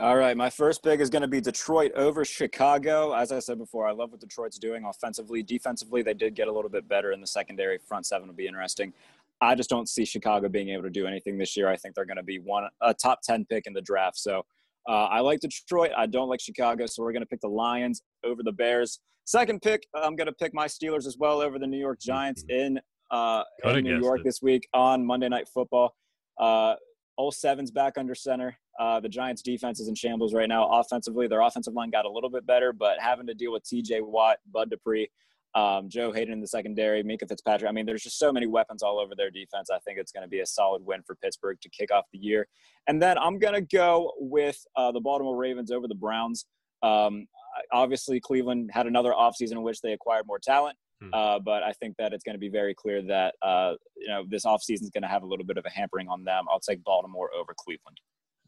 All 0.00 0.16
right, 0.16 0.36
my 0.36 0.48
first 0.48 0.84
pick 0.84 1.00
is 1.00 1.10
going 1.10 1.22
to 1.22 1.28
be 1.28 1.40
Detroit 1.40 1.90
over 1.96 2.24
Chicago. 2.24 3.12
As 3.12 3.32
I 3.32 3.40
said 3.40 3.58
before, 3.58 3.88
I 3.88 3.92
love 3.92 4.12
what 4.12 4.20
Detroit's 4.20 4.58
doing 4.58 4.84
offensively. 4.84 5.42
Defensively, 5.42 6.02
they 6.02 6.14
did 6.14 6.34
get 6.34 6.46
a 6.46 6.52
little 6.52 6.70
bit 6.70 6.88
better 6.88 7.10
in 7.10 7.20
the 7.20 7.26
secondary. 7.26 7.78
Front 7.78 8.06
seven 8.06 8.28
will 8.28 8.34
be 8.34 8.46
interesting. 8.46 8.92
I 9.40 9.54
just 9.54 9.70
don't 9.70 9.88
see 9.88 10.04
Chicago 10.04 10.48
being 10.48 10.68
able 10.68 10.84
to 10.84 10.90
do 10.90 11.06
anything 11.06 11.38
this 11.38 11.56
year. 11.56 11.68
I 11.68 11.76
think 11.76 11.94
they're 11.94 12.04
going 12.04 12.16
to 12.16 12.22
be 12.22 12.38
one 12.38 12.68
a 12.80 12.94
top 12.94 13.20
ten 13.22 13.44
pick 13.44 13.66
in 13.66 13.72
the 13.72 13.80
draft. 13.80 14.18
So 14.18 14.44
uh, 14.88 15.06
I 15.06 15.20
like 15.20 15.40
Detroit. 15.40 15.90
I 15.96 16.06
don't 16.06 16.28
like 16.28 16.40
Chicago. 16.40 16.86
So 16.86 17.02
we're 17.02 17.12
going 17.12 17.22
to 17.22 17.28
pick 17.28 17.40
the 17.40 17.48
Lions 17.48 18.02
over 18.24 18.42
the 18.42 18.52
Bears. 18.52 19.00
Second 19.24 19.62
pick, 19.62 19.86
I'm 19.94 20.16
going 20.16 20.26
to 20.26 20.32
pick 20.32 20.54
my 20.54 20.66
Steelers 20.66 21.06
as 21.06 21.16
well 21.18 21.40
over 21.40 21.58
the 21.58 21.66
New 21.66 21.78
York 21.78 22.00
Giants 22.00 22.44
in 22.48 22.80
uh, 23.10 23.44
in 23.64 23.84
New 23.84 24.00
York 24.00 24.20
it. 24.20 24.24
this 24.24 24.42
week 24.42 24.68
on 24.72 25.04
Monday 25.04 25.28
Night 25.28 25.48
Football. 25.48 25.94
Uh, 26.38 26.74
all 27.16 27.32
sevens 27.32 27.70
back 27.70 27.98
under 27.98 28.14
center. 28.14 28.56
Uh, 28.78 29.00
the 29.00 29.08
Giants' 29.08 29.42
defense 29.42 29.80
is 29.80 29.88
in 29.88 29.94
shambles 29.94 30.32
right 30.32 30.48
now. 30.48 30.68
Offensively, 30.68 31.26
their 31.26 31.40
offensive 31.40 31.74
line 31.74 31.90
got 31.90 32.04
a 32.04 32.10
little 32.10 32.30
bit 32.30 32.46
better, 32.46 32.72
but 32.72 33.00
having 33.00 33.26
to 33.26 33.34
deal 33.34 33.52
with 33.52 33.64
T.J. 33.64 34.02
Watt, 34.02 34.38
Bud 34.52 34.70
Dupree, 34.70 35.10
um, 35.54 35.88
Joe 35.88 36.12
Haden 36.12 36.32
in 36.32 36.40
the 36.40 36.46
secondary, 36.46 37.02
Minkah 37.02 37.28
Fitzpatrick. 37.28 37.68
I 37.68 37.72
mean, 37.72 37.86
there's 37.86 38.04
just 38.04 38.18
so 38.18 38.32
many 38.32 38.46
weapons 38.46 38.82
all 38.82 39.00
over 39.00 39.14
their 39.16 39.30
defense. 39.30 39.68
I 39.70 39.78
think 39.80 39.98
it's 39.98 40.12
going 40.12 40.22
to 40.22 40.28
be 40.28 40.40
a 40.40 40.46
solid 40.46 40.84
win 40.84 41.02
for 41.04 41.16
Pittsburgh 41.16 41.60
to 41.60 41.68
kick 41.70 41.90
off 41.90 42.04
the 42.12 42.18
year. 42.18 42.46
And 42.86 43.02
then 43.02 43.18
I'm 43.18 43.38
going 43.38 43.54
to 43.54 43.62
go 43.62 44.12
with 44.18 44.58
uh, 44.76 44.92
the 44.92 45.00
Baltimore 45.00 45.36
Ravens 45.36 45.72
over 45.72 45.88
the 45.88 45.94
Browns. 45.94 46.46
Um, 46.82 47.26
obviously, 47.72 48.20
Cleveland 48.20 48.70
had 48.72 48.86
another 48.86 49.12
offseason 49.12 49.52
in 49.52 49.62
which 49.62 49.80
they 49.80 49.92
acquired 49.92 50.26
more 50.26 50.38
talent. 50.38 50.76
Hmm. 51.00 51.10
Uh, 51.12 51.38
but 51.38 51.62
I 51.62 51.72
think 51.72 51.96
that 51.98 52.12
it's 52.12 52.24
going 52.24 52.34
to 52.34 52.40
be 52.40 52.48
very 52.48 52.74
clear 52.74 53.02
that 53.02 53.34
uh, 53.42 53.74
you 53.96 54.08
know 54.08 54.24
this 54.28 54.44
offseason 54.44 54.82
is 54.82 54.90
going 54.90 55.02
to 55.02 55.08
have 55.08 55.22
a 55.22 55.26
little 55.26 55.46
bit 55.46 55.56
of 55.56 55.64
a 55.64 55.70
hampering 55.70 56.08
on 56.08 56.24
them. 56.24 56.46
I'll 56.50 56.60
take 56.60 56.82
Baltimore 56.84 57.30
over 57.34 57.54
Cleveland. 57.56 58.00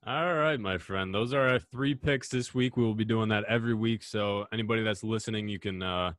All 0.06 0.34
right, 0.34 0.58
my 0.58 0.78
friend. 0.78 1.14
Those 1.14 1.34
are 1.34 1.46
our 1.46 1.58
three 1.58 1.94
picks 1.94 2.28
this 2.28 2.54
week. 2.54 2.76
We 2.76 2.84
will 2.84 2.94
be 2.94 3.04
doing 3.04 3.28
that 3.28 3.44
every 3.44 3.74
week. 3.74 4.02
So 4.02 4.46
anybody 4.50 4.82
that's 4.82 5.04
listening, 5.04 5.48
you 5.48 5.58
can 5.58 5.82
uh, 5.82 6.12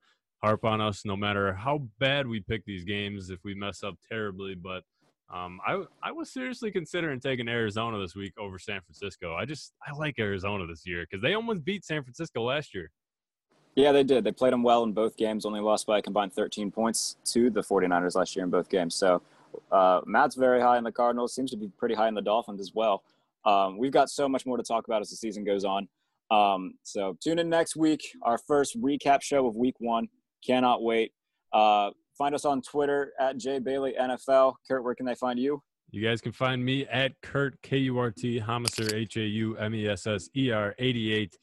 harp 0.44 0.66
on 0.66 0.82
us 0.82 1.04
no 1.04 1.16
matter 1.16 1.52
how 1.54 1.88
bad 2.00 2.28
we 2.28 2.42
pick 2.42 2.64
these 2.66 2.84
games 2.84 3.32
if 3.32 3.40
we 3.44 3.56
mess 3.56 3.84
up 3.84 3.96
terribly. 4.08 4.54
But 4.54 4.84
um, 5.34 5.60
I 5.66 5.84
I 6.04 6.12
was 6.12 6.32
seriously 6.32 6.72
considering 6.72 7.20
taking 7.20 7.48
Arizona 7.48 8.00
this 8.00 8.16
week 8.16 8.34
over 8.38 8.60
San 8.60 8.82
Francisco. 8.82 9.34
I 9.34 9.46
just 9.46 9.74
I 9.86 9.96
like 9.98 10.20
Arizona 10.20 10.68
this 10.68 10.86
year 10.86 11.06
because 11.10 11.24
they 11.24 11.34
almost 11.34 11.66
beat 11.66 11.84
San 11.84 12.04
Francisco 12.04 12.44
last 12.44 12.74
year. 12.74 12.92
Yeah, 13.76 13.92
they 13.92 14.04
did. 14.04 14.24
They 14.24 14.32
played 14.32 14.54
them 14.54 14.64
well 14.64 14.84
in 14.84 14.92
both 14.92 15.16
games, 15.16 15.46
only 15.46 15.62
lost 15.62 15.88
by 15.88 16.00
a 16.00 16.02
combined 16.02 16.34
13 16.34 16.72
points 16.72 17.16
to 17.26 17.50
the 17.50 17.62
49ers 17.62 18.16
last 18.16 18.36
year 18.36 18.44
in 18.44 18.52
both 18.52 18.70
games. 18.70 18.96
So 18.96 19.22
uh, 19.72 20.02
Matt's 20.06 20.36
very 20.36 20.60
high 20.60 20.78
in 20.78 20.84
the 20.84 20.92
Cardinals, 20.92 21.34
seems 21.34 21.52
to 21.52 21.58
be 21.58 21.70
pretty 21.78 21.96
high 21.96 22.08
in 22.08 22.14
the 22.14 22.22
Dolphins 22.22 22.60
as 22.60 22.74
well. 22.74 23.04
Um, 23.46 23.78
we've 23.78 23.92
got 23.92 24.10
so 24.10 24.28
much 24.28 24.46
more 24.46 24.58
to 24.58 24.64
talk 24.64 24.88
about 24.88 25.02
as 25.02 25.10
the 25.10 25.16
season 25.16 25.44
goes 25.44 25.64
on. 25.64 25.88
Um, 26.30 26.76
so 26.84 27.18
tune 27.22 27.40
in 27.40 27.50
next 27.50 27.76
week, 27.76 28.02
our 28.24 28.38
first 28.38 28.80
recap 28.82 29.22
show 29.22 29.48
of 29.48 29.56
week 29.56 29.76
one. 29.80 30.08
Cannot 30.46 30.82
wait. 30.84 31.14
Uh, 31.54 31.92
find 32.18 32.36
us 32.36 32.46
on 32.46 32.62
Twitter 32.62 33.14
at 33.20 33.38
Jay 33.38 33.60
Bailey 33.60 33.94
NFL. 34.00 34.56
Kurt, 34.68 34.84
where 34.84 34.96
can 34.96 35.06
they 35.06 35.16
find 35.16 35.40
you? 35.40 35.62
You 35.92 36.02
guys 36.02 36.22
can 36.22 36.32
find 36.32 36.64
me 36.64 36.86
at 36.88 37.20
Kurt 37.22 37.62
K 37.62 37.78
U 37.80 37.98
R 37.98 38.12
T 38.12 38.40
Haumesser 38.40 38.94
H 38.94 39.18
A 39.18 39.26
U 39.26 39.58
M 39.58 39.76
E 39.76 39.88
S 39.88 40.08
S 40.08 40.30
E 40.36 40.52
R 40.52 40.74
88. 40.80 41.38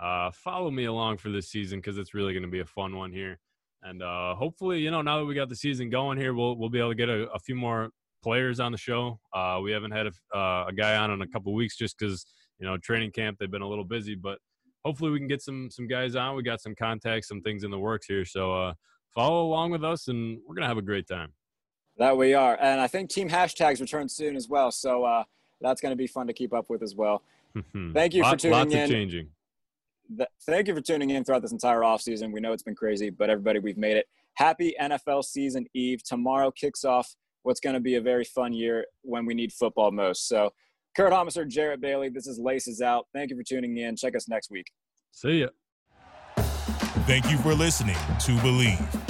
Uh, 0.00 0.30
follow 0.32 0.70
me 0.70 0.84
along 0.86 1.18
for 1.18 1.30
this 1.30 1.48
season 1.50 1.78
because 1.78 1.98
it's 1.98 2.14
really 2.14 2.32
going 2.32 2.42
to 2.42 2.48
be 2.48 2.60
a 2.60 2.66
fun 2.66 2.96
one 2.96 3.12
here. 3.12 3.38
And 3.82 4.02
uh, 4.02 4.34
hopefully, 4.34 4.80
you 4.80 4.90
know, 4.90 5.02
now 5.02 5.18
that 5.18 5.24
we 5.24 5.34
got 5.34 5.48
the 5.48 5.56
season 5.56 5.90
going 5.90 6.18
here, 6.18 6.34
we'll 6.34 6.56
we'll 6.56 6.68
be 6.68 6.78
able 6.78 6.90
to 6.90 6.94
get 6.94 7.08
a, 7.08 7.30
a 7.32 7.38
few 7.38 7.54
more 7.54 7.90
players 8.22 8.60
on 8.60 8.72
the 8.72 8.78
show. 8.78 9.18
Uh, 9.34 9.60
we 9.62 9.72
haven't 9.72 9.92
had 9.92 10.06
a, 10.06 10.38
uh, 10.38 10.66
a 10.68 10.72
guy 10.72 10.96
on 10.96 11.10
in 11.10 11.22
a 11.22 11.26
couple 11.26 11.54
weeks 11.54 11.76
just 11.76 11.98
because 11.98 12.26
you 12.58 12.66
know 12.66 12.76
training 12.78 13.10
camp 13.10 13.38
they've 13.38 13.50
been 13.50 13.62
a 13.62 13.68
little 13.68 13.84
busy, 13.84 14.14
but 14.14 14.38
hopefully 14.84 15.10
we 15.10 15.18
can 15.18 15.28
get 15.28 15.42
some 15.42 15.70
some 15.70 15.86
guys 15.86 16.14
on. 16.14 16.36
We 16.36 16.42
got 16.42 16.60
some 16.60 16.74
contacts, 16.74 17.28
some 17.28 17.40
things 17.40 17.64
in 17.64 17.70
the 17.70 17.78
works 17.78 18.06
here. 18.06 18.24
So 18.24 18.52
uh, 18.52 18.74
follow 19.14 19.46
along 19.46 19.70
with 19.70 19.84
us, 19.84 20.08
and 20.08 20.38
we're 20.46 20.54
gonna 20.54 20.68
have 20.68 20.78
a 20.78 20.82
great 20.82 21.06
time. 21.06 21.32
That 21.96 22.16
we 22.16 22.34
are, 22.34 22.56
and 22.60 22.80
I 22.80 22.86
think 22.86 23.10
team 23.10 23.28
hashtags 23.28 23.80
return 23.80 24.08
soon 24.08 24.36
as 24.36 24.48
well. 24.48 24.70
So 24.70 25.04
uh, 25.04 25.24
that's 25.60 25.80
going 25.80 25.92
to 25.92 25.96
be 25.96 26.06
fun 26.06 26.26
to 26.28 26.32
keep 26.32 26.54
up 26.54 26.70
with 26.70 26.82
as 26.82 26.94
well. 26.94 27.22
Thank 27.92 28.14
you 28.14 28.22
Lot- 28.22 28.30
for 28.30 28.36
tuning 28.38 28.58
lots 28.58 28.74
in. 28.74 28.82
of 28.84 28.88
changing. 28.88 29.28
Th- 30.16 30.28
thank 30.46 30.68
you 30.68 30.74
for 30.74 30.80
tuning 30.80 31.10
in 31.10 31.24
throughout 31.24 31.42
this 31.42 31.52
entire 31.52 31.80
offseason. 31.80 32.32
We 32.32 32.40
know 32.40 32.52
it's 32.52 32.62
been 32.62 32.74
crazy, 32.74 33.10
but 33.10 33.30
everybody, 33.30 33.58
we've 33.58 33.78
made 33.78 33.96
it. 33.96 34.06
Happy 34.34 34.74
NFL 34.80 35.24
season 35.24 35.66
eve. 35.74 36.02
Tomorrow 36.02 36.50
kicks 36.52 36.84
off 36.84 37.14
what's 37.42 37.60
going 37.60 37.74
to 37.74 37.80
be 37.80 37.96
a 37.96 38.00
very 38.00 38.24
fun 38.24 38.52
year 38.52 38.86
when 39.02 39.26
we 39.26 39.34
need 39.34 39.52
football 39.52 39.90
most. 39.90 40.28
So, 40.28 40.50
Kurt 40.96 41.12
Haumesser, 41.12 41.46
Jarrett 41.46 41.80
Bailey, 41.80 42.08
this 42.08 42.26
is 42.26 42.38
Laces 42.38 42.80
Out. 42.80 43.06
Thank 43.14 43.30
you 43.30 43.36
for 43.36 43.44
tuning 43.44 43.76
in. 43.76 43.94
Check 43.96 44.16
us 44.16 44.28
next 44.28 44.50
week. 44.50 44.66
See 45.12 45.40
ya. 45.40 45.48
Thank 47.06 47.30
you 47.30 47.38
for 47.38 47.54
listening 47.54 47.94
to 47.94 48.32
Bleav. 48.38 49.09